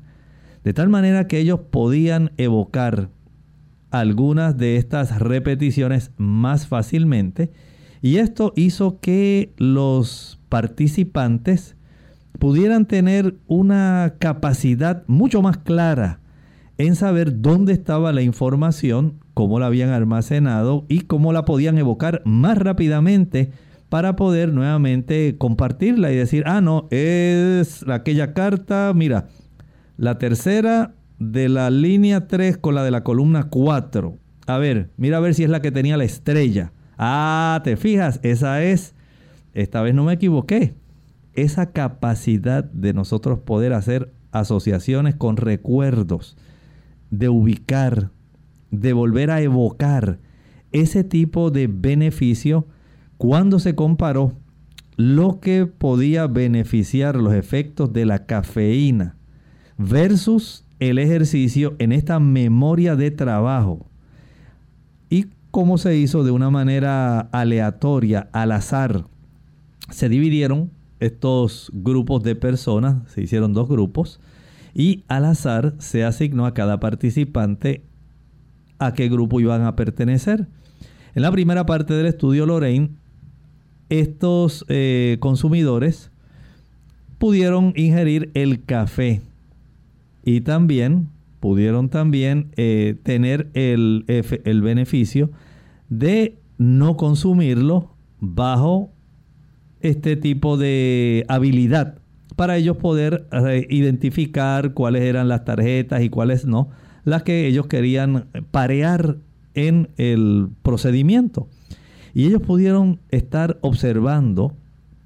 De 0.64 0.74
tal 0.74 0.90
manera 0.90 1.28
que 1.28 1.40
ellos 1.40 1.60
podían 1.72 2.32
evocar 2.38 3.10
algunas 3.92 4.58
de 4.58 4.78
estas 4.78 5.20
repeticiones 5.20 6.12
más 6.18 6.68
fácilmente 6.68 7.52
y 8.02 8.18
esto 8.18 8.54
hizo 8.56 9.00
que 9.00 9.54
los 9.58 10.35
participantes 10.50 11.76
pudieran 12.40 12.86
tener 12.86 13.36
una 13.48 14.16
capacidad 14.20 15.04
mucho 15.08 15.42
más 15.42 15.58
clara 15.58 16.20
en 16.78 16.96
saber 16.96 17.42
dónde 17.42 17.74
estaba 17.74 18.12
la 18.12 18.22
información, 18.22 19.20
cómo 19.34 19.60
la 19.60 19.68
habían 19.68 19.90
almacenado 19.90 20.86
y 20.90 21.02
cómo 21.02 21.32
la 21.32 21.46
podían 21.46 21.78
evocar 21.78 22.22
más 22.26 22.58
rápidamente 22.58 23.52
para 23.90 24.16
poder 24.16 24.52
nuevamente 24.52 25.38
compartirla 25.38 26.12
y 26.12 26.16
decir, 26.16 26.44
ah, 26.46 26.60
no, 26.60 26.88
es 26.92 27.86
aquella 27.88 28.34
carta, 28.34 28.92
mira, 28.94 29.28
la 29.98 30.18
tercera 30.18 30.96
de 31.20 31.48
la 31.48 31.70
línea 31.70 32.28
3 32.28 32.58
con 32.58 32.76
la 32.76 32.84
de 32.84 32.92
la 32.92 33.04
columna 33.04 33.44
4. 33.50 34.18
A 34.48 34.58
ver, 34.58 34.90
mira 34.98 35.18
a 35.18 35.22
ver 35.22 35.34
si 35.34 35.44
es 35.44 35.50
la 35.50 35.62
que 35.62 35.72
tenía 35.72 35.98
la 35.98 36.04
estrella. 36.04 36.74
Ah, 36.98 37.62
te 37.64 37.78
fijas, 37.78 38.20
esa 38.24 38.64
es. 38.64 38.95
Esta 39.56 39.82
vez 39.82 39.96
no 39.96 40.04
me 40.04 40.14
equivoqué. 40.14 40.76
Esa 41.34 41.72
capacidad 41.72 42.64
de 42.64 42.94
nosotros 42.94 43.40
poder 43.40 43.74
hacer 43.74 44.14
asociaciones 44.32 45.16
con 45.16 45.38
recuerdos, 45.38 46.38
de 47.10 47.30
ubicar, 47.30 48.12
de 48.70 48.94
volver 48.94 49.32
a 49.32 49.42
evocar 49.42 50.20
ese 50.72 51.04
tipo 51.04 51.52
de 51.52 51.68
beneficio 51.68 52.68
cuando 53.18 53.60
se 53.60 53.76
comparó 53.76 54.34
lo 54.98 55.40
que 55.40 55.66
podía 55.66 56.28
beneficiar 56.28 57.16
los 57.16 57.34
efectos 57.34 57.94
de 57.94 58.06
la 58.06 58.26
cafeína 58.26 59.16
versus 59.78 60.66
el 60.80 61.00
ejercicio 61.00 61.76
en 61.80 61.92
esta 61.92 62.20
memoria 62.20 62.96
de 62.96 63.12
trabajo 63.12 63.88
y 65.10 65.28
cómo 65.52 65.78
se 65.78 65.98
hizo 65.98 66.24
de 66.24 66.32
una 66.32 66.50
manera 66.50 67.20
aleatoria, 67.20 68.30
al 68.34 68.52
azar. 68.52 69.06
Se 69.90 70.10
dividieron 70.10 70.72
estos 71.00 71.72
grupos 71.74 72.24
de 72.24 72.36
personas, 72.36 73.10
se 73.12 73.22
hicieron 73.22 73.54
dos 73.54 73.68
grupos 73.68 74.20
y 74.74 75.04
al 75.08 75.26
azar 75.26 75.76
se 75.80 76.04
asignó 76.04 76.46
a 76.46 76.54
cada 76.54 76.80
participante 76.80 77.84
a 78.80 78.94
qué 78.94 79.10
grupo 79.10 79.40
iban 79.40 79.64
a 79.64 79.76
pertenecer. 79.76 80.48
En 81.14 81.22
la 81.22 81.32
primera 81.32 81.66
parte 81.66 81.94
del 81.94 82.08
estudio, 82.08 82.46
Lorraine, 82.46 82.90
estos 83.90 84.66
eh, 84.68 85.18
consumidores 85.20 86.12
pudieron 87.18 87.74
ingerir 87.76 88.32
el 88.34 88.64
café 88.66 89.22
y 90.26 90.42
también 90.42 91.10
pudieron 91.40 91.90
también 91.90 92.52
eh, 92.58 92.98
tener 93.04 93.50
el, 93.54 94.04
el 94.08 94.62
beneficio 94.62 95.30
de 95.90 96.38
no 96.58 96.98
consumirlo 96.98 97.92
bajo 98.20 98.92
este 99.86 100.16
tipo 100.16 100.58
de 100.58 101.26
habilidad 101.28 102.00
para 102.36 102.58
ellos 102.58 102.78
poder 102.78 103.28
eh, 103.32 103.66
identificar 103.70 104.74
cuáles 104.74 105.04
eran 105.04 105.28
las 105.28 105.46
tarjetas 105.46 106.02
y 106.04 106.10
cuáles 106.10 106.46
no, 106.46 106.70
las 107.04 107.24
que 107.24 107.48
ellos 107.48 107.68
querían 107.68 108.28
parear 108.52 109.18
en 109.54 109.90
el 109.98 110.50
procedimiento. 110.62 111.48
Y 112.14 112.26
ellos 112.26 112.42
pudieron 112.42 113.00
estar 113.10 113.58
observando 113.62 114.54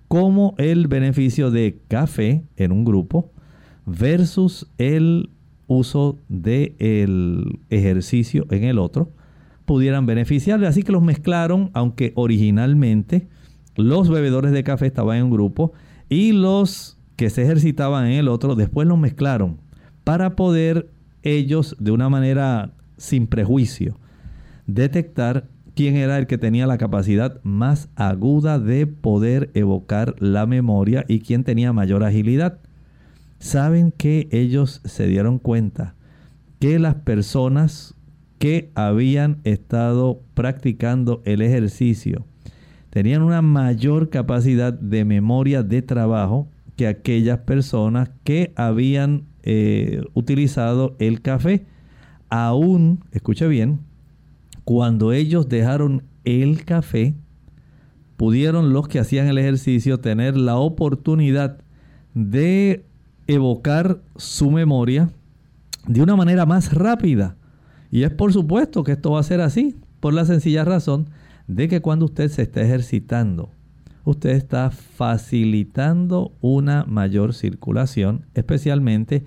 cómo 0.07 0.55
el 0.57 0.87
beneficio 0.87 1.51
de 1.51 1.79
café 1.87 2.43
en 2.55 2.71
un 2.71 2.85
grupo 2.85 3.31
versus 3.85 4.67
el 4.77 5.29
uso 5.67 6.17
del 6.29 7.59
ejercicio 7.69 8.47
en 8.49 8.63
el 8.63 8.79
otro 8.79 9.11
pudieran 9.65 10.07
beneficiarle. 10.07 10.65
Así 10.65 10.81
que 10.81 10.91
los 10.91 11.03
mezclaron, 11.03 11.69
aunque 11.73 12.11
originalmente 12.15 13.27
los 13.79 14.09
bebedores 14.09 14.51
de 14.51 14.63
café 14.63 14.87
estaban 14.87 15.17
en 15.17 15.23
un 15.25 15.31
grupo 15.31 15.73
y 16.09 16.31
los 16.31 16.97
que 17.15 17.29
se 17.29 17.43
ejercitaban 17.43 18.05
en 18.07 18.13
el 18.13 18.27
otro, 18.27 18.55
después 18.55 18.87
los 18.87 18.97
mezclaron 18.97 19.57
para 20.03 20.35
poder 20.35 20.89
ellos 21.23 21.75
de 21.79 21.91
una 21.91 22.09
manera 22.09 22.73
sin 22.97 23.27
prejuicio 23.27 23.97
detectar 24.67 25.47
quién 25.75 25.95
era 25.95 26.17
el 26.17 26.27
que 26.27 26.37
tenía 26.37 26.67
la 26.67 26.77
capacidad 26.77 27.39
más 27.43 27.89
aguda 27.95 28.59
de 28.59 28.85
poder 28.87 29.49
evocar 29.53 30.15
la 30.19 30.45
memoria 30.45 31.05
y 31.07 31.21
quién 31.21 31.43
tenía 31.43 31.73
mayor 31.73 32.03
agilidad. 32.03 32.59
Saben 33.39 33.91
que 33.91 34.27
ellos 34.31 34.81
se 34.83 35.07
dieron 35.07 35.39
cuenta 35.39 35.95
que 36.59 36.79
las 36.79 36.95
personas 36.95 37.95
que 38.37 38.71
habían 38.75 39.39
estado 39.43 40.21
practicando 40.33 41.21
el 41.25 41.41
ejercicio 41.41 42.25
tenían 42.89 43.21
una 43.21 43.41
mayor 43.41 44.09
capacidad 44.09 44.73
de 44.73 45.05
memoria 45.05 45.63
de 45.63 45.81
trabajo 45.81 46.47
que 46.75 46.87
aquellas 46.87 47.39
personas 47.39 48.09
que 48.23 48.53
habían 48.55 49.25
eh, 49.43 50.01
utilizado 50.13 50.95
el 50.99 51.21
café. 51.21 51.65
Aún, 52.29 53.03
escuche 53.11 53.47
bien, 53.47 53.79
cuando 54.63 55.11
ellos 55.13 55.49
dejaron 55.49 56.03
el 56.25 56.63
café, 56.65 57.15
pudieron 58.17 58.73
los 58.73 58.87
que 58.87 58.99
hacían 58.99 59.27
el 59.27 59.37
ejercicio 59.37 59.99
tener 59.99 60.37
la 60.37 60.57
oportunidad 60.57 61.59
de 62.13 62.85
evocar 63.27 64.01
su 64.15 64.51
memoria 64.51 65.11
de 65.87 66.01
una 66.01 66.15
manera 66.15 66.45
más 66.45 66.73
rápida. 66.73 67.35
Y 67.91 68.03
es 68.03 68.11
por 68.11 68.33
supuesto 68.33 68.83
que 68.83 68.93
esto 68.93 69.11
va 69.11 69.19
a 69.19 69.23
ser 69.23 69.41
así, 69.41 69.77
por 69.99 70.13
la 70.13 70.25
sencilla 70.25 70.65
razón 70.65 71.09
de 71.49 71.67
que 71.67 71.81
cuando 71.81 72.05
usted 72.05 72.29
se 72.29 72.43
está 72.43 72.61
ejercitando, 72.61 73.49
usted 74.05 74.29
está 74.29 74.69
facilitando 74.69 76.31
una 76.41 76.85
mayor 76.85 77.33
circulación, 77.33 78.27
especialmente 78.35 79.23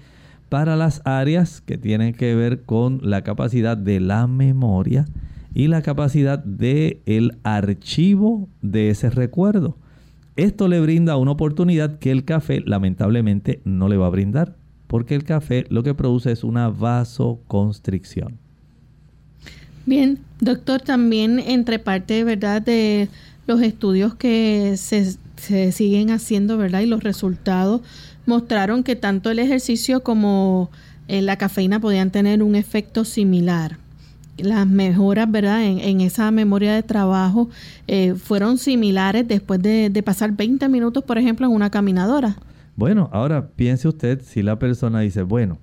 para 0.48 0.76
las 0.76 1.02
áreas 1.04 1.60
que 1.60 1.76
tienen 1.76 2.14
que 2.14 2.36
ver 2.36 2.62
con 2.62 3.00
la 3.02 3.22
capacidad 3.22 3.76
de 3.76 3.98
la 3.98 4.28
memoria 4.28 5.04
y 5.52 5.66
la 5.66 5.82
capacidad 5.82 6.38
de 6.38 7.02
el 7.06 7.38
archivo 7.42 8.48
de 8.62 8.90
ese 8.90 9.10
recuerdo. 9.10 9.76
Esto 10.36 10.68
le 10.68 10.80
brinda 10.80 11.16
una 11.16 11.32
oportunidad 11.32 11.98
que 11.98 12.12
el 12.12 12.24
café 12.24 12.60
lamentablemente 12.64 13.60
no 13.64 13.88
le 13.88 13.96
va 13.96 14.06
a 14.06 14.10
brindar, 14.10 14.54
porque 14.86 15.16
el 15.16 15.24
café 15.24 15.64
lo 15.70 15.82
que 15.82 15.94
produce 15.94 16.30
es 16.30 16.44
una 16.44 16.68
vasoconstricción. 16.68 18.41
Bien, 19.84 20.18
doctor, 20.40 20.80
también 20.80 21.38
entre 21.38 21.78
parte, 21.78 22.22
¿verdad?, 22.24 22.62
de 22.62 23.08
los 23.46 23.60
estudios 23.62 24.14
que 24.14 24.76
se, 24.76 25.72
siguen 25.72 26.10
haciendo, 26.10 26.56
¿verdad? 26.56 26.80
Y 26.80 26.86
los 26.86 27.02
resultados 27.02 27.80
mostraron 28.26 28.84
que 28.84 28.94
tanto 28.94 29.30
el 29.30 29.40
ejercicio 29.40 30.02
como 30.02 30.70
eh, 31.08 31.22
la 31.22 31.36
cafeína 31.36 31.80
podían 31.80 32.10
tener 32.10 32.42
un 32.42 32.54
efecto 32.54 33.04
similar. 33.04 33.78
Las 34.38 34.66
mejoras, 34.66 35.30
¿verdad? 35.30 35.62
En, 35.64 36.00
esa 36.00 36.30
memoria 36.30 36.72
de 36.74 36.82
trabajo 36.82 37.50
eh, 37.86 38.14
fueron 38.14 38.58
similares 38.58 39.26
después 39.26 39.60
de, 39.60 39.90
de 39.90 40.02
pasar 40.02 40.32
20 40.32 40.68
minutos, 40.68 41.04
por 41.04 41.18
ejemplo, 41.18 41.46
en 41.46 41.52
una 41.52 41.70
caminadora. 41.70 42.36
Bueno, 42.76 43.10
ahora 43.12 43.48
piense 43.48 43.88
usted 43.88 44.22
si 44.22 44.42
la 44.42 44.58
persona 44.58 45.00
dice, 45.00 45.22
bueno, 45.22 45.58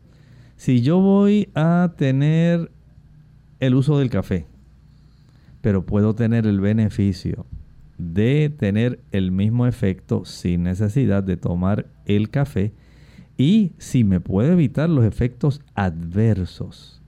si 0.56 0.82
yo 0.82 1.00
voy 1.00 1.50
a 1.56 1.94
tener 1.98 2.70
el 3.60 3.76
uso 3.76 4.00
del 4.00 4.10
café, 4.10 4.46
pero 5.62 5.86
puedo 5.86 6.16
tener 6.16 6.48
el 6.48 6.60
beneficio 6.60 7.46
de 7.98 8.50
tener 8.50 9.02
el 9.12 9.32
mismo 9.32 9.68
efecto 9.68 10.24
sin 10.24 10.64
necesidad 10.64 11.22
de 11.22 11.36
tomar 11.36 11.88
el 12.06 12.30
café 12.30 12.74
y 13.38 13.74
si 13.78 14.04
me 14.04 14.22
puede 14.22 14.54
evitar 14.54 14.90
los 14.90 15.06
efectos 15.06 15.62
adversos. 15.76 17.02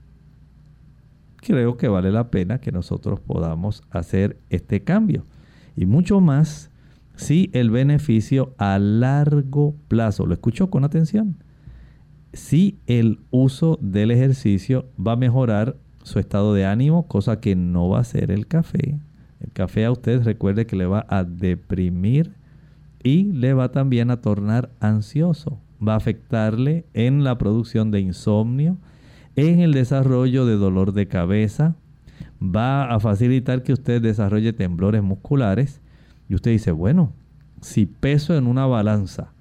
Creo 1.36 1.76
que 1.76 1.88
vale 1.88 2.12
la 2.12 2.30
pena 2.30 2.60
que 2.60 2.72
nosotros 2.72 3.20
podamos 3.20 3.82
hacer 3.90 4.38
este 4.50 4.84
cambio 4.84 5.24
y 5.76 5.86
mucho 5.86 6.20
más 6.20 6.70
si 7.16 7.50
el 7.52 7.70
beneficio 7.70 8.54
a 8.58 8.78
largo 8.78 9.74
plazo, 9.88 10.26
lo 10.26 10.34
escucho 10.34 10.70
con 10.70 10.84
atención, 10.84 11.36
si 12.32 12.78
el 12.86 13.20
uso 13.30 13.78
del 13.80 14.10
ejercicio 14.10 14.86
va 14.98 15.12
a 15.12 15.16
mejorar 15.16 15.76
su 16.02 16.18
estado 16.18 16.54
de 16.54 16.66
ánimo, 16.66 17.06
cosa 17.06 17.40
que 17.40 17.56
no 17.56 17.88
va 17.88 18.00
a 18.00 18.04
ser 18.04 18.30
el 18.30 18.46
café. 18.46 18.98
El 19.40 19.52
café 19.52 19.84
a 19.84 19.90
usted 19.90 20.22
recuerde 20.22 20.66
que 20.66 20.76
le 20.76 20.86
va 20.86 21.06
a 21.08 21.24
deprimir 21.24 22.32
y 23.02 23.32
le 23.32 23.54
va 23.54 23.70
también 23.70 24.10
a 24.10 24.20
tornar 24.20 24.70
ansioso. 24.80 25.58
Va 25.86 25.94
a 25.94 25.96
afectarle 25.96 26.84
en 26.94 27.24
la 27.24 27.38
producción 27.38 27.90
de 27.90 28.00
insomnio, 28.00 28.76
en 29.34 29.60
el 29.60 29.72
desarrollo 29.72 30.46
de 30.46 30.56
dolor 30.56 30.92
de 30.92 31.08
cabeza, 31.08 31.74
va 32.42 32.92
a 32.92 33.00
facilitar 33.00 33.62
que 33.62 33.72
usted 33.72 34.02
desarrolle 34.02 34.52
temblores 34.52 35.02
musculares. 35.02 35.80
Y 36.28 36.34
usted 36.34 36.50
dice, 36.50 36.72
bueno, 36.72 37.12
si 37.60 37.86
peso 37.86 38.36
en 38.36 38.46
una 38.46 38.66
balanza, 38.66 39.32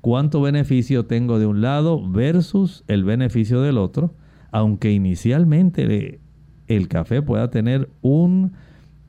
¿cuánto 0.00 0.40
beneficio 0.42 1.06
tengo 1.06 1.38
de 1.38 1.46
un 1.46 1.60
lado 1.60 2.06
versus 2.08 2.84
el 2.88 3.04
beneficio 3.04 3.62
del 3.62 3.78
otro? 3.78 4.14
Aunque 4.52 4.92
inicialmente 4.92 6.20
el 6.66 6.88
café 6.88 7.22
pueda 7.22 7.50
tener 7.50 7.88
un 8.02 8.52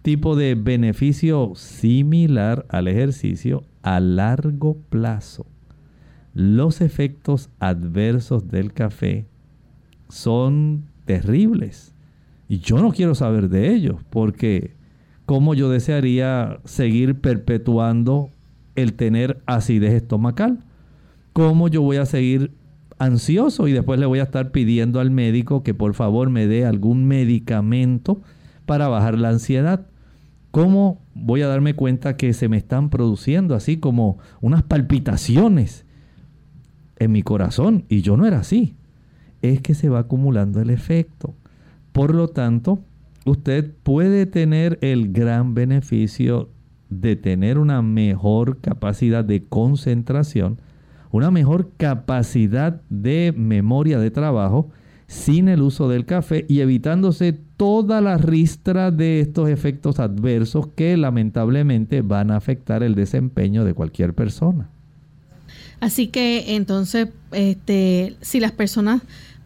tipo 0.01 0.35
de 0.35 0.55
beneficio 0.55 1.53
similar 1.55 2.65
al 2.69 2.87
ejercicio 2.87 3.63
a 3.83 3.99
largo 3.99 4.77
plazo. 4.89 5.45
Los 6.33 6.81
efectos 6.81 7.49
adversos 7.59 8.47
del 8.47 8.73
café 8.73 9.25
son 10.09 10.85
terribles. 11.05 11.93
Y 12.47 12.59
yo 12.59 12.81
no 12.81 12.91
quiero 12.91 13.15
saber 13.15 13.49
de 13.49 13.73
ellos, 13.73 13.97
porque 14.09 14.75
cómo 15.25 15.53
yo 15.53 15.69
desearía 15.69 16.59
seguir 16.65 17.19
perpetuando 17.19 18.29
el 18.75 18.93
tener 18.93 19.41
acidez 19.45 19.93
estomacal. 19.93 20.59
¿Cómo 21.33 21.67
yo 21.67 21.81
voy 21.81 21.97
a 21.97 22.05
seguir 22.05 22.51
ansioso 23.01 23.67
y 23.67 23.71
después 23.71 23.99
le 23.99 24.05
voy 24.05 24.19
a 24.19 24.23
estar 24.23 24.51
pidiendo 24.51 24.99
al 24.99 25.09
médico 25.09 25.63
que 25.63 25.73
por 25.73 25.93
favor 25.95 26.29
me 26.29 26.45
dé 26.47 26.65
algún 26.65 27.05
medicamento 27.05 28.21
para 28.65 28.87
bajar 28.87 29.17
la 29.17 29.29
ansiedad? 29.29 29.87
¿Cómo 30.51 31.01
voy 31.15 31.41
a 31.41 31.47
darme 31.47 31.73
cuenta 31.73 32.15
que 32.15 32.33
se 32.33 32.47
me 32.47 32.57
están 32.57 32.89
produciendo 32.89 33.55
así 33.55 33.77
como 33.77 34.19
unas 34.39 34.63
palpitaciones 34.63 35.85
en 36.97 37.11
mi 37.11 37.23
corazón? 37.23 37.85
Y 37.89 38.01
yo 38.01 38.17
no 38.17 38.25
era 38.25 38.39
así. 38.39 38.75
Es 39.41 39.61
que 39.61 39.73
se 39.73 39.89
va 39.89 39.99
acumulando 39.99 40.61
el 40.61 40.69
efecto. 40.69 41.33
Por 41.93 42.13
lo 42.13 42.27
tanto, 42.27 42.83
usted 43.25 43.73
puede 43.81 44.25
tener 44.25 44.77
el 44.81 45.11
gran 45.11 45.53
beneficio 45.55 46.49
de 46.89 47.15
tener 47.15 47.57
una 47.57 47.81
mejor 47.81 48.59
capacidad 48.59 49.25
de 49.25 49.45
concentración, 49.45 50.59
una 51.11 51.31
mejor 51.31 51.71
capacidad 51.77 52.81
de 52.89 53.33
memoria 53.35 53.99
de 53.99 54.11
trabajo 54.11 54.69
sin 55.07 55.49
el 55.49 55.61
uso 55.61 55.89
del 55.89 56.05
café 56.05 56.45
y 56.47 56.61
evitándose 56.61 57.33
toda 57.57 57.99
la 57.99 58.17
ristra 58.17 58.91
de 58.91 59.19
estos 59.19 59.49
efectos 59.49 59.99
adversos 59.99 60.67
que 60.67 60.95
lamentablemente 60.95 62.01
van 62.01 62.31
a 62.31 62.37
afectar 62.37 62.81
el 62.81 62.95
desempeño 62.95 63.65
de 63.65 63.73
cualquier 63.73 64.13
persona. 64.13 64.69
Así 65.81 66.07
que 66.07 66.55
entonces, 66.55 67.09
este, 67.31 68.15
si 68.21 68.39
las 68.39 68.51
personas 68.51 69.01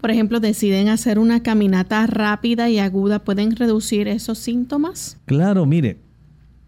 por 0.05 0.11
ejemplo, 0.11 0.39
deciden 0.39 0.87
hacer 0.89 1.17
una 1.17 1.41
caminata 1.41 2.05
rápida 2.05 2.69
y 2.69 2.77
aguda, 2.77 3.23
¿pueden 3.23 3.55
reducir 3.55 4.07
esos 4.07 4.37
síntomas? 4.37 5.17
Claro, 5.25 5.65
mire, 5.65 5.97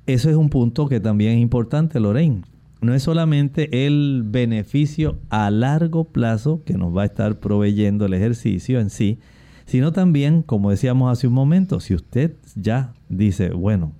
eso 0.07 0.31
es 0.31 0.35
un 0.35 0.49
punto 0.49 0.87
que 0.87 0.99
también 0.99 1.33
es 1.33 1.41
importante, 1.43 1.99
Lorraine. 1.99 2.41
No 2.81 2.93
es 2.93 3.03
solamente 3.03 3.85
el 3.85 4.23
beneficio 4.23 5.17
a 5.29 5.49
largo 5.49 6.05
plazo 6.05 6.61
que 6.63 6.77
nos 6.77 6.95
va 6.95 7.03
a 7.03 7.05
estar 7.05 7.39
proveyendo 7.39 8.05
el 8.05 8.13
ejercicio 8.13 8.79
en 8.79 8.89
sí, 8.89 9.19
sino 9.65 9.91
también, 9.91 10.43
como 10.43 10.69
decíamos 10.69 11.11
hace 11.11 11.27
un 11.27 11.33
momento, 11.33 11.79
si 11.79 11.95
usted 11.95 12.35
ya 12.55 12.93
dice, 13.09 13.49
bueno, 13.49 13.93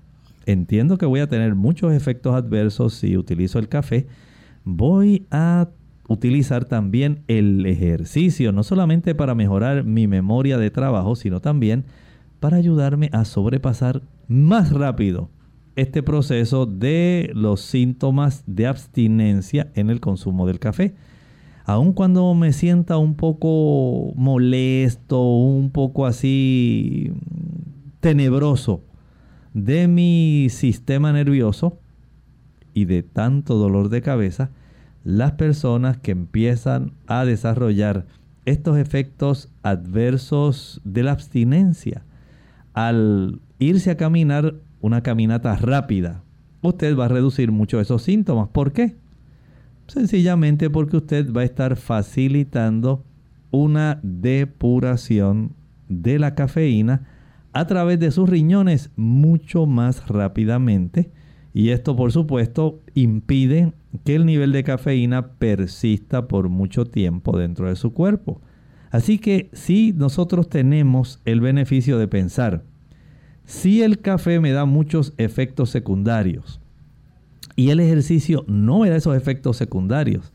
entiendo 0.46 0.98
que 0.98 1.06
voy 1.06 1.20
a 1.20 1.28
tener 1.28 1.56
muchos 1.56 1.92
efectos 1.94 2.36
adversos 2.36 2.94
si 2.94 3.18
utilizo 3.18 3.60
el 3.60 3.68
café, 3.68 4.08
voy 4.64 5.26
a 5.32 5.70
utilizar 6.08 6.66
también 6.66 7.24
el 7.28 7.66
ejercicio, 7.66 8.52
no 8.52 8.64
solamente 8.64 9.16
para 9.16 9.36
mejorar 9.36 9.84
mi 9.84 10.08
memoria 10.08 10.58
de 10.58 10.72
trabajo, 10.72 11.16
sino 11.16 11.42
también 11.42 11.86
para 12.40 12.58
ayudarme 12.58 13.10
a 13.12 13.26
sobrepasar 13.26 14.04
más 14.28 14.72
rápido 14.72 15.30
este 15.78 16.02
proceso 16.04 16.66
de 16.66 17.32
los 17.34 17.62
síntomas 17.62 18.44
de 18.48 18.66
abstinencia 18.66 19.72
en 19.76 19.90
el 19.90 20.00
consumo 20.00 20.48
del 20.48 20.60
café. 20.60 20.96
Aun 21.66 21.94
cuando 21.94 22.34
me 22.34 22.52
sienta 22.52 22.98
un 22.98 23.16
poco 23.16 24.12
molesto, 24.16 25.22
un 25.22 25.70
poco 25.70 26.08
así 26.08 27.14
tenebroso 28.00 28.84
de 29.54 29.88
mi 29.88 30.48
sistema 30.50 31.14
nervioso 31.14 31.80
y 32.74 32.86
de 32.86 33.04
tanto 33.04 33.56
dolor 33.56 33.90
de 33.90 34.02
cabeza, 34.02 34.50
las 35.04 35.34
personas 35.34 35.98
que 35.98 36.12
empiezan 36.12 36.94
a 37.06 37.24
desarrollar 37.24 38.08
estos 38.46 38.78
efectos 38.78 39.50
adversos 39.62 40.82
de 40.84 41.04
la 41.04 41.12
abstinencia 41.12 42.04
al 42.74 43.42
irse 43.60 43.92
a 43.92 43.98
caminar 43.98 44.56
una 44.82 45.02
caminata 45.02 45.56
rápida, 45.56 46.24
usted 46.62 46.98
va 46.98 47.06
a 47.06 47.10
reducir 47.10 47.52
mucho 47.52 47.80
esos 47.80 48.04
síntomas. 48.04 48.50
¿Por 48.50 48.72
qué? 48.72 48.96
Sencillamente 49.88 50.70
porque 50.70 50.98
usted 50.98 51.32
va 51.32 51.42
a 51.42 51.46
estar 51.46 51.76
facilitando 51.76 53.06
una 53.52 54.00
depuración 54.04 55.54
de 55.88 56.20
la 56.20 56.36
cafeína 56.36 57.08
a 57.54 57.66
través 57.66 58.00
de 58.00 58.12
sus 58.12 58.30
riñones 58.30 58.92
mucho 58.96 59.66
más 59.66 60.08
rápidamente. 60.08 61.12
Y 61.54 61.70
esto, 61.70 61.96
por 61.96 62.12
supuesto, 62.12 62.82
impide 62.94 63.74
que 64.04 64.16
el 64.16 64.26
nivel 64.26 64.52
de 64.52 64.64
cafeína 64.64 65.32
persista 65.34 66.28
por 66.28 66.50
mucho 66.50 66.86
tiempo 66.86 67.38
dentro 67.38 67.68
de 67.68 67.76
su 67.76 67.94
cuerpo. 67.94 68.42
Así 68.92 69.18
que 69.18 69.50
si 69.54 69.94
nosotros 69.94 70.50
tenemos 70.50 71.20
el 71.26 71.42
beneficio 71.42 71.98
de 71.98 72.08
pensar, 72.08 72.64
si 73.48 73.82
el 73.82 74.02
café 74.02 74.40
me 74.40 74.52
da 74.52 74.66
muchos 74.66 75.14
efectos 75.18 75.72
secundarios 75.72 76.60
y 77.56 77.70
el 77.70 77.80
ejercicio 77.80 78.44
no 78.48 78.80
me 78.80 78.90
da 78.90 78.98
esos 78.98 79.16
efectos 79.18 79.58
secundarios, 79.58 80.34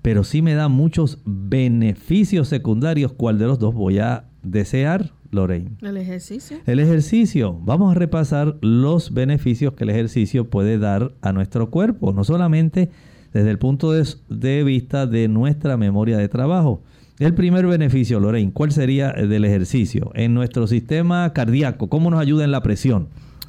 pero 0.00 0.24
sí 0.24 0.40
me 0.40 0.54
da 0.54 0.68
muchos 0.68 1.18
beneficios 1.26 2.48
secundarios, 2.48 3.12
¿cuál 3.12 3.38
de 3.38 3.46
los 3.46 3.58
dos 3.58 3.74
voy 3.74 3.98
a 3.98 4.24
desear? 4.42 5.12
Lorraine. 5.32 5.70
El 5.80 5.96
ejercicio. 5.96 6.58
El 6.66 6.78
ejercicio. 6.78 7.58
Vamos 7.62 7.90
a 7.90 7.98
repasar 7.98 8.58
los 8.60 9.14
beneficios 9.14 9.72
que 9.72 9.84
el 9.84 9.90
ejercicio 9.90 10.48
puede 10.50 10.78
dar 10.78 11.14
a 11.22 11.32
nuestro 11.32 11.70
cuerpo, 11.70 12.12
no 12.12 12.22
solamente 12.22 12.90
desde 13.32 13.50
el 13.50 13.58
punto 13.58 13.92
de, 13.92 14.62
vista 14.62 15.06
de 15.06 15.28
nuestra 15.28 15.76
memoria 15.76 16.18
de 16.18 16.28
trabajo. 16.28 16.82
El 17.22 17.34
primer 17.34 17.64
beneficio, 17.68 18.18
Lorraine, 18.18 18.50
¿cuál 18.50 18.72
sería 18.72 19.12
del 19.12 19.44
ejercicio? 19.44 20.10
En 20.14 20.34
nuestro 20.34 20.66
sistema 20.66 21.32
cardíaco, 21.32 21.88
¿cómo 21.88 22.10
nos 22.10 22.18
ayuda 22.18 22.42
en 22.42 22.50
la 22.50 22.64
presión? 22.64 23.06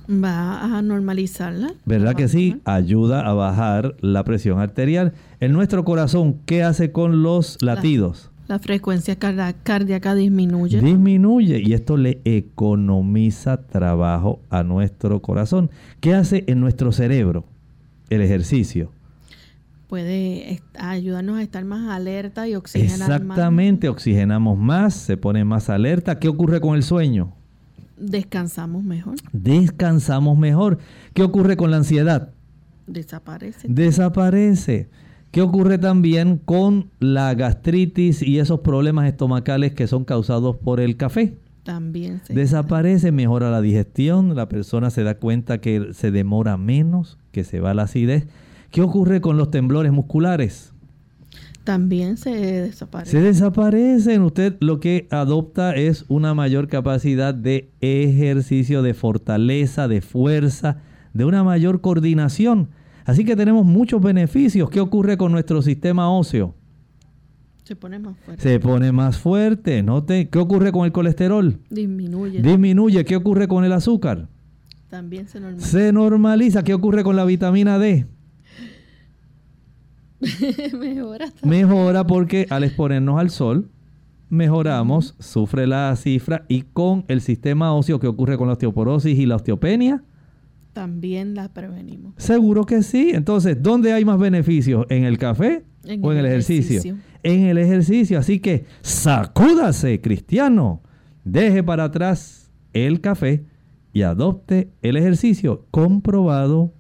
Va 0.08 0.62
a 0.62 0.84
normalizarla. 0.84 1.74
¿Verdad 1.84 2.14
que 2.14 2.28
sí? 2.28 2.62
Ayuda 2.66 3.28
a 3.28 3.34
bajar 3.34 3.96
la 4.00 4.24
presión 4.26 4.60
arterial. 4.60 5.14
En 5.40 5.54
nuestro 5.54 5.84
corazón, 5.86 6.38
¿qué 6.46 6.62
hace 6.62 6.92
con 6.92 7.24
los 7.24 7.58
latidos? 7.64 8.30
La 8.48 8.60
frecuencia 8.60 9.18
cardíaca 9.18 10.14
disminuye. 10.14 10.80
Disminuye 10.80 11.60
y 11.66 11.74
esto 11.74 11.98
le 11.98 12.22
economiza 12.26 13.58
trabajo 13.58 14.40
a 14.52 14.62
nuestro 14.62 15.20
corazón. 15.24 15.72
¿Qué 16.00 16.14
hace 16.14 16.44
en 16.46 16.60
nuestro 16.60 16.92
cerebro? 16.92 17.46
El 18.12 18.22
ejercicio. 18.22 18.92
Puede 19.94 20.60
ayudarnos 20.80 21.38
a 21.38 21.44
estar 21.44 21.64
más 21.66 21.88
alerta 21.92 22.48
y 22.48 22.56
oxigenar 22.56 23.12
Exactamente, 23.12 23.90
oxigenamos 23.90 24.58
más, 24.58 24.96
se 24.96 25.18
pone 25.18 25.46
más 25.46 25.70
alerta. 25.70 26.18
¿Qué 26.18 26.28
ocurre 26.30 26.60
con 26.60 26.76
el 26.76 26.82
sueño? 26.82 27.36
Descansamos 27.96 28.84
mejor. 28.84 29.18
Descansamos 29.34 30.36
mejor. 30.36 30.80
¿Qué 31.14 31.22
ocurre 31.22 31.56
con 31.58 31.70
la 31.70 31.78
ansiedad? 31.78 32.32
Desaparece. 32.88 33.68
Desaparece. 33.70 34.90
¿Qué 35.30 35.44
ocurre 35.44 35.78
también 35.78 36.40
con 36.40 36.90
la 37.00 37.36
gastritis 37.36 38.24
y 38.24 38.40
esos 38.40 38.62
problemas 38.62 39.06
estomacales 39.06 39.76
que 39.76 39.86
son 39.86 40.06
causados 40.06 40.58
por 40.58 40.80
el 40.80 40.98
café? 40.98 41.38
También 41.62 42.20
se 42.26 42.34
desaparece, 42.34 43.12
mejora 43.12 43.52
la 43.52 43.62
digestión, 43.62 44.36
la 44.36 44.50
persona 44.50 44.90
se 44.90 45.04
da 45.04 45.20
cuenta 45.20 45.62
que 45.62 45.94
se 45.94 46.10
demora 46.10 46.58
menos, 46.58 47.20
que 47.32 47.44
se 47.44 47.60
va 47.60 47.76
la 47.76 47.84
acidez. 47.84 48.26
¿Qué 48.74 48.82
ocurre 48.82 49.22
con 49.22 49.38
los 49.38 49.52
temblores 49.52 49.92
musculares? 49.92 50.74
También 51.64 52.18
se 52.18 52.32
desaparecen. 52.32 53.22
Se 53.22 53.24
desaparecen. 53.24 54.24
Usted 54.24 54.58
lo 54.62 54.80
que 54.80 55.08
adopta 55.12 55.76
es 55.76 56.06
una 56.08 56.34
mayor 56.34 56.68
capacidad 56.68 57.36
de 57.36 57.70
ejercicio, 57.82 58.82
de 58.82 58.96
fortaleza, 58.96 59.88
de 59.88 60.02
fuerza, 60.02 60.78
de 61.14 61.24
una 61.24 61.44
mayor 61.44 61.82
coordinación. 61.82 62.70
Así 63.06 63.26
que 63.26 63.36
tenemos 63.36 63.64
muchos 63.64 64.02
beneficios. 64.02 64.72
¿Qué 64.72 64.80
ocurre 64.80 65.18
con 65.18 65.32
nuestro 65.32 65.62
sistema 65.62 66.10
óseo? 66.10 66.56
Se 67.66 67.76
pone 67.76 68.00
más 68.00 68.18
fuerte. 68.18 68.42
Se 68.42 68.60
pone 68.60 68.92
más 68.92 69.20
fuerte. 69.20 69.84
¿Note? 69.84 70.30
¿Qué 70.30 70.40
ocurre 70.40 70.72
con 70.72 70.86
el 70.86 70.92
colesterol? 70.92 71.60
Disminuye. 71.70 72.42
Disminuye. 72.42 73.06
¿Qué 73.06 73.18
ocurre 73.18 73.48
con 73.48 73.66
el 73.66 73.72
azúcar? 73.74 74.30
También 74.90 75.28
se 75.28 75.40
normaliza. 75.40 75.70
Se 75.70 75.94
normaliza. 75.94 76.64
¿Qué 76.64 76.74
ocurre 76.74 77.04
con 77.04 77.16
la 77.16 77.26
vitamina 77.26 77.78
D? 77.78 78.08
mejora. 80.80 81.32
Mejora 81.44 82.06
porque 82.06 82.46
al 82.50 82.64
exponernos 82.64 83.20
al 83.20 83.30
sol, 83.30 83.70
mejoramos, 84.30 85.16
sufre 85.20 85.68
la 85.68 85.96
cifra 85.96 86.46
y 86.48 86.62
con 86.62 87.06
el 87.08 87.22
sistema 87.22 87.74
óseo 87.74 88.00
que 88.00 88.08
ocurre 88.08 88.38
con 88.38 88.48
la 88.48 88.54
osteoporosis 88.54 89.18
y 89.18 89.26
la 89.26 89.36
osteopenia, 89.36 90.04
también 90.74 91.36
la 91.36 91.54
prevenimos. 91.54 92.16
Seguro 92.18 92.66
que 92.66 92.82
sí. 92.82 93.12
Entonces, 93.14 93.62
¿dónde 93.62 93.94
hay 93.94 94.06
más 94.06 94.20
beneficios? 94.20 94.88
¿En 94.90 95.04
el 95.04 95.20
café 95.20 95.64
o 96.02 96.12
en 96.12 96.18
el 96.18 96.26
ejercicio? 96.26 96.82
En 97.22 97.44
el 97.46 97.60
ejercicio. 97.60 98.18
Así 98.18 98.40
que 98.40 98.66
sacúdase, 98.82 100.02
cristiano. 100.02 100.82
Deje 101.24 101.64
para 101.64 101.86
atrás 101.86 102.52
el 102.74 103.02
café 103.02 103.46
y 103.94 104.02
adopte 104.02 104.72
el 104.82 104.98
ejercicio 104.98 105.68
comprobado 105.70 106.74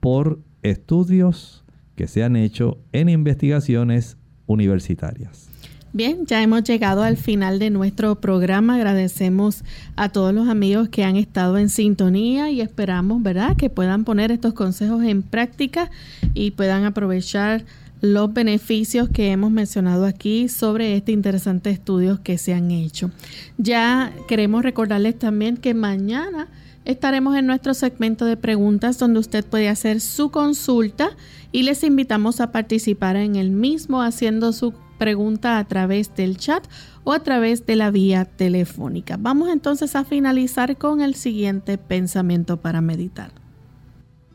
por 0.00 0.40
estudios 0.62 1.64
que 1.98 2.06
se 2.06 2.22
han 2.22 2.36
hecho 2.36 2.78
en 2.92 3.08
investigaciones 3.08 4.16
universitarias. 4.46 5.48
Bien, 5.92 6.26
ya 6.26 6.40
hemos 6.40 6.62
llegado 6.62 7.02
al 7.02 7.16
final 7.16 7.58
de 7.58 7.70
nuestro 7.70 8.20
programa. 8.20 8.76
Agradecemos 8.76 9.64
a 9.96 10.08
todos 10.10 10.32
los 10.32 10.48
amigos 10.48 10.90
que 10.90 11.02
han 11.02 11.16
estado 11.16 11.58
en 11.58 11.68
sintonía 11.68 12.52
y 12.52 12.60
esperamos, 12.60 13.20
¿verdad?, 13.20 13.56
que 13.56 13.68
puedan 13.68 14.04
poner 14.04 14.30
estos 14.30 14.54
consejos 14.54 15.02
en 15.02 15.22
práctica 15.22 15.90
y 16.34 16.52
puedan 16.52 16.84
aprovechar 16.84 17.64
los 18.00 18.32
beneficios 18.32 19.08
que 19.08 19.32
hemos 19.32 19.50
mencionado 19.50 20.06
aquí 20.06 20.48
sobre 20.48 20.94
este 20.94 21.10
interesante 21.10 21.70
estudio 21.70 22.22
que 22.22 22.38
se 22.38 22.54
han 22.54 22.70
hecho. 22.70 23.10
Ya 23.56 24.12
queremos 24.28 24.62
recordarles 24.62 25.18
también 25.18 25.56
que 25.56 25.74
mañana 25.74 26.46
estaremos 26.88 27.36
en 27.36 27.46
nuestro 27.46 27.74
segmento 27.74 28.24
de 28.24 28.38
preguntas 28.38 28.98
donde 28.98 29.20
usted 29.20 29.44
puede 29.44 29.68
hacer 29.68 30.00
su 30.00 30.30
consulta 30.30 31.10
y 31.52 31.62
les 31.64 31.84
invitamos 31.84 32.40
a 32.40 32.50
participar 32.50 33.16
en 33.16 33.36
el 33.36 33.50
mismo 33.50 34.00
haciendo 34.00 34.54
su 34.54 34.72
pregunta 34.98 35.58
a 35.58 35.64
través 35.68 36.14
del 36.14 36.38
chat 36.38 36.66
o 37.04 37.12
a 37.12 37.22
través 37.22 37.66
de 37.66 37.76
la 37.76 37.90
vía 37.90 38.24
telefónica. 38.24 39.18
Vamos 39.20 39.50
entonces 39.50 39.94
a 39.96 40.04
finalizar 40.06 40.78
con 40.78 41.02
el 41.02 41.14
siguiente 41.14 41.76
pensamiento 41.76 42.56
para 42.56 42.80
meditar. 42.80 43.32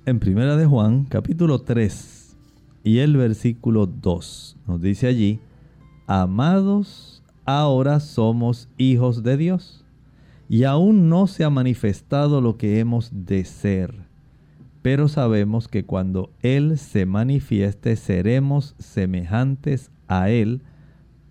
En 0.06 0.20
Primera 0.20 0.56
de 0.56 0.68
Juan, 0.68 1.06
capítulo 1.06 1.60
3 1.60 2.38
y 2.84 3.00
el 3.00 3.18
versículo 3.18 3.88
2 3.88 4.58
nos 4.68 4.80
dice 4.80 5.08
allí, 5.08 5.40
amados, 6.06 7.24
ahora 7.46 8.00
somos 8.00 8.70
hijos 8.78 9.24
de 9.24 9.38
Dios 9.38 9.83
y 10.50 10.64
aún 10.64 11.10
no 11.10 11.28
se 11.28 11.44
ha 11.44 11.50
manifestado 11.50 12.42
lo 12.42 12.58
que 12.58 12.80
hemos 12.80 13.12
de 13.12 13.46
ser. 13.46 13.94
Pero 14.82 15.08
sabemos 15.08 15.68
que 15.68 15.86
cuando 15.86 16.32
Él 16.42 16.78
se 16.78 17.06
manifieste 17.06 17.96
seremos 17.96 18.76
semejantes 18.78 19.92
a 20.08 20.30
Él, 20.30 20.62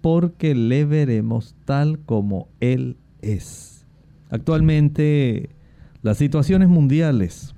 porque 0.01 0.55
le 0.55 0.85
veremos 0.85 1.55
tal 1.65 1.99
como 2.01 2.49
Él 2.61 2.97
es. 3.21 3.87
Actualmente, 4.31 5.51
las 6.03 6.17
situaciones 6.17 6.69
mundiales 6.69 7.55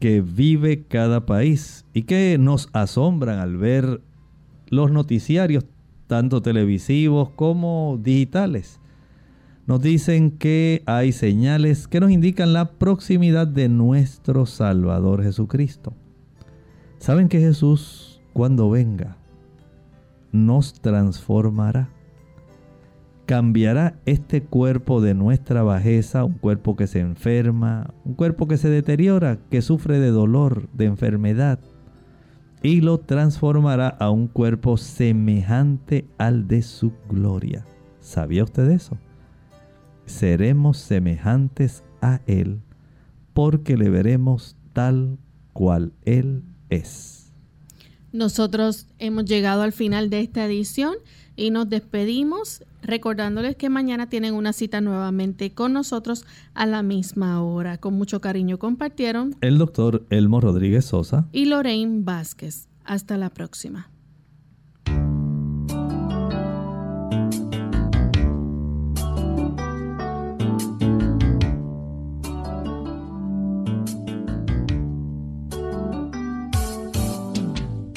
que 0.00 0.20
vive 0.20 0.82
cada 0.82 1.26
país 1.26 1.84
y 1.94 2.02
que 2.02 2.36
nos 2.38 2.68
asombran 2.72 3.38
al 3.38 3.56
ver 3.56 4.00
los 4.68 4.90
noticiarios, 4.90 5.64
tanto 6.06 6.42
televisivos 6.42 7.30
como 7.30 8.00
digitales, 8.02 8.79
nos 9.70 9.80
dicen 9.80 10.32
que 10.32 10.82
hay 10.84 11.12
señales 11.12 11.86
que 11.86 12.00
nos 12.00 12.10
indican 12.10 12.52
la 12.52 12.72
proximidad 12.72 13.46
de 13.46 13.68
nuestro 13.68 14.44
Salvador 14.44 15.22
Jesucristo. 15.22 15.94
¿Saben 16.98 17.28
que 17.28 17.38
Jesús, 17.38 18.20
cuando 18.32 18.68
venga, 18.68 19.16
nos 20.32 20.72
transformará. 20.72 21.88
Cambiará 23.26 23.94
este 24.06 24.42
cuerpo 24.42 25.00
de 25.00 25.14
nuestra 25.14 25.62
bajeza, 25.62 26.24
un 26.24 26.34
cuerpo 26.34 26.74
que 26.74 26.88
se 26.88 26.98
enferma, 26.98 27.94
un 28.04 28.14
cuerpo 28.14 28.48
que 28.48 28.56
se 28.56 28.70
deteriora, 28.70 29.38
que 29.52 29.62
sufre 29.62 30.00
de 30.00 30.10
dolor, 30.10 30.68
de 30.72 30.86
enfermedad, 30.86 31.60
y 32.60 32.80
lo 32.80 32.98
transformará 32.98 33.86
a 33.86 34.10
un 34.10 34.26
cuerpo 34.26 34.76
semejante 34.76 36.08
al 36.18 36.48
de 36.48 36.62
su 36.62 36.92
gloria. 37.08 37.64
¿Sabía 38.00 38.42
usted 38.42 38.68
eso? 38.68 38.98
Seremos 40.10 40.76
semejantes 40.76 41.82
a 42.02 42.20
Él 42.26 42.60
porque 43.32 43.76
le 43.76 43.88
veremos 43.88 44.56
tal 44.72 45.18
cual 45.52 45.92
Él 46.04 46.42
es. 46.68 47.32
Nosotros 48.12 48.86
hemos 48.98 49.24
llegado 49.24 49.62
al 49.62 49.72
final 49.72 50.10
de 50.10 50.20
esta 50.20 50.44
edición 50.44 50.96
y 51.36 51.50
nos 51.50 51.70
despedimos 51.70 52.64
recordándoles 52.82 53.56
que 53.56 53.70
mañana 53.70 54.08
tienen 54.08 54.34
una 54.34 54.52
cita 54.52 54.80
nuevamente 54.80 55.52
con 55.52 55.72
nosotros 55.72 56.26
a 56.54 56.66
la 56.66 56.82
misma 56.82 57.42
hora. 57.42 57.78
Con 57.78 57.94
mucho 57.94 58.20
cariño 58.20 58.58
compartieron 58.58 59.36
el 59.40 59.58
doctor 59.58 60.04
Elmo 60.10 60.40
Rodríguez 60.40 60.84
Sosa 60.84 61.28
y 61.32 61.46
Lorraine 61.46 62.02
Vázquez. 62.02 62.68
Hasta 62.84 63.16
la 63.16 63.30
próxima. 63.30 63.88